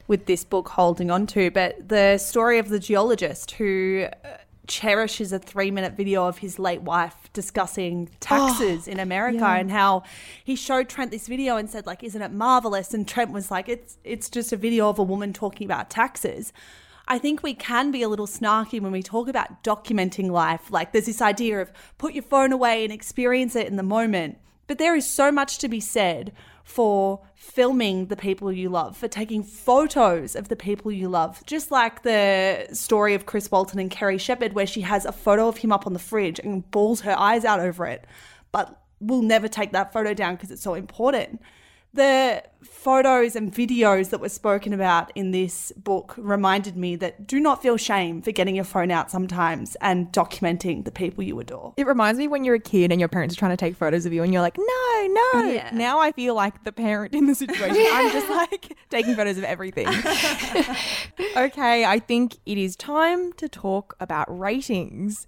with 0.07 0.27
this 0.27 0.45
book 0.45 0.69
holding 0.69 1.11
on 1.11 1.27
to, 1.29 1.51
but 1.51 1.89
the 1.89 2.19
story 2.19 2.59
of 2.59 2.69
the 2.69 2.79
geologist 2.79 3.53
who 3.53 4.07
uh, 4.25 4.29
cherishes 4.67 5.33
a 5.33 5.39
three 5.39 5.71
minute 5.71 5.95
video 5.95 6.27
of 6.27 6.39
his 6.39 6.59
late 6.59 6.83
wife 6.83 7.31
discussing 7.33 8.09
oh, 8.11 8.17
taxes 8.21 8.87
oh, 8.87 8.93
in 8.93 9.01
America 9.01 9.39
yeah. 9.39 9.57
and 9.57 9.71
how 9.71 10.03
he 10.45 10.57
showed 10.57 10.89
Trent 10.89 11.11
this 11.11 11.27
video 11.27 11.57
and 11.57 11.69
said, 11.69 11.87
like, 11.87 12.03
isn't 12.03 12.23
it 12.23 12.33
marvelous? 12.33 12.95
And 12.95 13.07
Trent 13.07 13.33
was 13.33 13.51
like, 13.51 13.69
it's 13.69 13.99
it's 14.05 14.31
just 14.31 14.53
a 14.53 14.57
video 14.57 14.89
of 14.89 14.99
a 14.99 15.03
woman 15.03 15.33
talking 15.33 15.65
about 15.65 15.91
taxes. 15.91 16.53
I 17.09 17.19
think 17.19 17.43
we 17.43 17.55
can 17.55 17.91
be 17.91 18.03
a 18.03 18.09
little 18.09 18.29
snarky 18.29 18.81
when 18.81 18.93
we 18.93 19.03
talk 19.03 19.27
about 19.27 19.65
documenting 19.65 20.31
life. 20.31 20.71
Like 20.71 20.93
there's 20.93 21.07
this 21.07 21.21
idea 21.21 21.61
of 21.61 21.73
put 21.99 22.15
your 22.15 22.23
phone 22.23 22.53
away 22.53 22.85
and 22.85 22.93
experience 22.93 23.57
it 23.57 23.67
in 23.67 23.75
the 23.77 23.83
moment. 23.83 24.39
But 24.71 24.79
there 24.79 24.95
is 24.95 25.05
so 25.05 25.33
much 25.33 25.59
to 25.59 25.69
be 25.69 25.81
said 25.81 26.31
for 26.63 27.23
filming 27.35 28.07
the 28.07 28.15
people 28.15 28.53
you 28.53 28.69
love, 28.69 28.97
for 28.97 29.09
taking 29.09 29.43
photos 29.43 30.37
of 30.37 30.47
the 30.47 30.55
people 30.55 30.93
you 30.93 31.09
love. 31.09 31.45
Just 31.45 31.73
like 31.73 32.05
the 32.05 32.69
story 32.73 33.15
of 33.15 33.27
Chris 33.27 33.51
Walton 33.51 33.81
and 33.81 33.91
Kerry 33.91 34.17
Shepard, 34.17 34.53
where 34.53 34.69
she 34.69 34.83
has 34.83 35.05
a 35.05 35.11
photo 35.11 35.49
of 35.49 35.57
him 35.57 35.73
up 35.73 35.89
on 35.89 35.93
the 35.93 35.99
fridge 35.99 36.39
and 36.39 36.71
bawls 36.71 37.01
her 37.01 37.19
eyes 37.19 37.45
out 37.45 37.59
over 37.59 37.85
it, 37.85 38.07
but 38.53 38.81
will 39.01 39.23
never 39.23 39.49
take 39.49 39.73
that 39.73 39.93
photo 39.93 40.15
down 40.15 40.37
because 40.37 40.53
it's 40.53 40.63
so 40.63 40.75
important 40.75 41.43
the 41.93 42.43
photos 42.63 43.37
and 43.37 43.53
videos 43.53 44.11
that 44.11 44.21
were 44.21 44.29
spoken 44.29 44.73
about 44.73 45.13
in 45.15 45.33
this 45.33 45.73
book 45.73 46.15
reminded 46.17 46.77
me 46.77 46.97
that 46.97 47.27
do 47.27 47.41
not 47.41 47.61
feel 47.61 47.77
shame 47.77 48.23
for 48.23 48.33
getting 48.33 48.55
your 48.55 48.65
phone 48.65 48.91
out 48.91 49.11
sometimes 49.11 49.77
and 49.81 50.11
documenting 50.13 50.85
the 50.85 50.91
people 50.91 51.23
you 51.23 51.39
adore. 51.41 51.75
It 51.77 51.87
reminds 51.87 52.19
me 52.19 52.29
when 52.29 52.45
you're 52.45 52.55
a 52.55 52.61
kid 52.61 52.91
and 52.91 53.01
your 53.01 53.09
parents 53.09 53.35
are 53.35 53.39
trying 53.39 53.51
to 53.51 53.57
take 53.57 53.77
photos 53.77 54.07
of 54.07 54.13
you 54.13 54.23
and 54.23 54.33
you're 54.33 54.43
like, 54.43 54.57
no, 54.57 55.07
no. 55.09 55.43
Yeah. 55.45 55.71
Now 55.73 55.99
I 55.99 56.13
feel 56.13 56.35
like 56.35 56.65
the 56.65 56.73
parent 56.73 57.15
in 57.15 57.27
the 57.27 57.35
situation. 57.35 57.85
I'm 57.91 58.13
just 58.13 58.31
like 58.31 58.77
taking 58.91 59.15
photos 59.15 59.37
of 59.37 59.45
everything. 59.45 59.89
okay, 61.37 61.85
I 61.85 61.99
think 61.99 62.39
it 62.47 62.57
is 62.57 62.77
time 62.77 63.33
to 63.35 63.49
talk 63.49 63.97
about 64.01 64.27
ratings. 64.39 65.27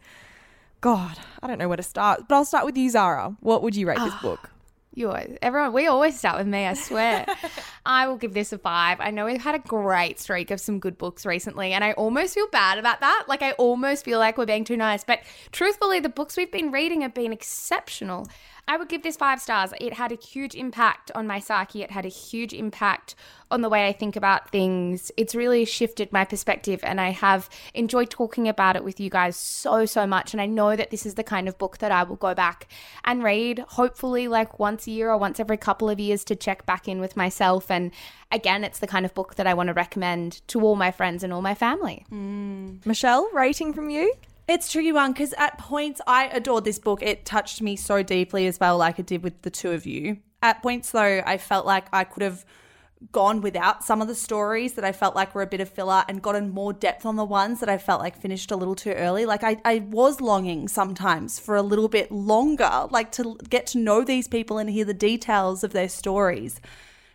God, 0.80 1.18
I 1.42 1.46
don't 1.46 1.58
know 1.58 1.68
where 1.68 1.76
to 1.76 1.82
start, 1.82 2.28
but 2.28 2.34
I'll 2.34 2.44
start 2.44 2.64
with 2.64 2.76
you, 2.76 2.88
Zara. 2.88 3.36
What 3.40 3.62
would 3.62 3.76
you 3.76 3.86
rate 3.88 3.98
this 3.98 4.14
ah. 4.14 4.20
book? 4.22 4.51
You 4.94 5.08
always, 5.08 5.38
everyone, 5.40 5.72
we 5.72 5.86
always 5.86 6.18
start 6.18 6.36
with 6.36 6.46
me, 6.46 6.66
I 6.66 6.74
swear. 6.74 7.24
I 7.86 8.06
will 8.06 8.18
give 8.18 8.34
this 8.34 8.52
a 8.52 8.58
five. 8.58 9.00
I 9.00 9.10
know 9.10 9.24
we've 9.24 9.40
had 9.40 9.54
a 9.54 9.58
great 9.58 10.20
streak 10.20 10.50
of 10.50 10.60
some 10.60 10.78
good 10.78 10.98
books 10.98 11.24
recently, 11.24 11.72
and 11.72 11.82
I 11.82 11.92
almost 11.92 12.34
feel 12.34 12.46
bad 12.48 12.76
about 12.78 13.00
that. 13.00 13.24
Like, 13.26 13.40
I 13.40 13.52
almost 13.52 14.04
feel 14.04 14.18
like 14.18 14.36
we're 14.36 14.44
being 14.44 14.64
too 14.64 14.76
nice. 14.76 15.02
But 15.02 15.20
truthfully, 15.50 16.00
the 16.00 16.10
books 16.10 16.36
we've 16.36 16.52
been 16.52 16.70
reading 16.70 17.00
have 17.00 17.14
been 17.14 17.32
exceptional. 17.32 18.28
I 18.68 18.76
would 18.76 18.88
give 18.88 19.02
this 19.02 19.16
five 19.16 19.40
stars. 19.40 19.72
It 19.80 19.94
had 19.94 20.12
a 20.12 20.14
huge 20.14 20.54
impact 20.54 21.10
on 21.14 21.26
my 21.26 21.40
psyche. 21.40 21.82
It 21.82 21.90
had 21.90 22.06
a 22.06 22.08
huge 22.08 22.52
impact 22.52 23.14
on 23.50 23.60
the 23.60 23.68
way 23.68 23.86
I 23.86 23.92
think 23.92 24.14
about 24.16 24.50
things. 24.50 25.10
It's 25.16 25.34
really 25.34 25.64
shifted 25.64 26.12
my 26.12 26.24
perspective, 26.24 26.80
and 26.82 27.00
I 27.00 27.10
have 27.10 27.50
enjoyed 27.74 28.08
talking 28.08 28.48
about 28.48 28.76
it 28.76 28.84
with 28.84 29.00
you 29.00 29.10
guys 29.10 29.36
so, 29.36 29.84
so 29.84 30.06
much. 30.06 30.32
And 30.32 30.40
I 30.40 30.46
know 30.46 30.76
that 30.76 30.90
this 30.90 31.04
is 31.04 31.16
the 31.16 31.24
kind 31.24 31.48
of 31.48 31.58
book 31.58 31.78
that 31.78 31.90
I 31.90 32.04
will 32.04 32.16
go 32.16 32.34
back 32.34 32.68
and 33.04 33.22
read, 33.22 33.58
hopefully, 33.58 34.28
like 34.28 34.58
once 34.58 34.86
a 34.86 34.92
year 34.92 35.10
or 35.10 35.18
once 35.18 35.40
every 35.40 35.56
couple 35.56 35.90
of 35.90 35.98
years 35.98 36.24
to 36.24 36.36
check 36.36 36.64
back 36.64 36.86
in 36.86 37.00
with 37.00 37.16
myself. 37.16 37.70
And 37.70 37.90
again, 38.30 38.64
it's 38.64 38.78
the 38.78 38.86
kind 38.86 39.04
of 39.04 39.12
book 39.12 39.34
that 39.34 39.46
I 39.46 39.54
want 39.54 39.68
to 39.68 39.74
recommend 39.74 40.40
to 40.48 40.60
all 40.60 40.76
my 40.76 40.92
friends 40.92 41.24
and 41.24 41.32
all 41.32 41.42
my 41.42 41.54
family. 41.54 42.06
Mm. 42.12 42.86
Michelle, 42.86 43.28
rating 43.32 43.74
from 43.74 43.90
you? 43.90 44.14
It's 44.48 44.68
a 44.68 44.70
tricky 44.72 44.92
one 44.92 45.12
because 45.12 45.32
at 45.38 45.58
points 45.58 46.00
I 46.06 46.26
adored 46.26 46.64
this 46.64 46.78
book. 46.78 47.02
It 47.02 47.24
touched 47.24 47.62
me 47.62 47.76
so 47.76 48.02
deeply 48.02 48.46
as 48.46 48.58
well, 48.58 48.76
like 48.76 48.98
it 48.98 49.06
did 49.06 49.22
with 49.22 49.42
the 49.42 49.50
two 49.50 49.70
of 49.70 49.86
you. 49.86 50.18
At 50.42 50.62
points, 50.62 50.90
though, 50.90 51.22
I 51.24 51.38
felt 51.38 51.64
like 51.64 51.86
I 51.92 52.02
could 52.04 52.22
have 52.22 52.44
gone 53.10 53.40
without 53.40 53.82
some 53.82 54.00
of 54.00 54.08
the 54.08 54.14
stories 54.14 54.74
that 54.74 54.84
I 54.84 54.92
felt 54.92 55.16
like 55.16 55.34
were 55.34 55.42
a 55.42 55.46
bit 55.46 55.60
of 55.60 55.68
filler 55.68 56.04
and 56.08 56.22
gotten 56.22 56.50
more 56.50 56.72
depth 56.72 57.04
on 57.04 57.16
the 57.16 57.24
ones 57.24 57.60
that 57.60 57.68
I 57.68 57.78
felt 57.78 58.00
like 58.00 58.16
finished 58.16 58.50
a 58.50 58.56
little 58.56 58.74
too 58.74 58.92
early. 58.92 59.26
Like 59.26 59.42
I, 59.42 59.56
I 59.64 59.80
was 59.88 60.20
longing 60.20 60.68
sometimes 60.68 61.38
for 61.38 61.56
a 61.56 61.62
little 61.62 61.88
bit 61.88 62.12
longer, 62.12 62.86
like 62.90 63.10
to 63.12 63.36
get 63.48 63.66
to 63.68 63.78
know 63.78 64.04
these 64.04 64.28
people 64.28 64.58
and 64.58 64.70
hear 64.70 64.84
the 64.84 64.94
details 64.94 65.64
of 65.64 65.72
their 65.72 65.88
stories. 65.88 66.60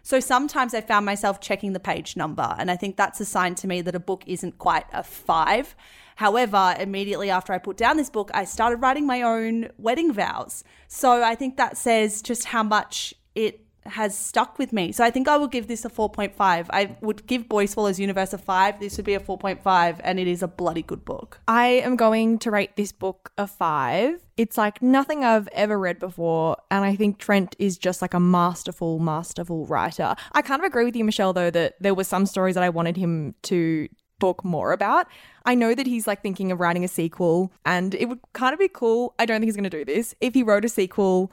So 0.03 0.19
sometimes 0.21 0.73
I 0.73 0.81
found 0.81 1.05
myself 1.05 1.41
checking 1.41 1.73
the 1.73 1.81
page 1.81 2.15
number, 2.15 2.55
and 2.57 2.71
I 2.71 2.77
think 2.77 2.95
that's 2.95 3.19
a 3.19 3.25
sign 3.25 3.55
to 3.55 3.67
me 3.67 3.81
that 3.81 3.95
a 3.95 3.99
book 3.99 4.23
isn't 4.25 4.57
quite 4.57 4.85
a 4.93 5.03
five. 5.03 5.75
However, 6.17 6.75
immediately 6.79 7.29
after 7.29 7.53
I 7.53 7.59
put 7.59 7.77
down 7.77 7.97
this 7.97 8.09
book, 8.09 8.31
I 8.33 8.43
started 8.43 8.77
writing 8.77 9.05
my 9.05 9.21
own 9.21 9.69
wedding 9.77 10.11
vows. 10.11 10.63
So 10.87 11.23
I 11.23 11.35
think 11.35 11.57
that 11.57 11.77
says 11.77 12.21
just 12.23 12.45
how 12.45 12.63
much 12.63 13.13
it 13.35 13.61
has 13.85 14.17
stuck 14.17 14.57
with 14.57 14.73
me. 14.73 14.91
So 14.91 15.03
I 15.03 15.11
think 15.11 15.27
I 15.27 15.37
will 15.37 15.47
give 15.47 15.67
this 15.67 15.85
a 15.85 15.89
4.5. 15.89 16.33
I 16.39 16.97
would 17.01 17.25
give 17.27 17.47
Boy 17.47 17.67
Swallows 17.67 17.99
Universe 17.99 18.33
a 18.33 18.37
5. 18.37 18.79
This 18.79 18.97
would 18.97 19.05
be 19.05 19.13
a 19.13 19.19
4.5, 19.19 20.01
and 20.03 20.19
it 20.19 20.27
is 20.27 20.43
a 20.43 20.47
bloody 20.47 20.81
good 20.81 21.05
book. 21.05 21.39
I 21.47 21.67
am 21.67 21.95
going 21.95 22.39
to 22.39 22.51
rate 22.51 22.75
this 22.75 22.91
book 22.91 23.31
a 23.37 23.47
five. 23.47 24.19
It's 24.37 24.57
like 24.57 24.81
nothing 24.81 25.23
I've 25.23 25.47
ever 25.49 25.77
read 25.79 25.99
before, 25.99 26.57
and 26.69 26.83
I 26.83 26.95
think 26.95 27.19
Trent 27.19 27.55
is 27.59 27.77
just 27.77 28.01
like 28.01 28.13
a 28.13 28.19
masterful, 28.19 28.99
masterful 28.99 29.67
writer. 29.67 30.15
I 30.33 30.41
kind 30.41 30.61
of 30.61 30.65
agree 30.65 30.83
with 30.85 30.95
you, 30.95 31.05
Michelle, 31.05 31.33
though, 31.33 31.51
that 31.51 31.75
there 31.79 31.93
were 31.93 32.03
some 32.03 32.25
stories 32.25 32.55
that 32.55 32.63
I 32.63 32.69
wanted 32.69 32.97
him 32.97 33.35
to 33.43 33.87
talk 34.19 34.43
more 34.43 34.71
about. 34.71 35.07
I 35.45 35.55
know 35.55 35.75
that 35.75 35.87
he's 35.87 36.07
like 36.07 36.21
thinking 36.21 36.51
of 36.51 36.59
writing 36.59 36.83
a 36.83 36.87
sequel, 36.87 37.51
and 37.65 37.93
it 37.95 38.05
would 38.05 38.19
kind 38.33 38.53
of 38.53 38.59
be 38.59 38.67
cool. 38.67 39.13
I 39.19 39.25
don't 39.25 39.39
think 39.39 39.47
he's 39.47 39.55
going 39.55 39.69
to 39.69 39.69
do 39.69 39.85
this. 39.85 40.15
If 40.21 40.33
he 40.33 40.43
wrote 40.43 40.65
a 40.65 40.69
sequel 40.69 41.31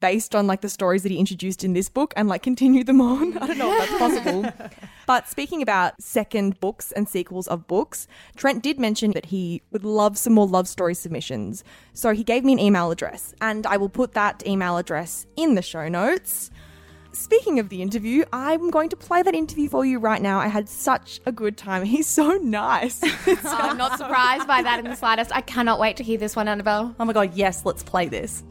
based 0.00 0.34
on 0.34 0.46
like 0.46 0.60
the 0.60 0.68
stories 0.68 1.02
that 1.02 1.10
he 1.10 1.18
introduced 1.18 1.64
in 1.64 1.72
this 1.72 1.88
book 1.88 2.14
and 2.16 2.28
like 2.28 2.42
continue 2.50 2.84
them 2.84 3.00
on. 3.00 3.36
I 3.38 3.46
don't 3.46 3.58
know 3.58 3.72
if 3.72 3.78
that's 3.78 3.98
possible. 3.98 4.52
but 5.06 5.28
speaking 5.28 5.62
about 5.62 6.00
second 6.00 6.60
books 6.60 6.92
and 6.92 7.08
sequels 7.08 7.48
of 7.48 7.66
books, 7.66 8.06
Trent 8.36 8.62
did 8.62 8.78
mention 8.78 9.12
that 9.12 9.26
he 9.26 9.62
would 9.70 9.84
love 9.84 10.16
some 10.16 10.34
more 10.34 10.46
love 10.46 10.68
story 10.68 10.94
submissions. 10.94 11.64
So 11.92 12.12
he 12.12 12.22
gave 12.22 12.44
me 12.44 12.52
an 12.52 12.58
email 12.58 12.90
address 12.90 13.34
and 13.40 13.66
I 13.66 13.76
will 13.76 13.88
put 13.88 14.12
that 14.12 14.46
email 14.46 14.76
address 14.76 15.26
in 15.36 15.54
the 15.54 15.62
show 15.62 15.88
notes. 15.88 16.50
Speaking 17.12 17.58
of 17.58 17.68
the 17.68 17.82
interview, 17.82 18.24
I'm 18.32 18.70
going 18.70 18.90
to 18.90 18.96
play 18.96 19.22
that 19.22 19.34
interview 19.34 19.68
for 19.68 19.84
you 19.84 19.98
right 19.98 20.20
now. 20.20 20.38
I 20.38 20.48
had 20.48 20.68
such 20.68 21.20
a 21.26 21.32
good 21.32 21.56
time. 21.56 21.84
He's 21.84 22.06
so 22.06 22.32
nice. 22.36 23.00
I'm 23.44 23.76
not 23.76 23.98
surprised 23.98 24.46
by 24.46 24.62
that 24.62 24.78
in 24.78 24.84
the 24.84 24.94
slightest. 24.94 25.34
I 25.34 25.40
cannot 25.40 25.80
wait 25.80 25.96
to 25.98 26.02
hear 26.02 26.18
this 26.18 26.36
one, 26.36 26.48
Annabelle. 26.48 26.94
Oh 27.00 27.04
my 27.04 27.12
god, 27.12 27.34
yes, 27.34 27.64
let's 27.64 27.82
play 27.82 28.08
this. 28.08 28.42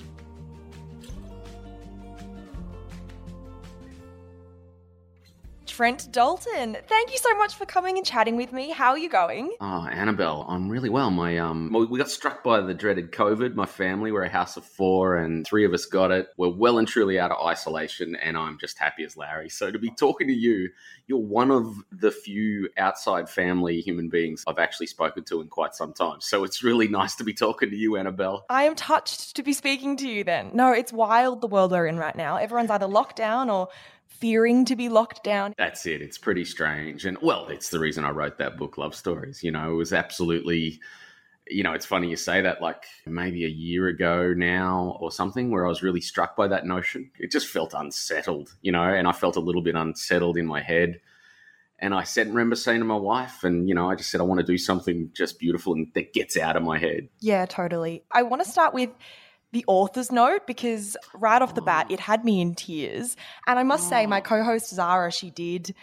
Trent 5.78 6.12
Dalton, 6.12 6.76
thank 6.88 7.12
you 7.12 7.20
so 7.20 7.38
much 7.38 7.54
for 7.54 7.68
coming 7.68 7.98
and 7.98 8.04
chatting 8.04 8.36
with 8.36 8.52
me. 8.52 8.72
How 8.72 8.90
are 8.90 8.98
you 8.98 9.10
going? 9.10 9.56
Oh, 9.62 9.88
Annabelle, 9.88 10.44
I'm 10.50 10.70
really 10.70 10.90
well. 10.90 11.12
My 11.12 11.38
um, 11.38 11.72
we 11.72 12.00
got 12.00 12.10
struck 12.10 12.44
by 12.44 12.62
the 12.62 12.74
dreaded 12.74 13.12
COVID. 13.12 13.54
My 13.54 13.68
family, 13.68 14.12
we're 14.12 14.24
a 14.24 14.28
house 14.28 14.58
of 14.58 14.66
four, 14.66 15.18
and 15.18 15.46
three 15.46 15.66
of 15.66 15.76
us 15.76 15.86
got 15.86 16.10
it. 16.10 16.30
We're 16.36 16.50
well 16.50 16.80
and 16.80 16.88
truly 16.88 17.20
out 17.20 17.30
of 17.30 17.46
isolation, 17.46 18.16
and 18.16 18.36
I'm 18.36 18.58
just 18.58 18.80
happy 18.80 19.04
as 19.04 19.16
Larry. 19.16 19.50
So 19.50 19.70
to 19.70 19.78
be 19.78 19.92
talking 19.92 20.26
to 20.30 20.34
you, 20.34 20.70
you're 21.06 21.20
one 21.20 21.52
of 21.52 21.76
the 21.92 22.10
few 22.10 22.70
outside 22.80 23.30
family 23.30 23.80
human 23.80 24.10
beings 24.10 24.44
I've 24.48 24.58
actually 24.58 24.88
spoken 24.88 25.26
to 25.26 25.42
in 25.42 25.48
quite 25.48 25.76
some 25.76 25.94
time. 25.94 26.22
So 26.22 26.44
it's 26.44 26.64
really 26.64 26.88
nice 26.88 27.14
to 27.18 27.24
be 27.24 27.36
talking 27.36 27.70
to 27.70 27.76
you, 27.76 27.98
Annabelle. 27.98 28.48
I 28.50 28.64
am 28.64 28.74
touched 28.74 29.36
to 29.36 29.44
be 29.44 29.54
speaking 29.54 29.96
to 29.98 30.10
you. 30.10 30.24
Then, 30.24 30.50
no, 30.56 30.72
it's 30.72 30.92
wild 30.92 31.42
the 31.42 31.48
world 31.48 31.70
we're 31.70 31.86
in 31.86 31.98
right 31.98 32.16
now. 32.16 32.38
Everyone's 32.38 32.72
either 32.72 32.88
locked 32.88 33.18
down 33.18 33.52
or 33.52 33.70
fearing 34.08 34.66
to 34.66 34.76
be 34.76 34.90
locked 34.90 35.24
down. 35.24 35.54
That's 35.58 35.86
it. 35.86 36.02
It's 36.02 36.18
pretty 36.18 36.46
strange. 36.46 37.06
And 37.06 37.18
well, 37.22 37.48
it's 37.48 37.70
the 37.70 37.80
reason 37.80 38.04
I 38.04 38.10
wrote 38.10 38.38
that 38.38 38.58
book, 38.58 38.78
Love 38.78 38.96
Stories. 38.96 39.44
You 39.44 39.52
know, 39.52 39.72
it 39.72 39.76
was 39.76 39.94
absolutely, 39.94 40.80
you 41.50 41.64
know, 41.64 41.74
it's 41.74 41.86
funny 41.86 42.10
you 42.10 42.16
say 42.16 42.42
that 42.42 42.62
like 42.62 42.86
maybe 43.06 43.46
a 43.46 43.50
year 43.50 43.88
ago 43.88 44.34
now 44.36 44.98
or 45.00 45.12
something 45.12 45.52
where 45.52 45.66
I 45.66 45.70
was 45.70 45.84
really 45.84 46.02
struck 46.02 46.36
by 46.36 46.48
that 46.48 46.66
notion. 46.66 47.12
It 47.20 47.32
just 47.32 47.48
felt 47.48 47.74
unsettled, 47.74 48.56
you 48.62 48.72
know, 48.72 48.84
and 48.84 49.08
I 49.08 49.12
felt 49.12 49.36
a 49.36 49.42
little 49.42 49.62
bit 49.62 49.76
unsettled 49.76 50.38
in 50.38 50.46
my 50.46 50.62
head. 50.62 51.00
And 51.80 51.94
I 51.94 52.04
said, 52.04 52.30
remember 52.30 52.56
saying 52.56 52.80
to 52.80 52.86
my 52.86 52.96
wife, 52.96 53.44
and 53.44 53.70
you 53.70 53.76
know, 53.76 53.88
I 53.88 53.94
just 53.94 54.10
said, 54.10 54.20
I 54.20 54.24
want 54.24 54.40
to 54.40 54.46
do 54.46 54.58
something 54.58 55.12
just 55.14 55.38
beautiful 55.38 55.74
and 55.74 55.92
that 55.94 56.12
gets 56.12 56.36
out 56.36 56.56
of 56.56 56.64
my 56.64 56.80
head. 56.80 57.08
Yeah, 57.20 57.46
totally. 57.46 58.04
I 58.12 58.24
want 58.24 58.44
to 58.44 58.50
start 58.50 58.74
with 58.74 58.90
the 59.52 59.64
author's 59.68 60.12
note 60.12 60.46
because 60.46 60.98
right 61.14 61.42
off 61.42 61.56
the 61.56 61.62
bat 61.62 61.88
it 61.90 62.00
had 62.00 62.26
me 62.26 62.42
in 62.42 62.56
tears. 62.56 63.16
And 63.46 63.58
I 63.58 63.64
must 63.64 63.90
say, 63.90 64.06
my 64.06 64.22
co 64.22 64.44
host 64.44 64.70
Zara, 64.70 65.12
she 65.12 65.30
did 65.32 65.74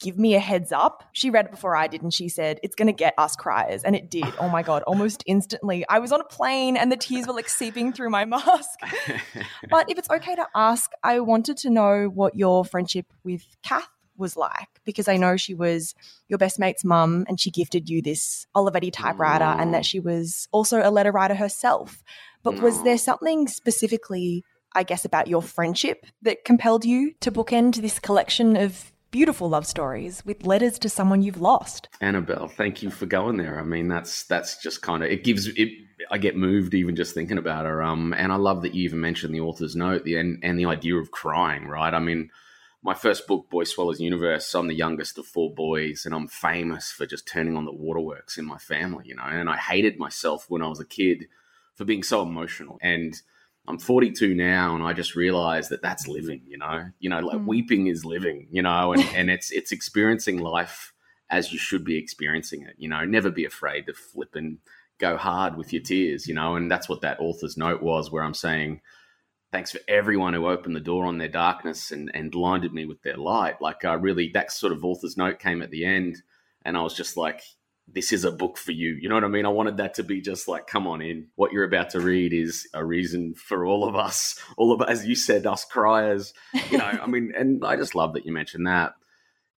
give 0.00 0.18
me 0.18 0.34
a 0.34 0.40
heads 0.40 0.72
up. 0.72 1.04
She 1.12 1.30
read 1.30 1.46
it 1.46 1.50
before 1.50 1.76
I 1.76 1.86
did 1.86 2.02
and 2.02 2.12
she 2.12 2.28
said, 2.28 2.60
It's 2.62 2.74
going 2.74 2.86
to 2.86 2.92
get 2.92 3.14
us 3.18 3.36
criers. 3.36 3.82
And 3.84 3.96
it 3.96 4.10
did. 4.10 4.32
Oh 4.38 4.48
my 4.48 4.62
God, 4.62 4.82
almost 4.86 5.22
instantly. 5.26 5.84
I 5.88 5.98
was 5.98 6.12
on 6.12 6.20
a 6.20 6.24
plane 6.24 6.76
and 6.76 6.90
the 6.92 6.96
tears 6.96 7.26
were 7.26 7.32
like 7.32 7.48
seeping 7.48 7.92
through 7.92 8.10
my 8.10 8.24
mask. 8.24 8.78
but 9.70 9.90
if 9.90 9.98
it's 9.98 10.10
okay 10.10 10.34
to 10.34 10.46
ask, 10.54 10.90
I 11.02 11.20
wanted 11.20 11.56
to 11.58 11.70
know 11.70 12.10
what 12.12 12.36
your 12.36 12.64
friendship 12.64 13.06
with 13.24 13.44
Kath 13.62 13.88
was 14.16 14.36
like 14.36 14.73
because 14.84 15.08
I 15.08 15.16
know 15.16 15.36
she 15.36 15.54
was 15.54 15.94
your 16.28 16.38
best 16.38 16.58
mate's 16.58 16.84
mum 16.84 17.24
and 17.28 17.38
she 17.38 17.50
gifted 17.50 17.88
you 17.88 18.02
this 18.02 18.46
Olivetti 18.56 18.92
typewriter 18.92 19.44
and 19.44 19.74
that 19.74 19.86
she 19.86 20.00
was 20.00 20.48
also 20.52 20.80
a 20.82 20.90
letter 20.90 21.12
writer 21.12 21.34
herself. 21.34 22.02
But 22.42 22.60
was 22.60 22.82
there 22.82 22.98
something 22.98 23.48
specifically, 23.48 24.44
I 24.74 24.82
guess, 24.82 25.04
about 25.04 25.28
your 25.28 25.42
friendship 25.42 26.06
that 26.22 26.44
compelled 26.44 26.84
you 26.84 27.14
to 27.20 27.32
bookend 27.32 27.80
this 27.80 27.98
collection 27.98 28.56
of 28.56 28.92
beautiful 29.10 29.48
love 29.48 29.64
stories 29.64 30.26
with 30.26 30.44
letters 30.44 30.76
to 30.80 30.88
someone 30.88 31.22
you've 31.22 31.40
lost? 31.40 31.88
Annabelle, 32.00 32.48
thank 32.48 32.82
you 32.82 32.90
for 32.90 33.06
going 33.06 33.36
there. 33.36 33.60
I 33.60 33.62
mean, 33.62 33.88
that's 33.88 34.24
that's 34.24 34.60
just 34.62 34.82
kind 34.82 35.02
of 35.02 35.10
it 35.10 35.24
gives 35.24 35.46
it. 35.46 35.68
I 36.10 36.18
get 36.18 36.36
moved 36.36 36.74
even 36.74 36.96
just 36.96 37.14
thinking 37.14 37.38
about 37.38 37.64
her. 37.64 37.82
Um, 37.82 38.12
and 38.12 38.30
I 38.32 38.36
love 38.36 38.62
that 38.62 38.74
you 38.74 38.82
even 38.82 39.00
mentioned 39.00 39.34
the 39.34 39.40
author's 39.40 39.76
note, 39.76 40.04
the 40.04 40.16
and, 40.16 40.38
and 40.42 40.58
the 40.58 40.66
idea 40.66 40.96
of 40.96 41.12
crying. 41.12 41.66
Right? 41.66 41.94
I 41.94 42.00
mean, 42.00 42.30
my 42.84 42.94
first 42.94 43.26
book, 43.26 43.48
Boy 43.48 43.64
Swallows 43.64 43.98
Universe. 43.98 44.54
I'm 44.54 44.68
the 44.68 44.74
youngest 44.74 45.16
of 45.16 45.26
four 45.26 45.52
boys, 45.52 46.04
and 46.04 46.14
I'm 46.14 46.28
famous 46.28 46.92
for 46.92 47.06
just 47.06 47.26
turning 47.26 47.56
on 47.56 47.64
the 47.64 47.72
waterworks 47.72 48.36
in 48.36 48.44
my 48.44 48.58
family. 48.58 49.06
You 49.06 49.16
know, 49.16 49.24
and 49.24 49.48
I 49.48 49.56
hated 49.56 49.98
myself 49.98 50.44
when 50.48 50.60
I 50.60 50.68
was 50.68 50.80
a 50.80 50.84
kid 50.84 51.24
for 51.74 51.86
being 51.86 52.02
so 52.02 52.20
emotional. 52.20 52.78
And 52.82 53.14
I'm 53.66 53.78
42 53.78 54.34
now, 54.34 54.74
and 54.74 54.84
I 54.84 54.92
just 54.92 55.16
realized 55.16 55.70
that 55.70 55.80
that's 55.80 56.06
living. 56.06 56.42
You 56.46 56.58
know, 56.58 56.90
you 57.00 57.08
know, 57.08 57.20
like 57.20 57.38
mm. 57.38 57.46
weeping 57.46 57.86
is 57.86 58.04
living. 58.04 58.48
You 58.50 58.60
know, 58.60 58.92
and, 58.92 59.02
and 59.14 59.30
it's 59.30 59.50
it's 59.50 59.72
experiencing 59.72 60.38
life 60.38 60.92
as 61.30 61.52
you 61.54 61.58
should 61.58 61.84
be 61.86 61.96
experiencing 61.96 62.62
it. 62.64 62.74
You 62.76 62.90
know, 62.90 63.06
never 63.06 63.30
be 63.30 63.46
afraid 63.46 63.86
to 63.86 63.94
flip 63.94 64.34
and 64.34 64.58
go 64.98 65.16
hard 65.16 65.56
with 65.56 65.72
your 65.72 65.82
tears. 65.82 66.28
You 66.28 66.34
know, 66.34 66.54
and 66.54 66.70
that's 66.70 66.90
what 66.90 67.00
that 67.00 67.18
author's 67.18 67.56
note 67.56 67.82
was, 67.82 68.12
where 68.12 68.22
I'm 68.22 68.34
saying. 68.34 68.82
Thanks 69.54 69.70
for 69.70 69.78
everyone 69.86 70.34
who 70.34 70.48
opened 70.48 70.74
the 70.74 70.80
door 70.80 71.04
on 71.04 71.18
their 71.18 71.28
darkness 71.28 71.92
and, 71.92 72.10
and 72.12 72.32
blinded 72.32 72.74
me 72.74 72.86
with 72.86 73.00
their 73.02 73.16
light. 73.16 73.62
Like, 73.62 73.84
uh, 73.84 73.96
really, 73.96 74.32
that 74.34 74.50
sort 74.50 74.72
of 74.72 74.84
author's 74.84 75.16
note 75.16 75.38
came 75.38 75.62
at 75.62 75.70
the 75.70 75.84
end, 75.84 76.16
and 76.64 76.76
I 76.76 76.82
was 76.82 76.96
just 76.96 77.16
like, 77.16 77.40
this 77.86 78.12
is 78.12 78.24
a 78.24 78.32
book 78.32 78.58
for 78.58 78.72
you. 78.72 78.98
You 79.00 79.08
know 79.08 79.14
what 79.14 79.22
I 79.22 79.28
mean? 79.28 79.46
I 79.46 79.50
wanted 79.50 79.76
that 79.76 79.94
to 79.94 80.02
be 80.02 80.20
just 80.20 80.48
like, 80.48 80.66
come 80.66 80.88
on 80.88 81.00
in. 81.00 81.28
What 81.36 81.52
you're 81.52 81.62
about 81.62 81.90
to 81.90 82.00
read 82.00 82.32
is 82.32 82.66
a 82.74 82.84
reason 82.84 83.34
for 83.36 83.64
all 83.64 83.88
of 83.88 83.94
us, 83.94 84.36
all 84.56 84.72
of 84.72 84.80
us, 84.80 84.88
as 84.88 85.06
you 85.06 85.14
said, 85.14 85.46
us 85.46 85.64
criers. 85.64 86.34
You 86.72 86.78
know, 86.78 86.86
I 86.86 87.06
mean, 87.06 87.32
and 87.38 87.64
I 87.64 87.76
just 87.76 87.94
love 87.94 88.14
that 88.14 88.26
you 88.26 88.32
mentioned 88.32 88.66
that. 88.66 88.94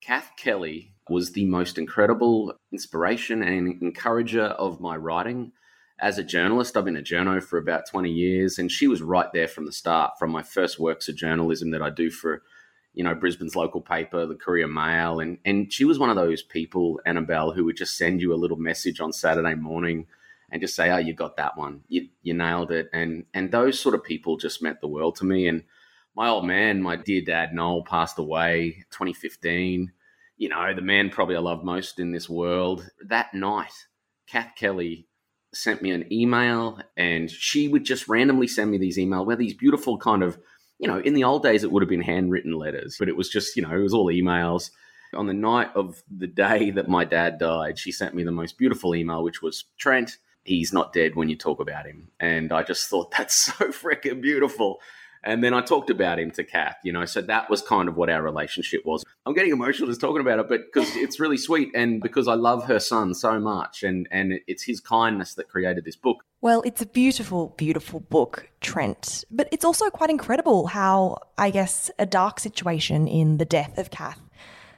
Kath 0.01 0.31
Kelly 0.37 0.93
was 1.09 1.31
the 1.31 1.45
most 1.45 1.77
incredible 1.77 2.53
inspiration 2.69 3.41
and 3.41 3.81
encourager 3.81 4.43
of 4.43 4.81
my 4.81 4.97
writing. 4.97 5.53
As 5.99 6.17
a 6.17 6.23
journalist, 6.23 6.75
I've 6.75 6.85
been 6.85 6.97
a 6.97 7.01
journo 7.01 7.41
for 7.41 7.57
about 7.57 7.87
20 7.89 8.11
years, 8.11 8.59
and 8.59 8.71
she 8.71 8.87
was 8.87 9.01
right 9.01 9.31
there 9.33 9.47
from 9.47 9.65
the 9.65 9.71
start, 9.71 10.19
from 10.19 10.31
my 10.31 10.43
first 10.43 10.79
works 10.79 11.07
of 11.07 11.15
journalism 11.15 11.71
that 11.71 11.81
I 11.81 11.89
do 11.89 12.11
for 12.11 12.41
you 12.95 13.03
know, 13.03 13.13
Brisbane's 13.13 13.55
local 13.55 13.81
paper, 13.81 14.25
the 14.25 14.35
Courier 14.35 14.67
Mail. 14.67 15.19
And, 15.19 15.37
and 15.45 15.71
she 15.71 15.83
was 15.83 15.99
one 15.99 16.09
of 16.09 16.15
those 16.15 16.41
people, 16.41 17.01
Annabelle, 17.05 17.51
who 17.51 17.65
would 17.65 17.75
just 17.75 17.97
send 17.97 18.21
you 18.21 18.33
a 18.33 18.39
little 18.39 18.57
message 18.57 19.01
on 19.01 19.11
Saturday 19.11 19.53
morning 19.53 20.07
and 20.49 20.61
just 20.61 20.75
say, 20.75 20.89
oh, 20.89 20.97
you 20.97 21.13
got 21.13 21.35
that 21.35 21.57
one. 21.57 21.81
You, 21.89 22.07
you 22.23 22.33
nailed 22.33 22.71
it. 22.71 22.89
And, 22.93 23.25
and 23.33 23.51
those 23.51 23.79
sort 23.79 23.95
of 23.95 24.03
people 24.03 24.37
just 24.37 24.63
meant 24.63 24.79
the 24.79 24.87
world 24.87 25.17
to 25.17 25.25
me. 25.25 25.47
And 25.47 25.63
my 26.15 26.29
old 26.29 26.45
man, 26.45 26.81
my 26.81 26.95
dear 26.95 27.21
dad, 27.21 27.53
Noel, 27.53 27.83
passed 27.83 28.17
away 28.17 28.85
2015. 28.91 29.91
You 30.37 30.49
know, 30.49 30.73
the 30.73 30.81
man 30.81 31.09
probably 31.09 31.35
I 31.35 31.39
love 31.39 31.65
most 31.65 31.99
in 31.99 32.11
this 32.11 32.29
world. 32.29 32.89
That 33.05 33.33
night, 33.33 33.73
Kath 34.25 34.53
Kelly 34.55 35.07
sent 35.55 35.81
me 35.81 35.91
an 35.91 36.11
email 36.11 36.79
and 36.97 37.29
she 37.31 37.67
would 37.67 37.83
just 37.83 38.07
randomly 38.07 38.47
send 38.47 38.71
me 38.71 38.77
these 38.77 38.97
emails 38.97 39.25
where 39.25 39.35
these 39.35 39.53
beautiful 39.53 39.97
kind 39.97 40.23
of– 40.23 40.37
you 40.79 40.87
know, 40.87 40.99
in 40.99 41.13
the 41.13 41.23
old 41.23 41.43
days, 41.43 41.63
it 41.63 41.71
would 41.71 41.81
have 41.81 41.89
been 41.89 42.01
handwritten 42.01 42.53
letters, 42.53 42.97
but 42.99 43.07
it 43.07 43.15
was 43.15 43.29
just, 43.29 43.55
you 43.55 43.63
know, 43.63 43.71
it 43.71 43.81
was 43.81 43.93
all 43.93 44.07
emails. 44.07 44.71
On 45.13 45.27
the 45.27 45.33
night 45.33 45.69
of 45.75 46.03
the 46.15 46.27
day 46.27 46.71
that 46.71 46.89
my 46.89 47.05
dad 47.05 47.37
died, 47.39 47.79
she 47.79 47.91
sent 47.91 48.13
me 48.13 48.23
the 48.23 48.31
most 48.31 48.57
beautiful 48.57 48.95
email, 48.95 49.23
which 49.23 49.41
was 49.41 49.65
Trent, 49.77 50.17
he's 50.43 50.73
not 50.73 50.91
dead 50.91 51.15
when 51.15 51.29
you 51.29 51.37
talk 51.37 51.59
about 51.59 51.85
him. 51.85 52.09
And 52.19 52.51
I 52.51 52.63
just 52.63 52.89
thought 52.89 53.11
that's 53.17 53.35
so 53.35 53.53
freaking 53.67 54.21
beautiful. 54.21 54.79
And 55.25 55.43
then 55.43 55.55
I 55.55 55.61
talked 55.61 55.89
about 55.89 56.19
him 56.19 56.29
to 56.31 56.43
Kath, 56.43 56.77
you 56.83 56.93
know, 56.93 57.05
so 57.05 57.19
that 57.21 57.49
was 57.49 57.63
kind 57.63 57.89
of 57.89 57.97
what 57.97 58.11
our 58.11 58.21
relationship 58.21 58.85
was. 58.85 59.03
I'm 59.25 59.33
getting 59.33 59.51
emotional 59.51 59.89
just 59.89 59.99
talking 59.99 60.21
about 60.21 60.37
it, 60.37 60.47
but 60.47 60.61
because 60.71 60.95
it's 60.95 61.19
really 61.19 61.37
sweet 61.37 61.71
and 61.73 61.99
because 61.99 62.27
I 62.27 62.35
love 62.35 62.65
her 62.65 62.79
son 62.79 63.15
so 63.15 63.39
much 63.39 63.81
and, 63.81 64.07
and 64.11 64.33
it's 64.45 64.63
his 64.63 64.79
kindness 64.79 65.33
that 65.33 65.49
created 65.49 65.83
this 65.83 65.95
book. 65.95 66.23
Well, 66.41 66.61
it's 66.63 66.83
a 66.83 66.85
beautiful, 66.85 67.55
beautiful 67.57 68.01
book, 68.01 68.49
Trent, 68.61 69.25
but 69.31 69.49
it's 69.51 69.65
also 69.65 69.89
quite 69.89 70.11
incredible 70.11 70.67
how, 70.67 71.17
I 71.39 71.49
guess, 71.49 71.89
a 71.97 72.05
dark 72.05 72.39
situation 72.39 73.07
in 73.07 73.37
the 73.37 73.45
death 73.45 73.79
of 73.79 73.89
Kath 73.89 74.19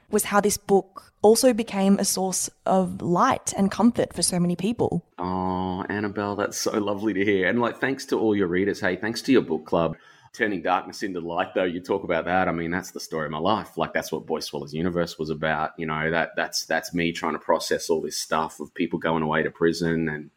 was 0.09 0.23
how 0.23 0.39
this 0.39 0.57
book 0.57 1.11
also 1.21 1.51
became 1.51 1.99
a 1.99 2.05
source 2.05 2.49
of 2.65 3.01
light 3.01 3.53
and 3.57 3.69
comfort 3.69 4.13
for 4.13 4.21
so 4.21 4.39
many 4.39 4.55
people. 4.55 5.03
Oh, 5.17 5.83
Annabelle, 5.89 6.37
that's 6.37 6.57
so 6.57 6.71
lovely 6.79 7.13
to 7.13 7.25
hear. 7.25 7.49
And 7.49 7.59
like, 7.59 7.81
thanks 7.81 8.05
to 8.05 8.17
all 8.17 8.33
your 8.33 8.47
readers. 8.47 8.79
Hey, 8.79 8.95
thanks 8.95 9.21
to 9.23 9.33
your 9.33 9.41
book 9.41 9.65
club 9.65 9.97
turning 10.37 10.61
darkness 10.61 11.03
into 11.03 11.19
light 11.19 11.53
though 11.55 11.63
you 11.63 11.81
talk 11.81 12.03
about 12.03 12.25
that. 12.25 12.47
I 12.47 12.51
mean 12.51 12.71
that's 12.71 12.91
the 12.91 12.99
story 12.99 13.25
of 13.25 13.31
my 13.31 13.39
life. 13.39 13.77
Like 13.77 13.93
that's 13.93 14.11
what 14.11 14.25
boy 14.25 14.39
swallows 14.39 14.73
universe 14.73 15.17
was 15.17 15.29
about. 15.29 15.71
You 15.77 15.87
know 15.87 16.11
that 16.11 16.31
that's 16.35 16.65
that's 16.65 16.93
me 16.93 17.11
trying 17.11 17.33
to 17.33 17.39
process 17.39 17.89
all 17.89 18.01
this 18.01 18.17
stuff 18.17 18.59
of 18.59 18.73
people 18.73 18.99
going 18.99 19.23
away 19.23 19.43
to 19.43 19.51
prison 19.51 20.09
and 20.09 20.29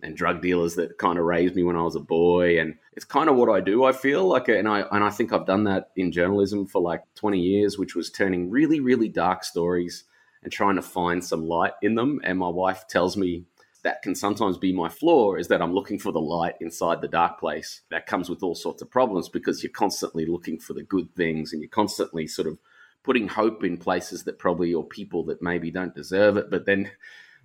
and 0.00 0.16
drug 0.16 0.42
dealers 0.42 0.74
that 0.74 0.98
kind 0.98 1.16
of 1.16 1.24
raised 1.24 1.54
me 1.54 1.62
when 1.62 1.76
i 1.76 1.82
was 1.82 1.94
a 1.94 2.00
boy. 2.00 2.58
And 2.58 2.74
it's 2.94 3.04
kind 3.04 3.28
of 3.28 3.36
what 3.36 3.48
i 3.48 3.60
do 3.60 3.84
i 3.84 3.92
feel 3.92 4.26
like 4.26 4.48
and 4.48 4.68
i 4.68 4.80
and 4.90 5.04
i 5.04 5.10
think 5.10 5.32
i've 5.32 5.46
done 5.46 5.64
that 5.64 5.90
in 5.96 6.10
journalism 6.10 6.66
for 6.66 6.82
like 6.82 7.02
20 7.14 7.38
years 7.38 7.78
which 7.78 7.94
was 7.94 8.10
turning 8.10 8.50
really 8.50 8.80
really 8.80 9.08
dark 9.08 9.44
stories 9.44 10.04
and 10.42 10.52
trying 10.52 10.76
to 10.76 10.82
find 10.82 11.24
some 11.24 11.46
light 11.46 11.72
in 11.82 11.94
them. 11.94 12.20
And 12.24 12.38
my 12.38 12.48
wife 12.48 12.86
tells 12.88 13.16
me 13.16 13.44
that 13.82 14.02
can 14.02 14.14
sometimes 14.14 14.58
be 14.58 14.72
my 14.72 14.88
flaw 14.88 15.34
is 15.34 15.48
that 15.48 15.60
I'm 15.60 15.74
looking 15.74 15.98
for 15.98 16.12
the 16.12 16.20
light 16.20 16.54
inside 16.60 17.00
the 17.00 17.08
dark 17.08 17.40
place. 17.40 17.82
That 17.90 18.06
comes 18.06 18.30
with 18.30 18.42
all 18.42 18.54
sorts 18.54 18.82
of 18.82 18.90
problems 18.90 19.28
because 19.28 19.62
you're 19.62 19.72
constantly 19.72 20.24
looking 20.24 20.58
for 20.58 20.72
the 20.72 20.84
good 20.84 21.14
things 21.16 21.52
and 21.52 21.60
you're 21.60 21.68
constantly 21.68 22.26
sort 22.26 22.48
of 22.48 22.58
putting 23.02 23.28
hope 23.28 23.64
in 23.64 23.78
places 23.78 24.22
that 24.24 24.38
probably 24.38 24.72
or 24.72 24.84
people 24.84 25.24
that 25.24 25.42
maybe 25.42 25.70
don't 25.70 25.94
deserve 25.94 26.36
it. 26.36 26.50
But 26.50 26.66
then 26.66 26.92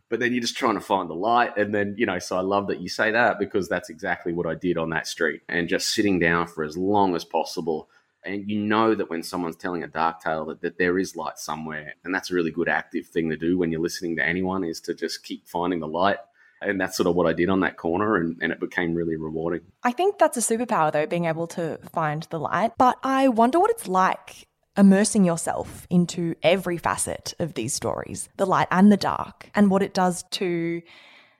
but 0.09 0.19
then 0.19 0.31
you're 0.31 0.41
just 0.41 0.55
trying 0.55 0.75
to 0.75 0.81
find 0.81 1.09
the 1.09 1.15
light. 1.15 1.57
And 1.57 1.75
then, 1.75 1.95
you 1.97 2.05
know, 2.05 2.19
so 2.19 2.37
I 2.37 2.41
love 2.41 2.67
that 2.67 2.79
you 2.79 2.87
say 2.87 3.11
that 3.11 3.39
because 3.39 3.67
that's 3.67 3.89
exactly 3.89 4.31
what 4.31 4.47
I 4.47 4.55
did 4.55 4.77
on 4.77 4.91
that 4.91 5.07
street 5.07 5.41
and 5.49 5.67
just 5.67 5.93
sitting 5.93 6.17
down 6.17 6.47
for 6.47 6.63
as 6.63 6.77
long 6.77 7.15
as 7.15 7.25
possible. 7.25 7.89
And 8.27 8.49
you 8.49 8.59
know 8.59 8.93
that 8.93 9.09
when 9.09 9.23
someone's 9.23 9.55
telling 9.55 9.83
a 9.83 9.87
dark 9.87 10.21
tale 10.21 10.45
that, 10.45 10.61
that 10.61 10.77
there 10.77 10.99
is 10.99 11.15
light 11.15 11.39
somewhere. 11.39 11.95
And 12.03 12.13
that's 12.13 12.29
a 12.29 12.35
really 12.35 12.51
good 12.51 12.67
active 12.67 13.07
thing 13.07 13.29
to 13.29 13.37
do 13.37 13.57
when 13.57 13.71
you're 13.71 13.81
listening 13.81 14.17
to 14.17 14.25
anyone 14.25 14.63
is 14.63 14.81
to 14.81 14.93
just 14.93 15.23
keep 15.23 15.47
finding 15.47 15.79
the 15.79 15.87
light 15.87 16.17
and 16.61 16.79
that's 16.79 16.97
sort 16.97 17.07
of 17.07 17.15
what 17.15 17.27
I 17.27 17.33
did 17.33 17.49
on 17.49 17.59
that 17.61 17.77
corner, 17.77 18.15
and, 18.15 18.37
and 18.41 18.51
it 18.51 18.59
became 18.59 18.93
really 18.95 19.15
rewarding. 19.15 19.61
I 19.83 19.91
think 19.91 20.17
that's 20.17 20.37
a 20.37 20.39
superpower, 20.39 20.91
though, 20.91 21.05
being 21.05 21.25
able 21.25 21.47
to 21.47 21.77
find 21.93 22.23
the 22.29 22.39
light. 22.39 22.71
But 22.77 22.97
I 23.03 23.27
wonder 23.27 23.59
what 23.59 23.69
it's 23.71 23.87
like 23.87 24.47
immersing 24.75 25.23
yourself 25.23 25.87
into 25.89 26.35
every 26.43 26.77
facet 26.77 27.33
of 27.39 27.53
these 27.53 27.73
stories, 27.73 28.29
the 28.37 28.45
light 28.45 28.67
and 28.71 28.91
the 28.91 28.97
dark, 28.97 29.49
and 29.55 29.69
what 29.69 29.83
it 29.83 29.93
does 29.93 30.23
to 30.31 30.81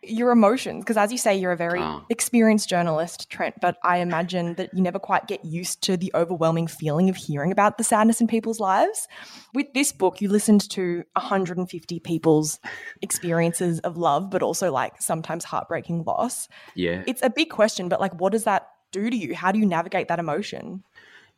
your 0.03 0.31
emotions 0.31 0.83
because 0.83 0.95
as 0.95 1.11
you 1.11 1.17
say 1.17 1.35
you're 1.35 1.51
a 1.51 1.57
very 1.57 1.81
oh. 1.81 2.03
experienced 2.09 2.69
journalist 2.69 3.29
trent 3.29 3.55
but 3.59 3.77
i 3.83 3.97
imagine 3.97 4.53
that 4.53 4.69
you 4.73 4.81
never 4.81 4.99
quite 4.99 5.27
get 5.27 5.43
used 5.43 5.81
to 5.81 5.97
the 5.97 6.11
overwhelming 6.13 6.67
feeling 6.67 7.09
of 7.09 7.15
hearing 7.15 7.51
about 7.51 7.77
the 7.77 7.83
sadness 7.83 8.21
in 8.21 8.27
people's 8.27 8.59
lives 8.59 9.07
with 9.53 9.65
this 9.73 9.91
book 9.91 10.21
you 10.21 10.29
listened 10.29 10.69
to 10.69 11.03
150 11.15 11.99
people's 12.01 12.59
experiences 13.01 13.79
of 13.79 13.97
love 13.97 14.29
but 14.29 14.43
also 14.43 14.71
like 14.71 15.01
sometimes 15.01 15.43
heartbreaking 15.43 16.03
loss 16.03 16.47
yeah 16.75 17.03
it's 17.07 17.21
a 17.23 17.29
big 17.29 17.49
question 17.49 17.89
but 17.89 17.99
like 17.99 18.13
what 18.19 18.31
does 18.31 18.43
that 18.43 18.69
do 18.91 19.09
to 19.09 19.17
you 19.17 19.33
how 19.33 19.51
do 19.51 19.57
you 19.57 19.65
navigate 19.65 20.07
that 20.07 20.19
emotion 20.19 20.83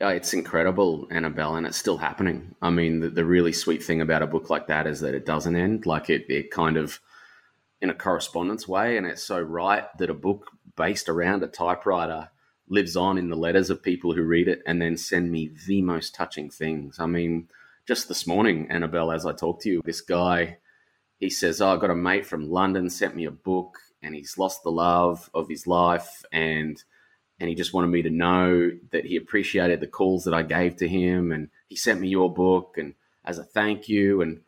yeah, 0.01 0.11
it's 0.11 0.33
incredible, 0.33 1.09
Annabelle, 1.11 1.57
and 1.57 1.67
it's 1.67 1.75
still 1.75 1.97
happening. 1.97 2.55
I 2.61 2.69
mean, 2.69 3.01
the, 3.01 3.09
the 3.09 3.25
really 3.25 3.51
sweet 3.51 3.83
thing 3.83 3.99
about 3.99 4.21
a 4.21 4.27
book 4.27 4.49
like 4.49 4.67
that 4.67 4.87
is 4.87 5.01
that 5.01 5.13
it 5.13 5.25
doesn't 5.25 5.57
end. 5.57 5.85
Like 5.85 6.09
it, 6.09 6.25
it 6.29 6.51
kind 6.51 6.77
of 6.77 7.01
in 7.81 7.89
a 7.89 7.95
correspondence 7.95 8.67
way. 8.67 8.97
And 8.97 9.05
it's 9.05 9.23
so 9.23 9.39
right 9.39 9.85
that 9.97 10.09
a 10.09 10.13
book 10.13 10.47
based 10.75 11.09
around 11.09 11.43
a 11.43 11.47
typewriter 11.47 12.29
lives 12.67 12.95
on 12.95 13.17
in 13.17 13.29
the 13.29 13.35
letters 13.35 13.69
of 13.69 13.81
people 13.81 14.13
who 14.13 14.21
read 14.23 14.47
it 14.47 14.61
and 14.65 14.81
then 14.81 14.95
send 14.95 15.31
me 15.31 15.51
the 15.67 15.81
most 15.81 16.13
touching 16.13 16.49
things. 16.49 16.99
I 16.99 17.05
mean, 17.07 17.47
just 17.87 18.07
this 18.07 18.27
morning, 18.27 18.67
Annabelle, 18.69 19.11
as 19.11 19.25
I 19.25 19.33
talk 19.33 19.61
to 19.61 19.69
you, 19.69 19.81
this 19.83 20.01
guy, 20.01 20.57
he 21.17 21.29
says, 21.29 21.61
Oh, 21.61 21.69
I 21.69 21.77
got 21.77 21.89
a 21.89 21.95
mate 21.95 22.25
from 22.25 22.49
London 22.49 22.89
sent 22.89 23.15
me 23.15 23.25
a 23.25 23.31
book 23.31 23.79
and 24.01 24.15
he's 24.15 24.37
lost 24.37 24.63
the 24.63 24.71
love 24.71 25.29
of 25.33 25.49
his 25.49 25.67
life 25.67 26.23
and 26.31 26.83
and 27.41 27.47
he 27.47 27.55
just 27.55 27.73
wanted 27.73 27.87
me 27.87 28.01
to 28.01 28.09
know 28.09 28.71
that 28.91 29.05
he 29.05 29.15
appreciated 29.15 29.79
the 29.79 29.87
calls 29.87 30.25
that 30.25 30.33
I 30.33 30.43
gave 30.43 30.75
to 30.77 30.87
him 30.87 31.31
and 31.31 31.49
he 31.67 31.75
sent 31.77 32.01
me 32.01 32.09
your 32.09 32.33
book 32.33 32.75
and 32.77 32.95
as 33.23 33.37
a 33.37 33.43
thank 33.43 33.87
you 33.87 34.21
and 34.21 34.41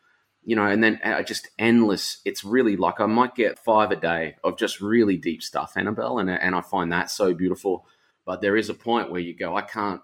you 0.43 0.55
know, 0.55 0.65
and 0.65 0.83
then 0.83 0.99
uh, 1.03 1.21
just 1.23 1.49
endless. 1.59 2.21
It's 2.25 2.43
really 2.43 2.75
like 2.75 2.99
I 2.99 3.05
might 3.05 3.35
get 3.35 3.59
five 3.59 3.91
a 3.91 3.95
day 3.95 4.35
of 4.43 4.57
just 4.57 4.81
really 4.81 5.17
deep 5.17 5.43
stuff, 5.43 5.73
Annabelle, 5.75 6.19
and 6.19 6.29
and 6.29 6.55
I 6.55 6.61
find 6.61 6.91
that 6.91 7.11
so 7.11 7.33
beautiful. 7.33 7.85
But 8.25 8.41
there 8.41 8.57
is 8.57 8.69
a 8.69 8.73
point 8.73 9.11
where 9.11 9.21
you 9.21 9.35
go, 9.35 9.55
I 9.55 9.61
can't. 9.61 10.01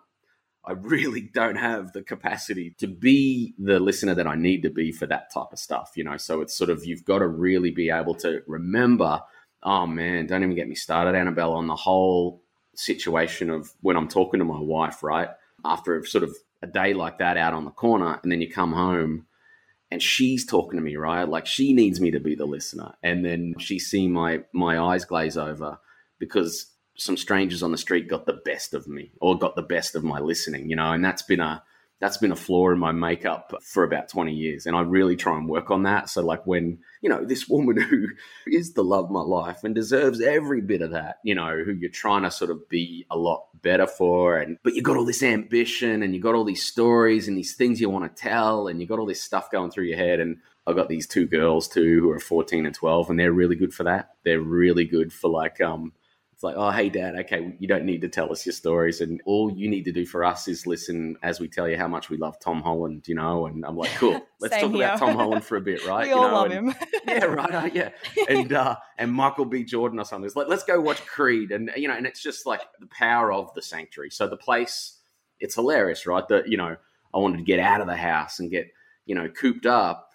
I 0.66 0.72
really 0.80 1.22
don't 1.22 1.56
have 1.56 1.94
the 1.94 2.04
capacity 2.04 2.76
to 2.80 2.88
be 2.88 3.56
the 3.58 3.80
listener 3.80 4.16
that 4.16 4.28
I 4.28 4.36
need 4.36 4.64
to 4.64 4.70
be 4.70 4.92
for 4.92 5.08
that 5.08 5.34
type 5.34 5.52
of 5.52 5.60
stuff, 5.60 5.94
you 5.96 6.04
know. 6.04 6.18
So 6.18 6.42
it's 6.42 6.56
sort 6.56 6.70
of 6.70 6.86
you've 6.86 7.06
got 7.06 7.20
to 7.20 7.28
really 7.28 7.72
be 7.72 7.90
able 7.90 8.16
to 8.16 8.42
remember. 8.48 9.22
Oh 9.64 9.88
man, 9.88 10.28
don't 10.28 10.44
even 10.44 10.56
get 10.56 10.70
me 10.70 10.76
started, 10.76 11.16
Annabelle, 11.16 11.54
on 11.54 11.68
the 11.68 11.76
whole 11.76 12.44
situation 12.76 13.50
of 13.50 13.72
when 13.82 13.98
I'm 13.98 14.08
talking 14.08 14.40
to 14.40 14.46
my 14.46 14.60
wife, 14.60 15.02
right? 15.02 15.30
After 15.66 16.06
sort 16.06 16.24
of 16.24 16.36
a 16.62 16.68
day 16.68 16.94
like 16.94 17.18
that 17.18 17.38
out 17.38 17.54
on 17.54 17.66
the 17.66 17.72
corner, 17.72 18.20
and 18.22 18.32
then 18.32 18.42
you 18.42 18.52
come 18.52 18.74
home 18.74 19.26
and 19.90 20.02
she's 20.02 20.46
talking 20.46 20.78
to 20.78 20.84
me, 20.84 20.96
right? 20.96 21.28
Like 21.28 21.46
she 21.46 21.74
needs 21.74 22.02
me 22.02 22.12
to 22.12 22.20
be 22.20 22.36
the 22.36 22.46
listener. 22.46 22.94
And 23.04 23.24
then 23.24 23.56
she's 23.60 23.88
seeing 23.88 24.12
my 24.12 24.44
my 24.54 24.80
eyes 24.80 25.06
glaze 25.06 25.38
over 25.38 25.80
because 26.20 26.74
some 26.98 27.18
strangers 27.18 27.64
on 27.64 27.72
the 27.72 27.78
street 27.78 28.10
got 28.10 28.26
the 28.26 28.42
best 28.46 28.74
of 28.74 28.88
me 28.88 29.12
or 29.22 29.38
got 29.38 29.56
the 29.56 29.62
best 29.62 29.96
of 29.96 30.04
my 30.04 30.20
listening, 30.20 30.70
you 30.70 30.76
know, 30.76 30.92
and 30.92 31.06
that's 31.06 31.22
been 31.22 31.40
a 31.40 31.64
that's 32.00 32.18
been 32.18 32.32
a 32.32 32.36
flaw 32.36 32.70
in 32.70 32.78
my 32.78 32.92
makeup 32.92 33.56
for 33.64 33.84
about 33.84 34.08
20 34.08 34.32
years. 34.32 34.66
And 34.66 34.76
I 34.76 34.82
really 34.82 35.16
try 35.16 35.36
and 35.36 35.50
work 35.50 35.72
on 35.72 35.84
that. 35.84 36.10
So, 36.10 36.24
like, 36.24 36.46
when, 36.46 36.80
you 37.02 37.10
know, 37.10 37.26
this 37.26 37.48
woman 37.48 37.78
who 37.82 38.08
is 38.46 38.74
the 38.74 38.84
love 38.84 39.06
of 39.06 39.12
my 39.12 39.22
life 39.22 39.64
and 39.64 39.74
deserves 39.74 40.22
every 40.22 40.62
bit 40.62 40.82
of 40.82 40.92
that, 40.92 41.18
you 41.24 41.34
know, 41.34 41.64
who 41.64 41.72
you're 41.74 41.90
trying 41.90 42.24
to 42.24 42.32
sort 42.32 42.52
of 42.52 42.70
be 42.70 43.06
a 43.10 43.18
lot 43.18 43.48
better 43.62 43.88
for. 43.88 44.38
And, 44.38 44.58
but 44.64 44.76
you 44.76 44.84
got 44.84 44.98
all 44.98 45.06
this 45.06 45.24
ambition 45.24 46.04
and 46.04 46.14
you 46.14 46.22
got 46.22 46.36
all 46.36 46.44
these 46.44 46.66
stories 46.66 47.28
and 47.28 47.36
these 47.38 47.56
things 47.56 47.82
you 47.82 47.90
want 47.90 48.16
to 48.16 48.22
tell 48.22 48.68
and 48.68 48.80
you 48.80 48.88
got 48.88 49.00
all 49.00 49.08
this 49.08 49.22
stuff 49.22 49.50
going 49.50 49.72
through 49.72 49.86
your 49.86 49.98
head. 49.98 50.20
And 50.20 50.38
I've 50.68 50.76
got 50.76 50.90
these 50.90 51.08
two 51.08 51.26
girls 51.26 51.68
too 51.68 52.02
who 52.02 52.12
are 52.12 52.20
14 52.20 52.66
and 52.68 52.76
12 52.76 53.10
and 53.10 53.20
they're 53.20 53.32
really 53.32 53.56
good 53.56 53.74
for 53.74 53.86
that. 53.86 54.12
They're 54.24 54.40
really 54.40 54.86
good 54.86 55.12
for 55.12 55.30
like, 55.30 55.62
um, 55.62 55.94
it's 56.38 56.44
like, 56.44 56.56
oh, 56.56 56.70
hey, 56.70 56.90
dad, 56.90 57.16
okay, 57.22 57.56
you 57.58 57.68
don't 57.68 57.84
need 57.84 58.02
to 58.02 58.10
tell 58.10 58.32
us 58.32 58.46
your 58.46 58.54
stories. 58.54 59.02
And 59.02 59.20
all 59.26 59.52
you 59.52 59.68
need 59.68 59.86
to 59.86 59.92
do 59.92 60.06
for 60.06 60.24
us 60.24 60.48
is 60.48 60.68
listen 60.68 61.18
as 61.24 61.40
we 61.40 61.48
tell 61.48 61.68
you 61.68 61.78
how 61.78 61.88
much 61.88 62.12
we 62.12 62.18
love 62.18 62.40
Tom 62.40 62.62
Holland, 62.62 63.08
you 63.08 63.16
know? 63.16 63.48
And 63.48 63.66
I'm 63.66 63.76
like, 63.76 63.90
cool, 63.96 64.22
let's 64.40 64.56
talk 64.56 64.70
here. 64.70 64.86
about 64.86 65.00
Tom 65.00 65.16
Holland 65.16 65.44
for 65.44 65.58
a 65.58 65.62
bit, 65.62 65.84
right? 65.88 66.04
we 66.04 66.10
you 66.10 66.16
all 66.16 66.28
know? 66.28 66.36
love 66.36 66.52
and, 66.52 66.74
him. 66.74 66.76
yeah, 67.08 67.26
right. 67.26 67.56
Uh, 67.56 67.70
yeah. 67.74 67.90
And, 68.30 68.54
uh, 68.54 68.76
and 69.00 69.12
Michael 69.12 69.46
B. 69.46 69.64
Jordan 69.64 70.00
or 70.00 70.06
something. 70.06 70.28
It's 70.28 70.36
like, 70.36 70.48
let's 70.48 70.62
go 70.62 70.80
watch 70.80 71.04
Creed. 71.08 71.52
And, 71.52 71.72
you 71.76 71.88
know, 71.88 71.96
and 71.96 72.06
it's 72.06 72.22
just 72.22 72.46
like 72.46 72.62
the 72.80 72.86
power 72.86 73.34
of 73.34 73.52
the 73.56 73.64
sanctuary. 73.64 74.12
So 74.12 74.28
the 74.28 74.38
place, 74.38 75.00
it's 75.40 75.56
hilarious, 75.56 76.06
right? 76.06 76.28
That, 76.28 76.48
you 76.50 76.58
know, 76.58 76.76
I 77.16 77.18
wanted 77.18 77.38
to 77.38 77.46
get 77.46 77.60
out 77.60 77.82
of 77.82 77.88
the 77.88 77.98
house 77.98 78.40
and 78.40 78.52
get, 78.52 78.68
you 79.08 79.16
know, 79.16 79.28
cooped 79.28 79.66
up 79.66 80.07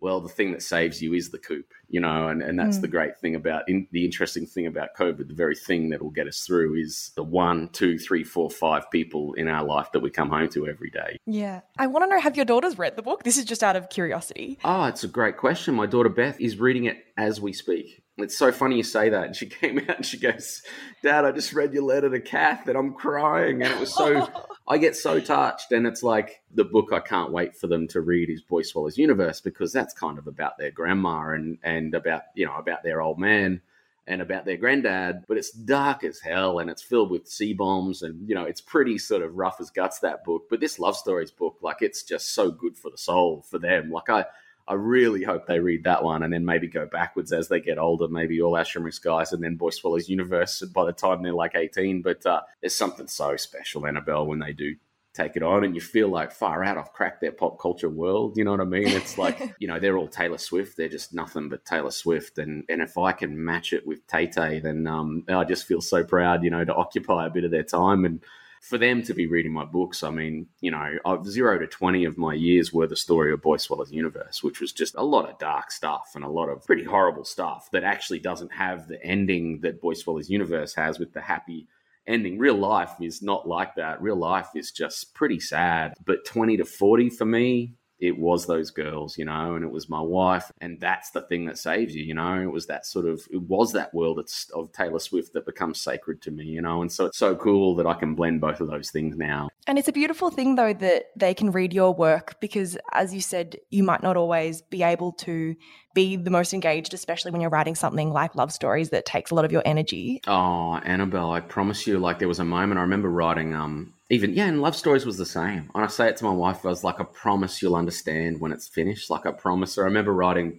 well, 0.00 0.20
the 0.20 0.28
thing 0.28 0.52
that 0.52 0.62
saves 0.62 1.00
you 1.02 1.14
is 1.14 1.30
the 1.30 1.38
coop, 1.38 1.72
you 1.88 2.00
know, 2.00 2.28
and, 2.28 2.42
and 2.42 2.58
that's 2.58 2.78
Mm. 2.78 2.82
the 2.82 2.88
great 2.88 3.18
thing 3.18 3.34
about 3.34 3.68
in, 3.68 3.86
the 3.92 4.04
interesting 4.04 4.46
thing 4.46 4.66
about 4.66 4.94
COVID. 4.98 5.28
The 5.28 5.34
very 5.34 5.54
thing 5.56 5.90
that 5.90 6.02
will 6.02 6.10
get 6.10 6.26
us 6.26 6.40
through 6.40 6.74
is 6.76 7.10
the 7.16 7.22
one, 7.22 7.68
two, 7.68 7.98
three, 7.98 8.24
four, 8.24 8.50
five 8.50 8.90
people 8.90 9.34
in 9.34 9.48
our 9.48 9.64
life 9.64 9.92
that 9.92 10.00
we 10.00 10.10
come 10.10 10.30
home 10.30 10.48
to 10.50 10.66
every 10.68 10.90
day. 10.90 11.18
Yeah. 11.26 11.60
I 11.78 11.86
want 11.86 12.04
to 12.04 12.08
know 12.10 12.20
have 12.20 12.36
your 12.36 12.44
daughters 12.44 12.78
read 12.78 12.96
the 12.96 13.02
book? 13.02 13.22
This 13.24 13.36
is 13.38 13.44
just 13.44 13.62
out 13.62 13.76
of 13.76 13.88
curiosity. 13.90 14.58
Oh, 14.64 14.84
it's 14.84 15.04
a 15.04 15.08
great 15.08 15.36
question. 15.36 15.74
My 15.74 15.86
daughter 15.86 16.08
Beth 16.08 16.40
is 16.40 16.58
reading 16.58 16.84
it 16.84 17.04
as 17.16 17.40
we 17.40 17.52
speak. 17.52 18.02
It's 18.18 18.36
so 18.36 18.52
funny 18.52 18.76
you 18.76 18.82
say 18.82 19.08
that. 19.10 19.24
And 19.24 19.36
she 19.36 19.46
came 19.60 19.78
out 19.78 19.96
and 19.96 20.06
she 20.06 20.18
goes, 20.18 20.62
Dad, 21.02 21.24
I 21.24 21.32
just 21.32 21.52
read 21.52 21.72
your 21.72 21.82
letter 21.84 22.10
to 22.10 22.20
Kath 22.20 22.68
and 22.68 22.76
I'm 22.76 22.92
crying. 22.94 23.62
And 23.62 23.72
it 23.72 23.80
was 23.80 23.94
so, 23.94 24.28
I 24.70 24.78
get 24.78 24.94
so 24.94 25.18
touched. 25.18 25.72
And 25.72 25.84
it's 25.84 26.04
like 26.04 26.42
the 26.54 26.64
book 26.64 26.92
I 26.92 27.00
can't 27.00 27.32
wait 27.32 27.56
for 27.56 27.66
them 27.66 27.88
to 27.88 28.00
read 28.00 28.30
is 28.30 28.40
Boy 28.40 28.62
Swallows 28.62 28.96
Universe 28.96 29.40
because 29.40 29.72
that's 29.72 29.92
kind 29.92 30.16
of 30.16 30.28
about 30.28 30.58
their 30.58 30.70
grandma 30.70 31.30
and, 31.30 31.58
and 31.64 31.92
about, 31.92 32.22
you 32.36 32.46
know, 32.46 32.54
about 32.54 32.84
their 32.84 33.02
old 33.02 33.18
man 33.18 33.62
and 34.06 34.22
about 34.22 34.44
their 34.44 34.56
granddad. 34.56 35.24
But 35.26 35.38
it's 35.38 35.50
dark 35.50 36.04
as 36.04 36.20
hell 36.20 36.60
and 36.60 36.70
it's 36.70 36.82
filled 36.82 37.10
with 37.10 37.26
C-bombs. 37.26 38.02
And, 38.02 38.28
you 38.28 38.34
know, 38.36 38.44
it's 38.44 38.60
pretty 38.60 38.96
sort 38.98 39.22
of 39.22 39.34
rough 39.34 39.60
as 39.60 39.70
guts, 39.70 39.98
that 39.98 40.22
book. 40.22 40.44
But 40.48 40.60
this 40.60 40.78
love 40.78 40.96
stories 40.96 41.32
book, 41.32 41.56
like, 41.60 41.78
it's 41.80 42.04
just 42.04 42.32
so 42.32 42.52
good 42.52 42.76
for 42.76 42.92
the 42.92 42.98
soul 42.98 43.44
for 43.50 43.58
them. 43.58 43.90
Like, 43.90 44.08
I, 44.08 44.26
I 44.70 44.74
really 44.74 45.24
hope 45.24 45.46
they 45.46 45.58
read 45.58 45.82
that 45.82 46.04
one 46.04 46.22
and 46.22 46.32
then 46.32 46.44
maybe 46.44 46.68
go 46.68 46.86
backwards 46.86 47.32
as 47.32 47.48
they 47.48 47.58
get 47.58 47.76
older. 47.76 48.06
Maybe 48.06 48.40
All 48.40 48.56
Our 48.56 48.64
Shimmering 48.64 48.92
Skies 48.92 49.32
and 49.32 49.42
then 49.42 49.56
Boy 49.56 49.70
Swallows 49.70 50.08
Universe 50.08 50.62
by 50.72 50.84
the 50.84 50.92
time 50.92 51.24
they're 51.24 51.32
like 51.32 51.56
18. 51.56 52.02
But 52.02 52.24
uh, 52.24 52.42
there's 52.62 52.76
something 52.76 53.08
so 53.08 53.36
special, 53.36 53.84
Annabelle, 53.84 54.26
when 54.26 54.38
they 54.38 54.52
do 54.52 54.76
take 55.12 55.34
it 55.34 55.42
on 55.42 55.64
and 55.64 55.74
you 55.74 55.80
feel 55.80 56.06
like 56.06 56.30
far 56.30 56.62
out 56.62 56.78
I've 56.78 56.92
cracked 56.92 57.20
their 57.20 57.32
pop 57.32 57.58
culture 57.58 57.90
world 57.90 58.36
you 58.36 58.44
know 58.44 58.52
what 58.52 58.60
I 58.60 58.64
mean 58.64 58.86
it's 58.86 59.18
like 59.18 59.56
you 59.58 59.66
know 59.66 59.80
they're 59.80 59.98
all 59.98 60.06
Taylor 60.06 60.38
Swift 60.38 60.76
they're 60.76 60.88
just 60.88 61.12
nothing 61.12 61.48
but 61.48 61.64
Taylor 61.64 61.90
Swift 61.90 62.38
and 62.38 62.62
and 62.68 62.80
if 62.80 62.96
I 62.96 63.10
can 63.10 63.44
match 63.44 63.72
it 63.72 63.84
with 63.84 64.06
Tay 64.06 64.28
Tay 64.28 64.60
then 64.60 64.86
um 64.86 65.24
I 65.28 65.42
just 65.42 65.66
feel 65.66 65.80
so 65.80 66.04
proud 66.04 66.44
you 66.44 66.50
know 66.50 66.64
to 66.64 66.72
occupy 66.72 67.26
a 67.26 67.30
bit 67.30 67.42
of 67.42 67.50
their 67.50 67.64
time 67.64 68.04
and 68.04 68.20
for 68.60 68.76
them 68.76 69.02
to 69.02 69.14
be 69.14 69.26
reading 69.26 69.52
my 69.52 69.64
books, 69.64 70.02
I 70.02 70.10
mean, 70.10 70.46
you 70.60 70.70
know, 70.70 70.98
I've 71.04 71.26
zero 71.26 71.58
to 71.58 71.66
20 71.66 72.04
of 72.04 72.18
my 72.18 72.34
years 72.34 72.72
were 72.72 72.86
the 72.86 72.94
story 72.94 73.32
of 73.32 73.40
Boy 73.40 73.56
Swallows 73.56 73.90
Universe, 73.90 74.42
which 74.42 74.60
was 74.60 74.70
just 74.72 74.94
a 74.96 75.02
lot 75.02 75.28
of 75.28 75.38
dark 75.38 75.70
stuff 75.70 76.12
and 76.14 76.22
a 76.22 76.28
lot 76.28 76.50
of 76.50 76.64
pretty 76.66 76.84
horrible 76.84 77.24
stuff 77.24 77.70
that 77.72 77.84
actually 77.84 78.18
doesn't 78.18 78.52
have 78.52 78.86
the 78.86 79.02
ending 79.02 79.60
that 79.62 79.80
Boy 79.80 79.94
Swallows 79.94 80.28
Universe 80.28 80.74
has 80.74 80.98
with 80.98 81.14
the 81.14 81.22
happy 81.22 81.68
ending. 82.06 82.38
Real 82.38 82.54
life 82.54 82.92
is 83.00 83.22
not 83.22 83.48
like 83.48 83.76
that. 83.76 84.02
Real 84.02 84.16
life 84.16 84.48
is 84.54 84.70
just 84.70 85.14
pretty 85.14 85.40
sad. 85.40 85.94
But 86.04 86.26
20 86.26 86.58
to 86.58 86.64
40 86.66 87.10
for 87.10 87.24
me, 87.24 87.76
it 88.00 88.18
was 88.18 88.46
those 88.46 88.70
girls, 88.70 89.18
you 89.18 89.24
know, 89.24 89.54
and 89.54 89.64
it 89.64 89.70
was 89.70 89.88
my 89.88 90.00
wife, 90.00 90.50
and 90.60 90.80
that's 90.80 91.10
the 91.10 91.22
thing 91.22 91.46
that 91.46 91.58
saves 91.58 91.94
you, 91.94 92.02
you 92.02 92.14
know. 92.14 92.40
It 92.40 92.50
was 92.50 92.66
that 92.66 92.86
sort 92.86 93.06
of, 93.06 93.26
it 93.30 93.42
was 93.42 93.72
that 93.72 93.92
world 93.94 94.18
of, 94.18 94.72
Taylor 94.72 94.98
Swift 94.98 95.32
that 95.34 95.46
becomes 95.46 95.80
sacred 95.80 96.22
to 96.22 96.30
me, 96.30 96.44
you 96.44 96.62
know, 96.62 96.80
and 96.80 96.90
so 96.90 97.06
it's 97.06 97.18
so 97.18 97.34
cool 97.36 97.74
that 97.76 97.86
I 97.86 97.94
can 97.94 98.14
blend 98.14 98.40
both 98.40 98.60
of 98.60 98.68
those 98.68 98.90
things 98.90 99.16
now. 99.16 99.48
And 99.66 99.78
it's 99.78 99.88
a 99.88 99.92
beautiful 99.92 100.30
thing, 100.30 100.54
though, 100.54 100.72
that 100.72 101.06
they 101.16 101.34
can 101.34 101.50
read 101.50 101.72
your 101.72 101.92
work 101.92 102.40
because, 102.40 102.78
as 102.92 103.12
you 103.14 103.20
said, 103.20 103.56
you 103.70 103.82
might 103.82 104.02
not 104.02 104.16
always 104.16 104.62
be 104.62 104.82
able 104.82 105.12
to 105.12 105.54
be 105.94 106.16
the 106.16 106.30
most 106.30 106.52
engaged, 106.52 106.94
especially 106.94 107.30
when 107.30 107.40
you're 107.40 107.50
writing 107.50 107.74
something 107.74 108.12
like 108.12 108.34
love 108.34 108.52
stories 108.52 108.90
that 108.90 109.06
takes 109.06 109.30
a 109.30 109.34
lot 109.34 109.44
of 109.44 109.52
your 109.52 109.62
energy. 109.64 110.20
Oh, 110.26 110.80
Annabelle, 110.84 111.32
I 111.32 111.40
promise 111.40 111.86
you, 111.86 111.98
like 111.98 112.18
there 112.18 112.28
was 112.28 112.38
a 112.38 112.44
moment 112.44 112.78
I 112.78 112.82
remember 112.82 113.10
writing, 113.10 113.54
um, 113.54 113.92
even 114.08 114.34
yeah, 114.34 114.46
and 114.46 114.60
love 114.60 114.76
stories 114.76 115.04
was 115.04 115.16
the 115.16 115.26
same. 115.26 115.70
And 115.74 115.84
I 115.84 115.88
say 115.88 116.08
it 116.08 116.16
to 116.18 116.24
my 116.24 116.32
wife, 116.32 116.64
I 116.64 116.68
was 116.68 116.84
like, 116.84 117.00
I 117.00 117.04
promise 117.04 117.60
you'll 117.60 117.76
understand 117.76 118.40
when 118.40 118.52
it's 118.52 118.68
finished. 118.68 119.10
Like 119.10 119.26
I 119.26 119.32
promise. 119.32 119.78
I 119.78 119.82
remember 119.82 120.12
writing 120.12 120.58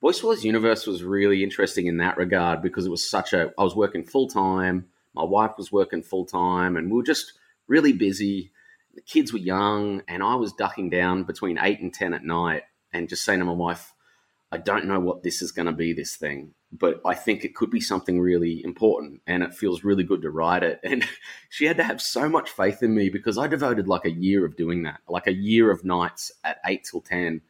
Boy 0.00 0.12
Swallows 0.12 0.44
Universe 0.44 0.86
was 0.86 1.04
really 1.04 1.42
interesting 1.42 1.86
in 1.86 1.98
that 1.98 2.16
regard 2.16 2.62
because 2.62 2.86
it 2.86 2.90
was 2.90 3.08
such 3.08 3.32
a 3.32 3.52
I 3.58 3.62
was 3.62 3.76
working 3.76 4.04
full 4.04 4.28
time, 4.28 4.86
my 5.14 5.24
wife 5.24 5.52
was 5.58 5.70
working 5.70 6.02
full 6.02 6.24
time, 6.24 6.76
and 6.76 6.90
we 6.90 6.96
were 6.96 7.02
just 7.02 7.34
really 7.68 7.92
busy. 7.92 8.50
The 8.94 9.02
kids 9.02 9.32
were 9.32 9.38
young, 9.38 10.02
and 10.08 10.22
I 10.22 10.34
was 10.36 10.52
ducking 10.52 10.90
down 10.90 11.24
between 11.24 11.58
eight 11.58 11.80
and 11.80 11.92
ten 11.92 12.14
at 12.14 12.24
night 12.24 12.62
and 12.92 13.08
just 13.08 13.24
saying 13.24 13.40
to 13.40 13.44
my 13.44 13.52
wife, 13.52 13.92
I 14.52 14.58
don't 14.58 14.86
know 14.86 14.98
what 14.98 15.22
this 15.22 15.42
is 15.42 15.52
going 15.52 15.66
to 15.66 15.72
be, 15.72 15.92
this 15.92 16.16
thing, 16.16 16.54
but 16.72 17.00
I 17.04 17.14
think 17.14 17.44
it 17.44 17.54
could 17.54 17.70
be 17.70 17.80
something 17.80 18.20
really 18.20 18.62
important 18.64 19.20
and 19.26 19.44
it 19.44 19.54
feels 19.54 19.84
really 19.84 20.02
good 20.02 20.22
to 20.22 20.30
write 20.30 20.64
it. 20.64 20.80
And 20.84 21.04
she 21.48 21.66
had 21.66 21.76
to 21.76 21.84
have 21.84 22.02
so 22.02 22.28
much 22.28 22.50
faith 22.50 22.82
in 22.82 22.94
me 22.94 23.10
because 23.10 23.38
I 23.38 23.46
devoted 23.46 23.86
like 23.86 24.04
a 24.04 24.10
year 24.10 24.44
of 24.44 24.56
doing 24.56 24.82
that, 24.82 25.00
like 25.08 25.28
a 25.28 25.32
year 25.32 25.70
of 25.70 25.84
nights 25.84 26.32
at 26.42 26.58
8 26.66 26.84
till 26.90 27.00
10. 27.00 27.42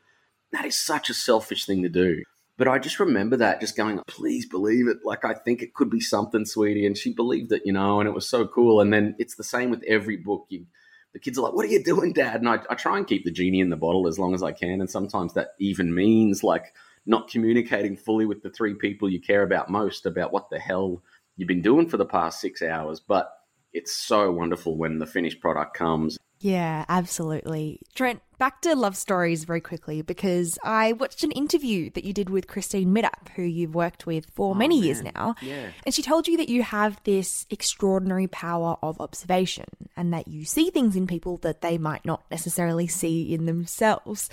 That 0.52 0.66
is 0.66 0.76
such 0.76 1.08
a 1.08 1.14
selfish 1.14 1.64
thing 1.64 1.82
to 1.82 1.88
do. 1.88 2.22
But 2.58 2.68
I 2.68 2.78
just 2.78 3.00
remember 3.00 3.38
that 3.38 3.60
just 3.60 3.76
going, 3.76 3.98
please 4.06 4.44
believe 4.44 4.86
it. 4.86 4.98
Like, 5.02 5.24
I 5.24 5.32
think 5.32 5.62
it 5.62 5.72
could 5.72 5.88
be 5.88 6.00
something, 6.00 6.44
sweetie. 6.44 6.84
And 6.84 6.98
she 6.98 7.14
believed 7.14 7.52
it, 7.52 7.62
you 7.64 7.72
know, 7.72 8.00
and 8.00 8.06
it 8.06 8.12
was 8.12 8.28
so 8.28 8.46
cool. 8.46 8.82
And 8.82 8.92
then 8.92 9.16
it's 9.18 9.36
the 9.36 9.44
same 9.44 9.70
with 9.70 9.82
every 9.84 10.18
book. 10.18 10.44
You, 10.50 10.66
the 11.14 11.18
kids 11.18 11.38
are 11.38 11.42
like, 11.42 11.54
what 11.54 11.64
are 11.64 11.70
you 11.70 11.82
doing, 11.82 12.12
dad? 12.12 12.40
And 12.40 12.48
I, 12.50 12.58
I 12.68 12.74
try 12.74 12.98
and 12.98 13.06
keep 13.06 13.24
the 13.24 13.30
genie 13.30 13.60
in 13.60 13.70
the 13.70 13.76
bottle 13.76 14.06
as 14.06 14.18
long 14.18 14.34
as 14.34 14.42
I 14.42 14.52
can. 14.52 14.82
And 14.82 14.90
sometimes 14.90 15.32
that 15.32 15.54
even 15.58 15.94
means 15.94 16.44
like, 16.44 16.74
not 17.10 17.28
communicating 17.28 17.96
fully 17.96 18.24
with 18.24 18.42
the 18.42 18.50
three 18.50 18.74
people 18.74 19.10
you 19.10 19.20
care 19.20 19.42
about 19.42 19.68
most 19.68 20.06
about 20.06 20.32
what 20.32 20.48
the 20.48 20.58
hell 20.58 21.02
you've 21.36 21.48
been 21.48 21.60
doing 21.60 21.88
for 21.88 21.96
the 21.96 22.06
past 22.06 22.40
six 22.40 22.62
hours. 22.62 23.00
But 23.00 23.30
it's 23.72 23.94
so 23.94 24.30
wonderful 24.30 24.76
when 24.76 24.98
the 24.98 25.06
finished 25.06 25.40
product 25.40 25.76
comes. 25.76 26.16
Yeah, 26.38 26.86
absolutely. 26.88 27.80
Trent, 27.94 28.22
back 28.38 28.62
to 28.62 28.74
love 28.74 28.96
stories 28.96 29.44
very 29.44 29.60
quickly 29.60 30.00
because 30.00 30.58
I 30.64 30.92
watched 30.92 31.22
an 31.22 31.32
interview 31.32 31.90
that 31.90 32.04
you 32.04 32.14
did 32.14 32.30
with 32.30 32.46
Christine 32.46 32.94
Middap, 32.94 33.28
who 33.36 33.42
you've 33.42 33.74
worked 33.74 34.06
with 34.06 34.26
for 34.34 34.52
oh, 34.52 34.54
many 34.54 34.80
years 34.80 35.02
now. 35.02 35.34
Yeah. 35.42 35.68
And 35.84 35.94
she 35.94 36.00
told 36.00 36.28
you 36.28 36.38
that 36.38 36.48
you 36.48 36.62
have 36.62 36.98
this 37.04 37.46
extraordinary 37.50 38.26
power 38.26 38.76
of 38.82 39.00
observation 39.00 39.66
and 39.96 40.14
that 40.14 40.28
you 40.28 40.46
see 40.46 40.70
things 40.70 40.96
in 40.96 41.06
people 41.06 41.36
that 41.38 41.60
they 41.60 41.76
might 41.76 42.06
not 42.06 42.22
necessarily 42.30 42.86
see 42.86 43.34
in 43.34 43.44
themselves. 43.44 44.30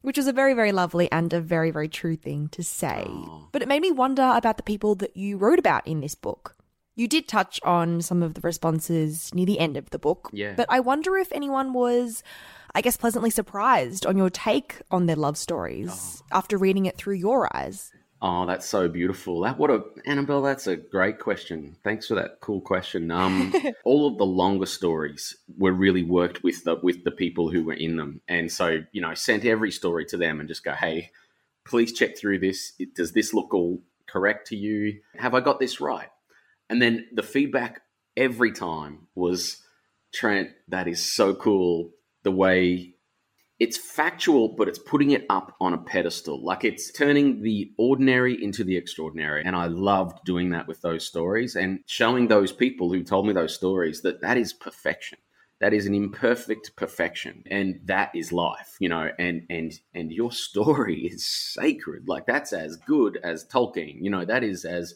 Which 0.00 0.18
is 0.18 0.28
a 0.28 0.32
very, 0.32 0.54
very 0.54 0.72
lovely 0.72 1.10
and 1.10 1.32
a 1.32 1.40
very, 1.40 1.70
very 1.70 1.88
true 1.88 2.16
thing 2.16 2.48
to 2.50 2.62
say. 2.62 3.04
Oh. 3.06 3.48
But 3.52 3.62
it 3.62 3.68
made 3.68 3.82
me 3.82 3.90
wonder 3.90 4.32
about 4.34 4.56
the 4.56 4.62
people 4.62 4.94
that 4.96 5.16
you 5.16 5.36
wrote 5.36 5.58
about 5.58 5.86
in 5.86 6.00
this 6.00 6.14
book. 6.14 6.56
You 6.94 7.06
did 7.06 7.28
touch 7.28 7.60
on 7.62 8.02
some 8.02 8.22
of 8.22 8.34
the 8.34 8.40
responses 8.40 9.32
near 9.34 9.46
the 9.46 9.60
end 9.60 9.76
of 9.76 9.90
the 9.90 9.98
book. 9.98 10.30
Yeah. 10.32 10.54
But 10.56 10.66
I 10.68 10.80
wonder 10.80 11.16
if 11.16 11.32
anyone 11.32 11.72
was, 11.72 12.22
I 12.74 12.80
guess, 12.80 12.96
pleasantly 12.96 13.30
surprised 13.30 14.04
on 14.04 14.16
your 14.16 14.30
take 14.30 14.82
on 14.90 15.06
their 15.06 15.16
love 15.16 15.36
stories 15.36 16.22
oh. 16.22 16.36
after 16.38 16.58
reading 16.58 16.86
it 16.86 16.96
through 16.96 17.14
your 17.14 17.54
eyes. 17.56 17.92
Oh, 18.20 18.46
that's 18.46 18.68
so 18.68 18.88
beautiful. 18.88 19.42
That 19.42 19.58
what 19.58 19.70
a 19.70 19.84
Annabelle. 20.04 20.42
That's 20.42 20.66
a 20.66 20.76
great 20.76 21.20
question. 21.20 21.76
Thanks 21.84 22.08
for 22.08 22.16
that 22.16 22.40
cool 22.40 22.60
question. 22.60 23.10
Um, 23.12 23.54
all 23.84 24.08
of 24.08 24.18
the 24.18 24.26
longer 24.26 24.66
stories 24.66 25.36
were 25.56 25.72
really 25.72 26.02
worked 26.02 26.42
with 26.42 26.64
the 26.64 26.76
with 26.82 27.04
the 27.04 27.12
people 27.12 27.50
who 27.50 27.64
were 27.64 27.74
in 27.74 27.96
them, 27.96 28.20
and 28.26 28.50
so 28.50 28.82
you 28.90 29.00
know, 29.00 29.14
sent 29.14 29.44
every 29.44 29.70
story 29.70 30.04
to 30.06 30.16
them 30.16 30.40
and 30.40 30.48
just 30.48 30.64
go, 30.64 30.72
hey, 30.72 31.10
please 31.64 31.92
check 31.92 32.18
through 32.18 32.40
this. 32.40 32.72
Does 32.96 33.12
this 33.12 33.32
look 33.32 33.54
all 33.54 33.82
correct 34.06 34.48
to 34.48 34.56
you? 34.56 35.00
Have 35.16 35.34
I 35.34 35.40
got 35.40 35.60
this 35.60 35.80
right? 35.80 36.08
And 36.68 36.82
then 36.82 37.06
the 37.12 37.22
feedback 37.22 37.82
every 38.16 38.50
time 38.52 39.06
was, 39.14 39.62
Trent, 40.12 40.50
that 40.66 40.88
is 40.88 41.14
so 41.14 41.34
cool. 41.34 41.90
The 42.24 42.32
way 42.32 42.94
it's 43.58 43.76
factual, 43.76 44.50
but 44.50 44.68
it's 44.68 44.78
putting 44.78 45.10
it 45.10 45.26
up 45.28 45.56
on 45.60 45.74
a 45.74 45.78
pedestal. 45.78 46.42
Like 46.42 46.64
it's 46.64 46.92
turning 46.92 47.42
the 47.42 47.72
ordinary 47.76 48.42
into 48.42 48.62
the 48.62 48.76
extraordinary. 48.76 49.42
And 49.44 49.56
I 49.56 49.66
loved 49.66 50.24
doing 50.24 50.50
that 50.50 50.68
with 50.68 50.80
those 50.80 51.04
stories 51.06 51.56
and 51.56 51.80
showing 51.86 52.28
those 52.28 52.52
people 52.52 52.92
who 52.92 53.02
told 53.02 53.26
me 53.26 53.32
those 53.32 53.54
stories 53.54 54.02
that 54.02 54.20
that 54.20 54.38
is 54.38 54.52
perfection. 54.52 55.18
that 55.60 55.74
is 55.74 55.86
an 55.86 55.94
imperfect 55.94 56.74
perfection 56.76 57.42
and 57.50 57.80
that 57.84 58.10
is 58.14 58.32
life 58.32 58.76
you 58.80 58.88
know 58.88 59.10
and 59.18 59.44
and 59.50 59.72
and 59.94 60.12
your 60.12 60.32
story 60.32 61.06
is 61.12 61.26
sacred 61.26 62.08
like 62.08 62.26
that's 62.26 62.52
as 62.52 62.76
good 62.76 63.18
as 63.22 63.44
tolkien 63.44 63.96
you 64.00 64.10
know 64.10 64.24
that 64.24 64.44
is 64.44 64.64
as 64.64 64.94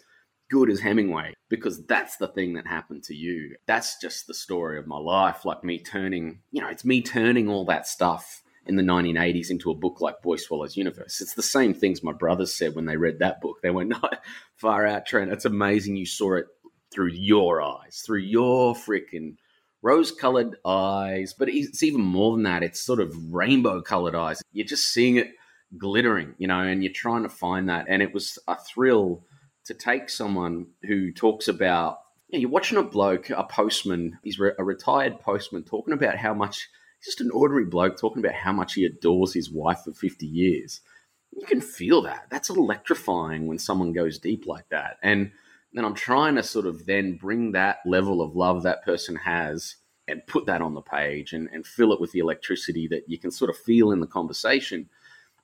good 0.50 0.70
as 0.70 0.80
hemingway 0.80 1.32
because 1.48 1.84
that's 1.86 2.16
the 2.16 2.28
thing 2.28 2.52
that 2.54 2.66
happened 2.66 3.02
to 3.02 3.14
you 3.14 3.56
that's 3.66 3.98
just 4.00 4.26
the 4.26 4.34
story 4.34 4.78
of 4.78 4.86
my 4.86 4.98
life 4.98 5.44
like 5.44 5.64
me 5.64 5.78
turning 5.78 6.40
you 6.50 6.60
know 6.60 6.68
it's 6.68 6.84
me 6.84 7.02
turning 7.02 7.48
all 7.48 7.64
that 7.64 7.86
stuff 7.86 8.41
in 8.66 8.76
the 8.76 8.82
1980s 8.82 9.50
into 9.50 9.70
a 9.70 9.74
book 9.74 10.00
like 10.00 10.22
boy 10.22 10.36
swallows 10.36 10.76
universe 10.76 11.20
it's 11.20 11.34
the 11.34 11.42
same 11.42 11.74
things 11.74 12.02
my 12.02 12.12
brothers 12.12 12.54
said 12.54 12.74
when 12.74 12.86
they 12.86 12.96
read 12.96 13.18
that 13.18 13.40
book 13.40 13.58
they 13.62 13.70
went 13.70 13.88
not 14.02 14.22
far 14.56 14.86
out 14.86 15.06
trent 15.06 15.32
it's 15.32 15.44
amazing 15.44 15.96
you 15.96 16.06
saw 16.06 16.34
it 16.34 16.46
through 16.92 17.10
your 17.10 17.60
eyes 17.62 18.02
through 18.04 18.20
your 18.20 18.74
freaking 18.74 19.34
rose 19.82 20.12
colored 20.12 20.56
eyes, 20.64 21.34
but 21.34 21.48
it's 21.48 21.82
even 21.82 22.00
more 22.00 22.32
than 22.32 22.44
that. 22.44 22.62
It's 22.62 22.80
sort 22.80 23.00
of 23.00 23.14
rainbow 23.32 23.82
colored 23.82 24.14
eyes. 24.14 24.40
You're 24.52 24.66
just 24.66 24.92
seeing 24.92 25.16
it 25.16 25.32
glittering, 25.76 26.34
you 26.38 26.46
know, 26.46 26.60
and 26.60 26.82
you're 26.82 26.92
trying 26.92 27.24
to 27.24 27.28
find 27.28 27.68
that. 27.68 27.86
And 27.88 28.00
it 28.00 28.14
was 28.14 28.38
a 28.48 28.56
thrill 28.56 29.24
to 29.64 29.74
take 29.74 30.08
someone 30.08 30.68
who 30.84 31.12
talks 31.12 31.48
about, 31.48 31.98
you 32.28 32.38
know, 32.38 32.42
you're 32.42 32.50
watching 32.50 32.78
a 32.78 32.82
bloke, 32.82 33.30
a 33.30 33.44
postman, 33.44 34.18
he's 34.22 34.38
a 34.38 34.64
retired 34.64 35.20
postman, 35.20 35.64
talking 35.64 35.94
about 35.94 36.16
how 36.16 36.32
much, 36.32 36.68
just 37.04 37.20
an 37.20 37.30
ordinary 37.30 37.64
bloke 37.64 37.98
talking 37.98 38.24
about 38.24 38.34
how 38.34 38.52
much 38.52 38.74
he 38.74 38.84
adores 38.84 39.34
his 39.34 39.50
wife 39.50 39.80
for 39.84 39.92
50 39.92 40.26
years. 40.26 40.80
You 41.32 41.46
can 41.46 41.60
feel 41.60 42.02
that. 42.02 42.26
That's 42.30 42.50
electrifying 42.50 43.46
when 43.46 43.58
someone 43.58 43.92
goes 43.92 44.18
deep 44.18 44.46
like 44.46 44.68
that. 44.68 44.98
And 45.02 45.32
then 45.72 45.84
I'm 45.84 45.94
trying 45.94 46.36
to 46.36 46.42
sort 46.42 46.66
of 46.66 46.86
then 46.86 47.16
bring 47.16 47.52
that 47.52 47.78
level 47.86 48.20
of 48.20 48.36
love 48.36 48.62
that 48.62 48.84
person 48.84 49.16
has 49.16 49.76
and 50.06 50.26
put 50.26 50.46
that 50.46 50.60
on 50.60 50.74
the 50.74 50.82
page 50.82 51.32
and, 51.32 51.48
and 51.52 51.66
fill 51.66 51.92
it 51.92 52.00
with 52.00 52.12
the 52.12 52.18
electricity 52.18 52.86
that 52.88 53.08
you 53.08 53.18
can 53.18 53.30
sort 53.30 53.50
of 53.50 53.56
feel 53.56 53.92
in 53.92 54.00
the 54.00 54.06
conversation. 54.06 54.88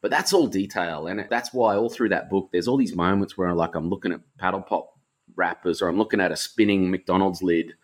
But 0.01 0.11
that's 0.11 0.33
all 0.33 0.47
detail. 0.47 1.07
And 1.07 1.27
that's 1.31 1.53
why 1.53 1.77
all 1.77 1.89
through 1.89 2.11
that 2.11 2.29
book, 2.29 2.51
there's 2.53 2.69
all 2.69 2.77
these 2.77 2.95
moments 2.95 3.39
where 3.39 3.55
like 3.55 3.75
I'm 3.75 3.89
looking 3.89 4.13
at 4.13 4.21
paddle 4.39 4.63
pop 4.63 4.99
wrappers 5.35 5.81
or 5.81 5.89
I'm 5.89 5.99
looking 5.99 6.21
at 6.21 6.33
a 6.33 6.37
spinning 6.37 6.91
McDonald's 6.91 7.43
lid 7.43 7.75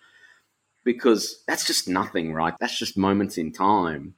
because 0.84 1.42
that's 1.46 1.66
just 1.66 1.88
nothing, 1.88 2.32
right? 2.32 2.54
That's 2.60 2.78
just 2.78 2.96
moments 2.96 3.38
in 3.38 3.52
time. 3.52 4.14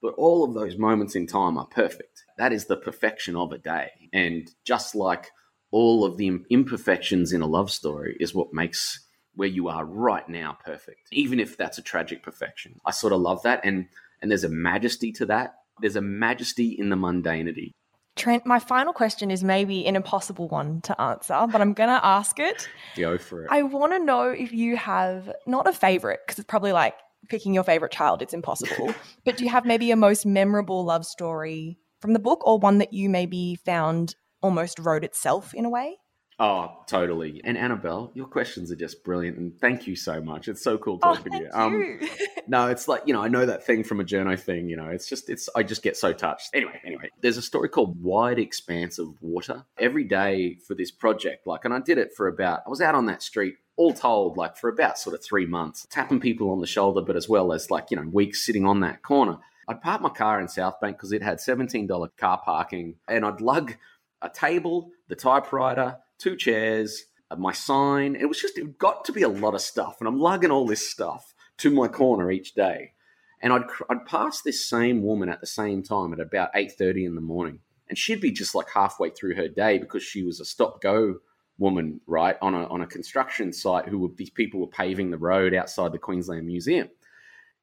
But 0.00 0.14
all 0.14 0.44
of 0.44 0.54
those 0.54 0.78
moments 0.78 1.16
in 1.16 1.26
time 1.26 1.58
are 1.58 1.66
perfect. 1.66 2.24
That 2.38 2.52
is 2.52 2.66
the 2.66 2.76
perfection 2.76 3.36
of 3.36 3.52
a 3.52 3.58
day. 3.58 3.90
And 4.12 4.48
just 4.64 4.94
like 4.94 5.30
all 5.70 6.04
of 6.04 6.16
the 6.16 6.40
imperfections 6.50 7.32
in 7.32 7.42
a 7.42 7.46
love 7.46 7.70
story 7.70 8.16
is 8.20 8.34
what 8.34 8.52
makes 8.52 9.04
where 9.34 9.48
you 9.48 9.68
are 9.68 9.84
right 9.84 10.28
now 10.28 10.56
perfect 10.64 11.08
even 11.12 11.38
if 11.38 11.56
that's 11.56 11.78
a 11.78 11.82
tragic 11.82 12.22
perfection 12.22 12.80
i 12.86 12.90
sort 12.90 13.12
of 13.12 13.20
love 13.20 13.42
that 13.42 13.60
and 13.64 13.86
and 14.20 14.30
there's 14.30 14.44
a 14.44 14.48
majesty 14.48 15.12
to 15.12 15.26
that 15.26 15.54
there's 15.80 15.96
a 15.96 16.00
majesty 16.00 16.74
in 16.78 16.88
the 16.88 16.96
mundanity 16.96 17.72
Trent, 18.18 18.44
my 18.44 18.58
final 18.58 18.92
question 18.92 19.30
is 19.30 19.42
maybe 19.42 19.86
an 19.86 19.96
impossible 19.96 20.48
one 20.48 20.80
to 20.82 21.00
answer, 21.00 21.46
but 21.50 21.60
I'm 21.60 21.72
going 21.72 21.88
to 21.88 22.04
ask 22.04 22.38
it. 22.38 22.68
Go 22.96 23.16
for 23.16 23.44
it. 23.44 23.48
I 23.50 23.62
want 23.62 23.92
to 23.92 23.98
know 23.98 24.30
if 24.30 24.52
you 24.52 24.76
have 24.76 25.32
not 25.46 25.66
a 25.66 25.72
favorite, 25.72 26.20
because 26.26 26.38
it's 26.38 26.46
probably 26.46 26.72
like 26.72 26.94
picking 27.28 27.54
your 27.54 27.64
favorite 27.64 27.92
child, 27.92 28.20
it's 28.20 28.34
impossible, 28.34 28.94
but 29.24 29.36
do 29.36 29.44
you 29.44 29.50
have 29.50 29.64
maybe 29.64 29.90
a 29.90 29.96
most 29.96 30.26
memorable 30.26 30.84
love 30.84 31.06
story 31.06 31.78
from 32.00 32.12
the 32.12 32.18
book 32.18 32.46
or 32.46 32.58
one 32.58 32.78
that 32.78 32.92
you 32.92 33.08
maybe 33.08 33.58
found 33.64 34.14
almost 34.42 34.78
wrote 34.78 35.04
itself 35.04 35.54
in 35.54 35.64
a 35.64 35.70
way. 35.70 35.96
Oh, 36.40 36.84
totally. 36.86 37.40
And 37.42 37.58
Annabelle, 37.58 38.12
your 38.14 38.26
questions 38.26 38.70
are 38.70 38.76
just 38.76 39.02
brilliant. 39.02 39.38
And 39.38 39.60
thank 39.60 39.88
you 39.88 39.96
so 39.96 40.20
much. 40.22 40.46
It's 40.46 40.62
so 40.62 40.78
cool 40.78 41.00
oh, 41.02 41.14
talking 41.14 41.34
oh, 41.34 41.38
to 41.38 41.44
you. 41.44 41.50
Um, 41.52 41.98
you. 42.00 42.08
no, 42.46 42.68
it's 42.68 42.86
like, 42.86 43.02
you 43.06 43.12
know, 43.12 43.20
I 43.20 43.26
know 43.26 43.44
that 43.44 43.66
thing 43.66 43.82
from 43.82 43.98
a 43.98 44.04
journo 44.04 44.38
thing, 44.38 44.68
you 44.68 44.76
know, 44.76 44.86
it's 44.86 45.08
just, 45.08 45.28
it's, 45.28 45.48
I 45.56 45.64
just 45.64 45.82
get 45.82 45.96
so 45.96 46.12
touched. 46.12 46.50
Anyway, 46.54 46.80
anyway, 46.84 47.10
there's 47.20 47.38
a 47.38 47.42
story 47.42 47.68
called 47.68 48.00
Wide 48.00 48.38
Expanse 48.38 49.00
of 49.00 49.20
Water. 49.20 49.64
Every 49.78 50.04
day 50.04 50.58
for 50.64 50.76
this 50.76 50.92
project, 50.92 51.44
like, 51.44 51.64
and 51.64 51.74
I 51.74 51.80
did 51.80 51.98
it 51.98 52.14
for 52.14 52.28
about, 52.28 52.60
I 52.64 52.70
was 52.70 52.80
out 52.80 52.94
on 52.94 53.06
that 53.06 53.22
street 53.22 53.56
all 53.76 53.92
told, 53.92 54.36
like 54.36 54.56
for 54.56 54.68
about 54.68 54.98
sort 54.98 55.14
of 55.14 55.24
three 55.24 55.46
months, 55.46 55.88
tapping 55.90 56.20
people 56.20 56.50
on 56.50 56.60
the 56.60 56.66
shoulder, 56.68 57.00
but 57.00 57.16
as 57.16 57.28
well 57.28 57.52
as 57.52 57.68
like, 57.68 57.90
you 57.90 57.96
know, 57.96 58.08
weeks 58.12 58.46
sitting 58.46 58.64
on 58.64 58.80
that 58.80 59.02
corner. 59.02 59.38
I'd 59.66 59.82
park 59.82 60.02
my 60.02 60.08
car 60.08 60.40
in 60.40 60.48
South 60.48 60.80
Bank 60.80 60.96
because 60.96 61.12
it 61.12 61.22
had 61.22 61.38
$17 61.38 62.08
car 62.16 62.40
parking 62.44 62.94
and 63.08 63.24
I'd 63.24 63.40
lug 63.40 63.74
a 64.22 64.28
table, 64.28 64.90
the 65.08 65.14
typewriter, 65.14 65.98
two 66.18 66.36
chairs, 66.36 67.04
uh, 67.30 67.36
my 67.36 67.52
sign. 67.52 68.16
It 68.16 68.26
was 68.26 68.40
just, 68.40 68.58
it 68.58 68.78
got 68.78 69.04
to 69.06 69.12
be 69.12 69.22
a 69.22 69.28
lot 69.28 69.54
of 69.54 69.60
stuff. 69.60 69.96
And 70.00 70.08
I'm 70.08 70.18
lugging 70.18 70.50
all 70.50 70.66
this 70.66 70.88
stuff 70.88 71.34
to 71.58 71.70
my 71.70 71.88
corner 71.88 72.30
each 72.30 72.54
day. 72.54 72.92
And 73.40 73.52
I'd, 73.52 73.64
I'd 73.88 74.06
pass 74.06 74.42
this 74.42 74.66
same 74.66 75.02
woman 75.02 75.28
at 75.28 75.40
the 75.40 75.46
same 75.46 75.82
time 75.82 76.12
at 76.12 76.20
about 76.20 76.52
8.30 76.54 77.06
in 77.06 77.14
the 77.14 77.20
morning. 77.20 77.60
And 77.88 77.96
she'd 77.96 78.20
be 78.20 78.32
just 78.32 78.54
like 78.54 78.68
halfway 78.72 79.10
through 79.10 79.36
her 79.36 79.48
day 79.48 79.78
because 79.78 80.02
she 80.02 80.22
was 80.22 80.40
a 80.40 80.44
stop-go 80.44 81.16
woman, 81.58 82.00
right, 82.06 82.36
on 82.40 82.54
a, 82.54 82.66
on 82.66 82.82
a 82.82 82.86
construction 82.86 83.52
site 83.52 83.88
who 83.88 83.98
were, 83.98 84.08
these 84.16 84.30
people 84.30 84.60
were 84.60 84.66
paving 84.66 85.10
the 85.10 85.18
road 85.18 85.54
outside 85.54 85.92
the 85.92 85.98
Queensland 85.98 86.46
Museum. 86.46 86.88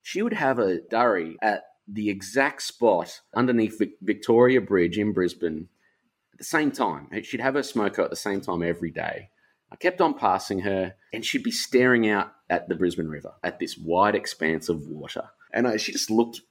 She 0.02 0.22
would 0.22 0.34
have 0.34 0.60
a 0.60 0.82
durry 0.82 1.38
at 1.42 1.64
the 1.88 2.10
exact 2.10 2.62
spot 2.62 3.22
underneath 3.34 3.82
Victoria 4.02 4.62
Bridge 4.62 4.98
in 4.98 5.14
Brisbane 5.14 5.70
at 6.36 6.40
the 6.40 6.44
same 6.44 6.70
time. 6.70 7.08
She'd 7.24 7.40
have 7.40 7.54
her 7.54 7.64
smoker 7.64 8.02
at 8.02 8.10
the 8.10 8.16
same 8.18 8.42
time 8.42 8.62
every 8.62 8.92
day. 8.92 9.30
I 9.72 9.78
kept 9.78 10.02
on 10.02 10.14
passing 10.14 10.60
her, 10.60 10.94
and 11.14 11.26
she'd 11.26 11.44
be 11.44 11.52
staring 11.52 12.10
out 12.10 12.34
at 12.50 12.68
the 12.68 12.76
Brisbane 12.76 13.08
River, 13.08 13.34
at 13.42 13.58
this 13.58 13.78
wide 13.78 14.16
expanse 14.16 14.68
of 14.68 14.86
water. 14.88 15.30
And 15.54 15.66
I, 15.66 15.78
she 15.78 15.94
just 15.94 16.12
looked, 16.12 16.42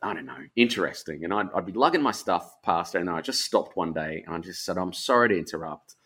I 0.00 0.14
don't 0.14 0.26
know, 0.26 0.46
interesting. 0.54 1.24
And 1.24 1.34
I'd, 1.34 1.48
I'd 1.54 1.66
be 1.66 1.72
lugging 1.72 2.02
my 2.02 2.12
stuff 2.12 2.62
past 2.62 2.92
her, 2.92 3.00
and 3.00 3.10
I 3.10 3.20
just 3.20 3.40
stopped 3.40 3.76
one 3.76 3.92
day 3.92 4.22
and 4.24 4.34
I 4.34 4.38
just 4.38 4.64
said, 4.64 4.78
I'm 4.78 4.92
sorry 4.92 5.30
to 5.30 5.38
interrupt. 5.38 5.96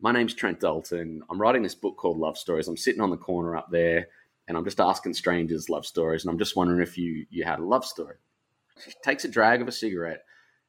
My 0.00 0.12
name's 0.12 0.34
Trent 0.34 0.60
Dalton. 0.60 1.22
I'm 1.30 1.40
writing 1.40 1.62
this 1.62 1.74
book 1.74 1.96
called 1.96 2.18
Love 2.18 2.36
Stories. 2.36 2.68
I'm 2.68 2.76
sitting 2.76 3.00
on 3.00 3.10
the 3.10 3.16
corner 3.16 3.56
up 3.56 3.70
there, 3.70 4.08
and 4.46 4.58
I'm 4.58 4.64
just 4.64 4.80
asking 4.80 5.14
strangers 5.14 5.70
love 5.70 5.86
stories. 5.86 6.24
And 6.24 6.30
I'm 6.30 6.38
just 6.38 6.56
wondering 6.56 6.82
if 6.82 6.98
you, 6.98 7.24
you 7.30 7.44
had 7.44 7.58
a 7.58 7.64
love 7.64 7.86
story. 7.86 8.16
She 8.84 8.92
takes 9.02 9.24
a 9.24 9.28
drag 9.28 9.62
of 9.62 9.68
a 9.68 9.72
cigarette, 9.72 10.24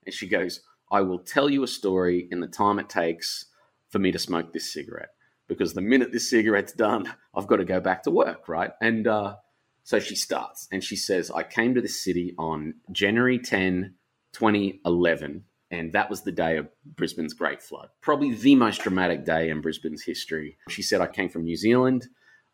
and 0.05 0.13
she 0.13 0.27
goes, 0.27 0.61
I 0.93 1.01
will 1.01 1.17
tell 1.17 1.49
you 1.49 1.63
a 1.63 1.67
story 1.67 2.27
in 2.29 2.39
the 2.39 2.47
time 2.47 2.77
it 2.77 2.87
takes 2.87 3.47
for 3.89 3.97
me 3.97 4.11
to 4.11 4.19
smoke 4.19 4.53
this 4.53 4.71
cigarette. 4.71 5.09
Because 5.47 5.73
the 5.73 5.81
minute 5.81 6.11
this 6.11 6.29
cigarette's 6.29 6.71
done, 6.71 7.11
I've 7.33 7.47
got 7.47 7.57
to 7.57 7.65
go 7.65 7.79
back 7.79 8.03
to 8.03 8.11
work, 8.11 8.47
right? 8.47 8.69
And 8.79 9.07
uh, 9.07 9.37
so 9.83 9.99
she 9.99 10.13
starts 10.15 10.67
and 10.71 10.83
she 10.83 10.95
says, 10.95 11.31
I 11.31 11.41
came 11.41 11.73
to 11.73 11.81
this 11.81 12.03
city 12.03 12.35
on 12.37 12.75
January 12.91 13.39
10, 13.39 13.95
2011, 14.33 15.43
and 15.71 15.93
that 15.93 16.11
was 16.11 16.21
the 16.21 16.31
day 16.31 16.57
of 16.57 16.69
Brisbane's 16.85 17.33
Great 17.33 17.63
Flood. 17.63 17.89
Probably 18.01 18.35
the 18.35 18.53
most 18.53 18.81
dramatic 18.83 19.25
day 19.25 19.49
in 19.49 19.61
Brisbane's 19.61 20.03
history. 20.03 20.57
She 20.69 20.83
said, 20.83 21.01
I 21.01 21.07
came 21.07 21.29
from 21.29 21.43
New 21.43 21.57
Zealand. 21.57 22.07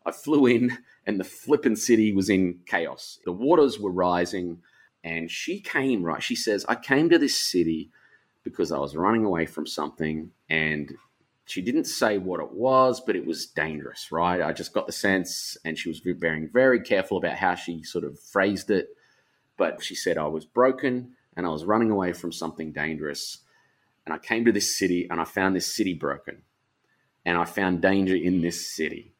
I 0.06 0.12
flew 0.12 0.46
in, 0.46 0.78
and 1.04 1.20
the 1.20 1.24
flippin' 1.24 1.76
city 1.76 2.14
was 2.14 2.30
in 2.30 2.60
chaos. 2.64 3.18
The 3.26 3.32
waters 3.32 3.78
were 3.78 3.92
rising, 3.92 4.62
and 5.04 5.30
she 5.30 5.60
came, 5.60 6.02
right? 6.02 6.22
She 6.22 6.36
says, 6.36 6.64
I 6.70 6.74
came 6.74 7.10
to 7.10 7.18
this 7.18 7.38
city 7.38 7.90
because 8.42 8.72
I 8.72 8.78
was 8.78 8.96
running 8.96 9.24
away 9.24 9.46
from 9.46 9.66
something 9.66 10.30
and 10.48 10.94
she 11.50 11.62
didn't 11.62 11.84
say 11.84 12.16
what 12.16 12.40
it 12.40 12.52
was, 12.52 13.00
but 13.00 13.16
it 13.16 13.26
was 13.26 13.46
dangerous, 13.46 14.12
right? 14.12 14.40
I 14.40 14.52
just 14.52 14.72
got 14.72 14.86
the 14.86 14.92
sense, 14.92 15.56
and 15.64 15.76
she 15.76 15.88
was 15.88 16.00
being 16.00 16.48
very 16.52 16.80
careful 16.80 17.18
about 17.18 17.38
how 17.38 17.56
she 17.56 17.82
sort 17.82 18.04
of 18.04 18.20
phrased 18.20 18.70
it. 18.70 18.88
But 19.56 19.82
she 19.82 19.96
said 19.96 20.16
I 20.16 20.28
was 20.28 20.44
broken 20.44 21.16
and 21.36 21.44
I 21.44 21.50
was 21.50 21.64
running 21.64 21.90
away 21.90 22.12
from 22.12 22.32
something 22.32 22.72
dangerous. 22.72 23.38
And 24.06 24.14
I 24.14 24.18
came 24.18 24.44
to 24.44 24.52
this 24.52 24.78
city 24.78 25.08
and 25.10 25.20
I 25.20 25.24
found 25.24 25.56
this 25.56 25.74
city 25.74 25.92
broken. 25.92 26.42
And 27.26 27.36
I 27.36 27.44
found 27.44 27.82
danger 27.82 28.14
in 28.14 28.40
this 28.40 28.72
city. 28.74 29.12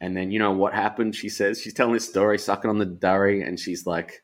And 0.00 0.16
then 0.16 0.30
you 0.30 0.38
know 0.38 0.52
what 0.52 0.74
happened? 0.74 1.16
She 1.16 1.30
says, 1.30 1.60
she's 1.60 1.74
telling 1.74 1.94
this 1.94 2.08
story, 2.08 2.38
sucking 2.38 2.68
on 2.68 2.78
the 2.78 2.84
durry, 2.84 3.42
and 3.42 3.58
she's 3.58 3.86
like, 3.86 4.22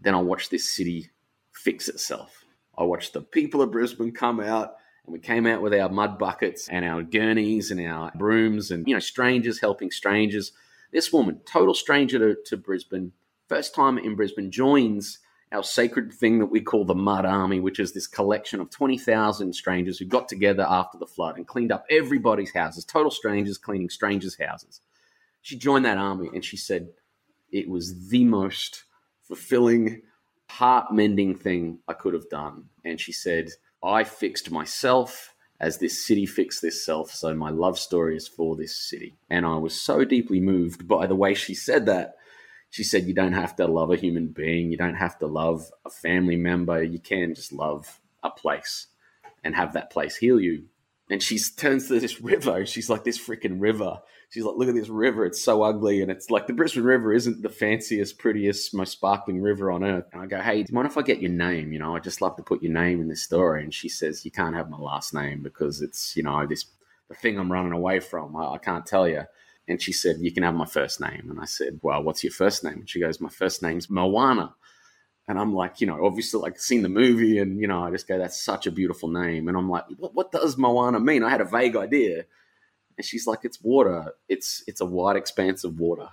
then 0.00 0.14
I 0.14 0.20
watched 0.20 0.50
this 0.50 0.74
city 0.74 1.10
fix 1.52 1.88
itself 1.88 2.37
I 2.78 2.84
watched 2.84 3.12
the 3.12 3.20
people 3.20 3.60
of 3.60 3.72
Brisbane 3.72 4.12
come 4.12 4.38
out 4.38 4.76
and 5.04 5.12
we 5.12 5.18
came 5.18 5.46
out 5.46 5.60
with 5.60 5.74
our 5.74 5.88
mud 5.88 6.18
buckets 6.18 6.68
and 6.68 6.84
our 6.84 7.02
gurneys 7.02 7.72
and 7.72 7.80
our 7.80 8.12
brooms 8.14 8.70
and, 8.70 8.86
you 8.86 8.94
know, 8.94 9.00
strangers 9.00 9.60
helping 9.60 9.90
strangers. 9.90 10.52
This 10.92 11.12
woman, 11.12 11.40
total 11.44 11.74
stranger 11.74 12.18
to, 12.18 12.40
to 12.46 12.56
Brisbane, 12.56 13.12
first 13.48 13.74
time 13.74 13.98
in 13.98 14.14
Brisbane, 14.14 14.52
joins 14.52 15.18
our 15.50 15.64
sacred 15.64 16.12
thing 16.12 16.38
that 16.38 16.46
we 16.46 16.60
call 16.60 16.84
the 16.84 16.94
Mud 16.94 17.24
Army, 17.24 17.58
which 17.58 17.80
is 17.80 17.92
this 17.92 18.06
collection 18.06 18.60
of 18.60 18.70
20,000 18.70 19.52
strangers 19.52 19.98
who 19.98 20.04
got 20.04 20.28
together 20.28 20.64
after 20.68 20.98
the 20.98 21.06
flood 21.06 21.36
and 21.36 21.48
cleaned 21.48 21.72
up 21.72 21.84
everybody's 21.90 22.52
houses, 22.52 22.84
total 22.84 23.10
strangers 23.10 23.58
cleaning 23.58 23.90
strangers' 23.90 24.38
houses. 24.38 24.82
She 25.42 25.56
joined 25.56 25.84
that 25.84 25.98
army 25.98 26.28
and 26.32 26.44
she 26.44 26.56
said 26.56 26.88
it 27.50 27.68
was 27.68 28.08
the 28.08 28.24
most 28.24 28.84
fulfilling 29.22 30.02
heart 30.48 30.92
mending 30.92 31.34
thing 31.34 31.78
I 31.86 31.92
could 31.92 32.14
have 32.14 32.28
done. 32.28 32.64
And 32.84 33.00
she 33.00 33.12
said, 33.12 33.50
I 33.82 34.04
fixed 34.04 34.50
myself 34.50 35.34
as 35.60 35.78
this 35.78 36.04
city 36.06 36.26
fixed 36.26 36.62
this 36.62 36.84
self. 36.84 37.12
So 37.12 37.34
my 37.34 37.50
love 37.50 37.78
story 37.78 38.16
is 38.16 38.28
for 38.28 38.56
this 38.56 38.76
city. 38.76 39.16
And 39.28 39.44
I 39.44 39.56
was 39.56 39.80
so 39.80 40.04
deeply 40.04 40.40
moved 40.40 40.86
by 40.86 41.06
the 41.06 41.16
way 41.16 41.34
she 41.34 41.54
said 41.54 41.86
that. 41.86 42.14
she 42.70 42.84
said, 42.84 43.06
You 43.06 43.14
don't 43.14 43.32
have 43.32 43.56
to 43.56 43.66
love 43.66 43.90
a 43.90 43.96
human 43.96 44.28
being. 44.28 44.70
You 44.70 44.76
don't 44.76 44.94
have 44.94 45.18
to 45.18 45.26
love 45.26 45.70
a 45.84 45.90
family 45.90 46.36
member. 46.36 46.82
You 46.82 46.98
can 46.98 47.34
just 47.34 47.52
love 47.52 48.00
a 48.22 48.30
place 48.30 48.86
and 49.44 49.54
have 49.54 49.72
that 49.72 49.90
place 49.90 50.16
heal 50.16 50.40
you. 50.40 50.64
And 51.10 51.22
she 51.22 51.38
turns 51.38 51.88
to 51.88 51.98
this 51.98 52.20
river. 52.20 52.66
She's 52.66 52.90
like, 52.90 53.04
This 53.04 53.18
freaking 53.18 53.60
river. 53.60 54.00
She's 54.30 54.44
like, 54.44 54.56
Look 54.56 54.68
at 54.68 54.74
this 54.74 54.88
river. 54.88 55.24
It's 55.24 55.42
so 55.42 55.62
ugly. 55.62 56.02
And 56.02 56.10
it's 56.10 56.30
like 56.30 56.46
the 56.46 56.52
Brisbane 56.52 56.84
River 56.84 57.12
isn't 57.12 57.42
the 57.42 57.48
fanciest, 57.48 58.18
prettiest, 58.18 58.74
most 58.74 58.92
sparkling 58.92 59.40
river 59.40 59.70
on 59.70 59.84
earth. 59.84 60.06
And 60.12 60.22
I 60.22 60.26
go, 60.26 60.40
Hey, 60.40 60.62
do 60.62 60.70
you 60.70 60.74
mind 60.74 60.86
if 60.86 60.98
I 60.98 61.02
get 61.02 61.20
your 61.20 61.30
name? 61.30 61.72
You 61.72 61.78
know, 61.78 61.96
I 61.96 62.00
just 62.00 62.20
love 62.20 62.36
to 62.36 62.42
put 62.42 62.62
your 62.62 62.72
name 62.72 63.00
in 63.00 63.08
this 63.08 63.22
story. 63.22 63.62
And 63.62 63.72
she 63.72 63.88
says, 63.88 64.24
You 64.24 64.30
can't 64.30 64.56
have 64.56 64.68
my 64.70 64.78
last 64.78 65.14
name 65.14 65.42
because 65.42 65.80
it's, 65.80 66.16
you 66.16 66.22
know, 66.22 66.46
this 66.46 66.66
the 67.08 67.14
thing 67.14 67.38
I'm 67.38 67.50
running 67.50 67.72
away 67.72 68.00
from. 68.00 68.36
I, 68.36 68.54
I 68.54 68.58
can't 68.58 68.86
tell 68.86 69.08
you. 69.08 69.22
And 69.66 69.80
she 69.80 69.92
said, 69.92 70.16
You 70.20 70.32
can 70.32 70.42
have 70.42 70.54
my 70.54 70.66
first 70.66 71.00
name. 71.00 71.28
And 71.30 71.40
I 71.40 71.44
said, 71.44 71.80
Well, 71.82 72.02
what's 72.02 72.24
your 72.24 72.32
first 72.32 72.64
name? 72.64 72.74
And 72.74 72.90
she 72.90 73.00
goes, 73.00 73.20
My 73.20 73.28
first 73.28 73.62
name's 73.62 73.90
Moana. 73.90 74.54
And 75.26 75.38
I'm 75.38 75.54
like, 75.54 75.82
you 75.82 75.86
know, 75.86 76.06
obviously, 76.06 76.40
like, 76.40 76.58
seen 76.58 76.80
the 76.80 76.88
movie, 76.88 77.38
and, 77.38 77.60
you 77.60 77.68
know, 77.68 77.82
I 77.82 77.90
just 77.90 78.08
go, 78.08 78.18
That's 78.18 78.40
such 78.40 78.66
a 78.66 78.72
beautiful 78.72 79.10
name. 79.10 79.48
And 79.48 79.56
I'm 79.56 79.68
like, 79.68 79.84
What, 79.96 80.14
what 80.14 80.32
does 80.32 80.56
Moana 80.56 81.00
mean? 81.00 81.22
I 81.22 81.30
had 81.30 81.42
a 81.42 81.46
vague 81.46 81.76
idea. 81.76 82.24
And 82.98 83.04
she's 83.04 83.26
like, 83.26 83.40
It's 83.44 83.62
water. 83.62 84.12
It's 84.28 84.62
it's 84.66 84.80
a 84.80 84.86
wide 84.86 85.16
expanse 85.16 85.64
of 85.64 85.78
water. 85.78 86.08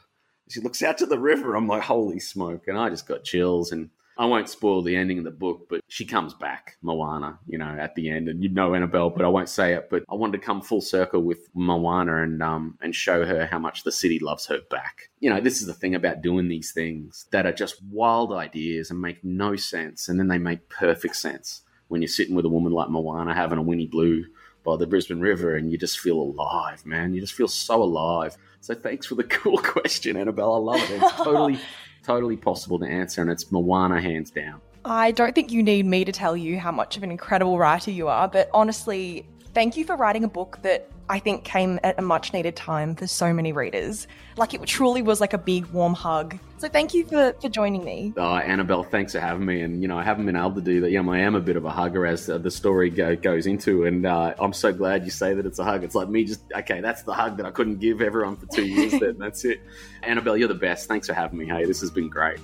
She 0.49 0.61
looks 0.61 0.83
out 0.83 0.99
to 0.99 1.05
the 1.05 1.19
river. 1.19 1.55
I'm 1.55 1.67
like, 1.67 1.83
Holy 1.83 2.19
smoke. 2.19 2.67
And 2.67 2.77
I 2.77 2.89
just 2.89 3.07
got 3.07 3.23
chills. 3.23 3.71
And 3.71 3.89
I 4.17 4.25
won't 4.25 4.47
spoil 4.47 4.81
the 4.81 4.95
ending 4.95 5.17
of 5.17 5.25
the 5.25 5.31
book, 5.31 5.67
but 5.69 5.81
she 5.89 6.05
comes 6.05 6.33
back, 6.33 6.77
Moana, 6.81 7.37
you 7.47 7.57
know, 7.57 7.75
at 7.77 7.95
the 7.95 8.09
end, 8.09 8.29
and 8.29 8.41
you 8.41 8.49
know 8.49 8.73
Annabelle, 8.73 9.09
but 9.09 9.25
I 9.25 9.27
won't 9.27 9.49
say 9.49 9.73
it. 9.73 9.89
But 9.89 10.03
I 10.09 10.15
wanted 10.15 10.39
to 10.39 10.45
come 10.45 10.61
full 10.61 10.79
circle 10.79 11.21
with 11.21 11.49
Moana 11.53 12.23
and 12.23 12.41
um 12.41 12.77
and 12.81 12.95
show 12.95 13.25
her 13.25 13.45
how 13.45 13.59
much 13.59 13.83
the 13.83 13.91
city 13.91 14.19
loves 14.19 14.45
her 14.45 14.59
back. 14.69 15.09
You 15.19 15.29
know, 15.29 15.41
this 15.41 15.59
is 15.59 15.67
the 15.67 15.73
thing 15.73 15.95
about 15.95 16.21
doing 16.21 16.47
these 16.47 16.71
things 16.71 17.25
that 17.31 17.45
are 17.45 17.51
just 17.51 17.83
wild 17.83 18.31
ideas 18.31 18.89
and 18.89 19.01
make 19.01 19.23
no 19.23 19.55
sense, 19.55 20.07
and 20.07 20.17
then 20.17 20.29
they 20.29 20.37
make 20.37 20.69
perfect 20.69 21.17
sense 21.17 21.63
when 21.87 22.01
you're 22.01 22.07
sitting 22.07 22.35
with 22.35 22.45
a 22.45 22.49
woman 22.49 22.71
like 22.71 22.89
Moana 22.89 23.33
having 23.33 23.59
a 23.59 23.63
Winnie 23.63 23.87
Blue 23.87 24.25
by 24.65 24.75
the 24.75 24.87
Brisbane 24.87 25.21
River, 25.21 25.55
and 25.55 25.71
you 25.71 25.77
just 25.77 25.99
feel 25.99 26.19
alive, 26.19 26.85
man. 26.85 27.13
You 27.13 27.21
just 27.21 27.33
feel 27.33 27.47
so 27.47 27.81
alive. 27.81 28.35
So 28.59 28.73
thanks 28.73 29.05
for 29.05 29.15
the 29.15 29.23
cool 29.35 29.59
question, 29.59 30.17
Annabelle. 30.17 30.55
I 30.55 30.57
love 30.57 30.91
it. 30.91 31.01
It's 31.01 31.11
totally 31.23 31.59
totally 32.03 32.37
possible 32.37 32.77
to 32.79 32.85
answer, 32.85 33.21
and 33.21 33.31
it's 33.31 33.51
Moana 33.51 34.01
hands 34.01 34.31
down. 34.31 34.61
I 34.83 35.11
don't 35.11 35.33
think 35.33 35.51
you 35.51 35.63
need 35.63 35.85
me 35.85 36.05
to 36.05 36.11
tell 36.11 36.37
you 36.37 36.59
how 36.59 36.71
much 36.71 36.97
of 36.97 37.03
an 37.03 37.09
incredible 37.09 37.57
writer 37.57 37.89
you 37.89 38.07
are, 38.07 38.27
but 38.27 38.49
honestly, 38.53 39.27
thank 39.55 39.77
you 39.77 39.85
for 39.85 39.95
writing 39.95 40.23
a 40.23 40.27
book 40.27 40.59
that 40.61 40.87
I 41.09 41.17
think 41.17 41.43
came 41.43 41.79
at 41.83 41.97
a 41.97 42.01
much 42.01 42.33
needed 42.33 42.55
time 42.55 42.93
for 42.93 43.07
so 43.07 43.33
many 43.33 43.53
readers. 43.53 44.05
Like 44.37 44.53
it 44.53 44.61
truly 44.63 45.01
was 45.01 45.21
like 45.21 45.33
a 45.33 45.37
big 45.37 45.65
warm 45.67 45.93
hug. 45.93 46.37
So 46.57 46.67
thank 46.67 46.93
you 46.93 47.05
for, 47.05 47.33
for 47.41 47.47
joining 47.47 47.83
me. 47.85 48.13
Uh, 48.17 48.35
Annabelle, 48.37 48.83
thanks 48.83 49.13
for 49.13 49.19
having 49.19 49.45
me. 49.45 49.61
And, 49.61 49.81
you 49.81 49.87
know, 49.87 49.97
I 49.97 50.03
haven't 50.03 50.25
been 50.25 50.35
able 50.35 50.55
to 50.55 50.61
do 50.61 50.81
that. 50.81 50.91
Know, 50.91 51.11
I 51.11 51.19
am 51.19 51.35
a 51.35 51.39
bit 51.39 51.55
of 51.55 51.65
a 51.65 51.69
hugger 51.69 52.05
as 52.05 52.29
uh, 52.29 52.37
the 52.37 52.51
story 52.51 52.89
go, 52.89 53.15
goes 53.15 53.47
into. 53.47 53.85
And 53.85 54.05
uh, 54.05 54.33
I'm 54.39 54.53
so 54.53 54.73
glad 54.73 55.05
you 55.05 55.11
say 55.11 55.33
that 55.33 55.45
it's 55.45 55.59
a 55.59 55.63
hug. 55.63 55.83
It's 55.83 55.95
like 55.95 56.09
me 56.09 56.25
just, 56.25 56.41
okay, 56.53 56.81
that's 56.81 57.03
the 57.03 57.13
hug 57.13 57.37
that 57.37 57.45
I 57.45 57.51
couldn't 57.51 57.79
give 57.79 58.01
everyone 58.01 58.35
for 58.35 58.47
two 58.47 58.65
years. 58.65 58.99
then 58.99 59.17
that's 59.17 59.45
it. 59.45 59.61
Annabelle, 60.03 60.37
you're 60.37 60.49
the 60.49 60.55
best. 60.55 60.87
Thanks 60.87 61.07
for 61.07 61.13
having 61.13 61.39
me. 61.39 61.45
Hey, 61.45 61.65
this 61.65 61.79
has 61.81 61.91
been 61.91 62.09
great. 62.09 62.39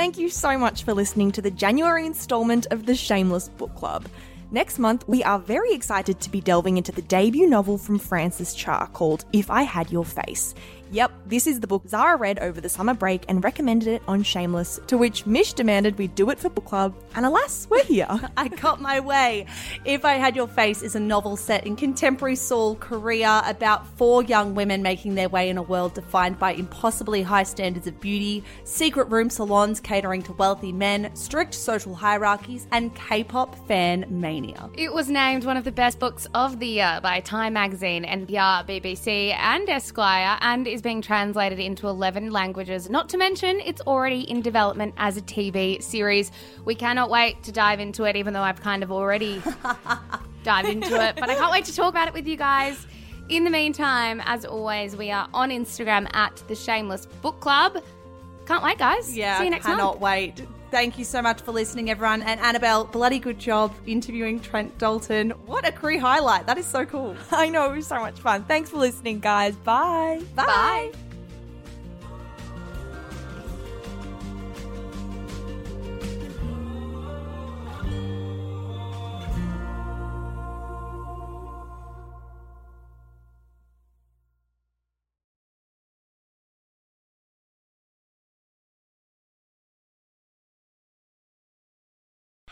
Thank 0.00 0.16
you 0.16 0.30
so 0.30 0.56
much 0.56 0.84
for 0.84 0.94
listening 0.94 1.30
to 1.32 1.42
the 1.42 1.50
January 1.50 2.06
installment 2.06 2.66
of 2.70 2.86
the 2.86 2.94
Shameless 2.94 3.50
Book 3.50 3.76
Club. 3.76 4.08
Next 4.50 4.78
month, 4.78 5.06
we 5.06 5.22
are 5.24 5.38
very 5.38 5.74
excited 5.74 6.20
to 6.20 6.30
be 6.30 6.40
delving 6.40 6.78
into 6.78 6.90
the 6.90 7.02
debut 7.02 7.46
novel 7.46 7.76
from 7.76 7.98
Frances 7.98 8.54
Cha 8.54 8.86
called 8.86 9.26
If 9.34 9.50
I 9.50 9.64
Had 9.64 9.92
Your 9.92 10.06
Face. 10.06 10.54
Yep, 10.92 11.12
this 11.26 11.46
is 11.46 11.60
the 11.60 11.68
book 11.68 11.86
Zara 11.86 12.16
read 12.16 12.40
over 12.40 12.60
the 12.60 12.68
summer 12.68 12.94
break 12.94 13.24
and 13.28 13.44
recommended 13.44 13.88
it 13.88 14.02
on 14.08 14.24
Shameless, 14.24 14.80
to 14.88 14.98
which 14.98 15.24
Mish 15.24 15.52
demanded 15.52 15.96
we 15.96 16.08
do 16.08 16.30
it 16.30 16.38
for 16.40 16.50
book 16.50 16.64
club, 16.64 16.96
and 17.14 17.24
alas, 17.24 17.68
we're 17.70 17.84
here. 17.84 18.08
I 18.36 18.48
got 18.48 18.80
my 18.80 18.98
way. 18.98 19.46
If 19.84 20.04
I 20.04 20.14
Had 20.14 20.34
Your 20.34 20.48
Face 20.48 20.82
is 20.82 20.96
a 20.96 21.00
novel 21.00 21.36
set 21.36 21.64
in 21.64 21.76
contemporary 21.76 22.34
Seoul, 22.34 22.74
Korea, 22.74 23.42
about 23.46 23.86
four 23.98 24.24
young 24.24 24.56
women 24.56 24.82
making 24.82 25.14
their 25.14 25.28
way 25.28 25.48
in 25.48 25.58
a 25.58 25.62
world 25.62 25.94
defined 25.94 26.40
by 26.40 26.54
impossibly 26.54 27.22
high 27.22 27.44
standards 27.44 27.86
of 27.86 28.00
beauty, 28.00 28.42
secret 28.64 29.08
room 29.10 29.30
salons 29.30 29.78
catering 29.78 30.22
to 30.22 30.32
wealthy 30.32 30.72
men, 30.72 31.14
strict 31.14 31.54
social 31.54 31.94
hierarchies, 31.94 32.66
and 32.72 32.92
K 32.96 33.22
pop 33.22 33.54
fan 33.68 34.06
mania. 34.10 34.68
It 34.74 34.92
was 34.92 35.08
named 35.08 35.44
one 35.44 35.56
of 35.56 35.62
the 35.62 35.70
best 35.70 36.00
books 36.00 36.26
of 36.34 36.58
the 36.58 36.66
year 36.66 36.98
by 37.00 37.20
Time 37.20 37.52
Magazine, 37.52 38.04
NPR, 38.04 38.66
BBC, 38.66 39.32
and 39.34 39.68
Esquire, 39.68 40.36
and 40.40 40.66
is 40.66 40.79
being 40.80 41.02
translated 41.02 41.58
into 41.58 41.88
11 41.88 42.30
languages. 42.30 42.88
Not 42.90 43.08
to 43.10 43.16
mention, 43.18 43.60
it's 43.60 43.80
already 43.82 44.20
in 44.30 44.40
development 44.42 44.94
as 44.96 45.16
a 45.16 45.22
TV 45.22 45.82
series. 45.82 46.30
We 46.64 46.74
cannot 46.74 47.10
wait 47.10 47.42
to 47.44 47.52
dive 47.52 47.80
into 47.80 48.04
it, 48.04 48.16
even 48.16 48.32
though 48.34 48.42
I've 48.42 48.60
kind 48.60 48.82
of 48.82 48.90
already 48.92 49.42
dived 50.44 50.68
into 50.68 50.94
it. 51.02 51.16
But 51.16 51.30
I 51.30 51.34
can't 51.34 51.50
wait 51.52 51.64
to 51.66 51.74
talk 51.74 51.90
about 51.90 52.08
it 52.08 52.14
with 52.14 52.26
you 52.26 52.36
guys. 52.36 52.86
In 53.28 53.44
the 53.44 53.50
meantime, 53.50 54.20
as 54.24 54.44
always, 54.44 54.96
we 54.96 55.10
are 55.10 55.28
on 55.32 55.50
Instagram 55.50 56.08
at 56.14 56.42
the 56.48 56.54
Shameless 56.54 57.06
Book 57.06 57.40
Club. 57.40 57.82
Can't 58.46 58.62
wait, 58.64 58.78
guys. 58.78 59.16
Yeah, 59.16 59.38
See 59.38 59.44
you 59.44 59.50
next 59.50 59.66
cannot 59.66 60.00
month. 60.00 60.00
wait. 60.00 60.42
Thank 60.70 60.98
you 60.98 61.04
so 61.04 61.20
much 61.20 61.40
for 61.40 61.52
listening, 61.52 61.90
everyone. 61.90 62.22
And 62.22 62.40
Annabelle, 62.40 62.84
bloody 62.84 63.18
good 63.18 63.38
job 63.38 63.74
interviewing 63.86 64.40
Trent 64.40 64.76
Dalton. 64.78 65.30
What 65.46 65.66
a 65.66 65.72
career 65.72 66.00
highlight. 66.00 66.46
That 66.46 66.58
is 66.58 66.66
so 66.66 66.84
cool. 66.86 67.16
I 67.30 67.48
know, 67.48 67.72
it 67.72 67.76
was 67.76 67.86
so 67.86 67.98
much 67.98 68.20
fun. 68.20 68.44
Thanks 68.44 68.70
for 68.70 68.78
listening, 68.78 69.20
guys. 69.20 69.56
Bye. 69.56 70.22
Bye. 70.36 70.92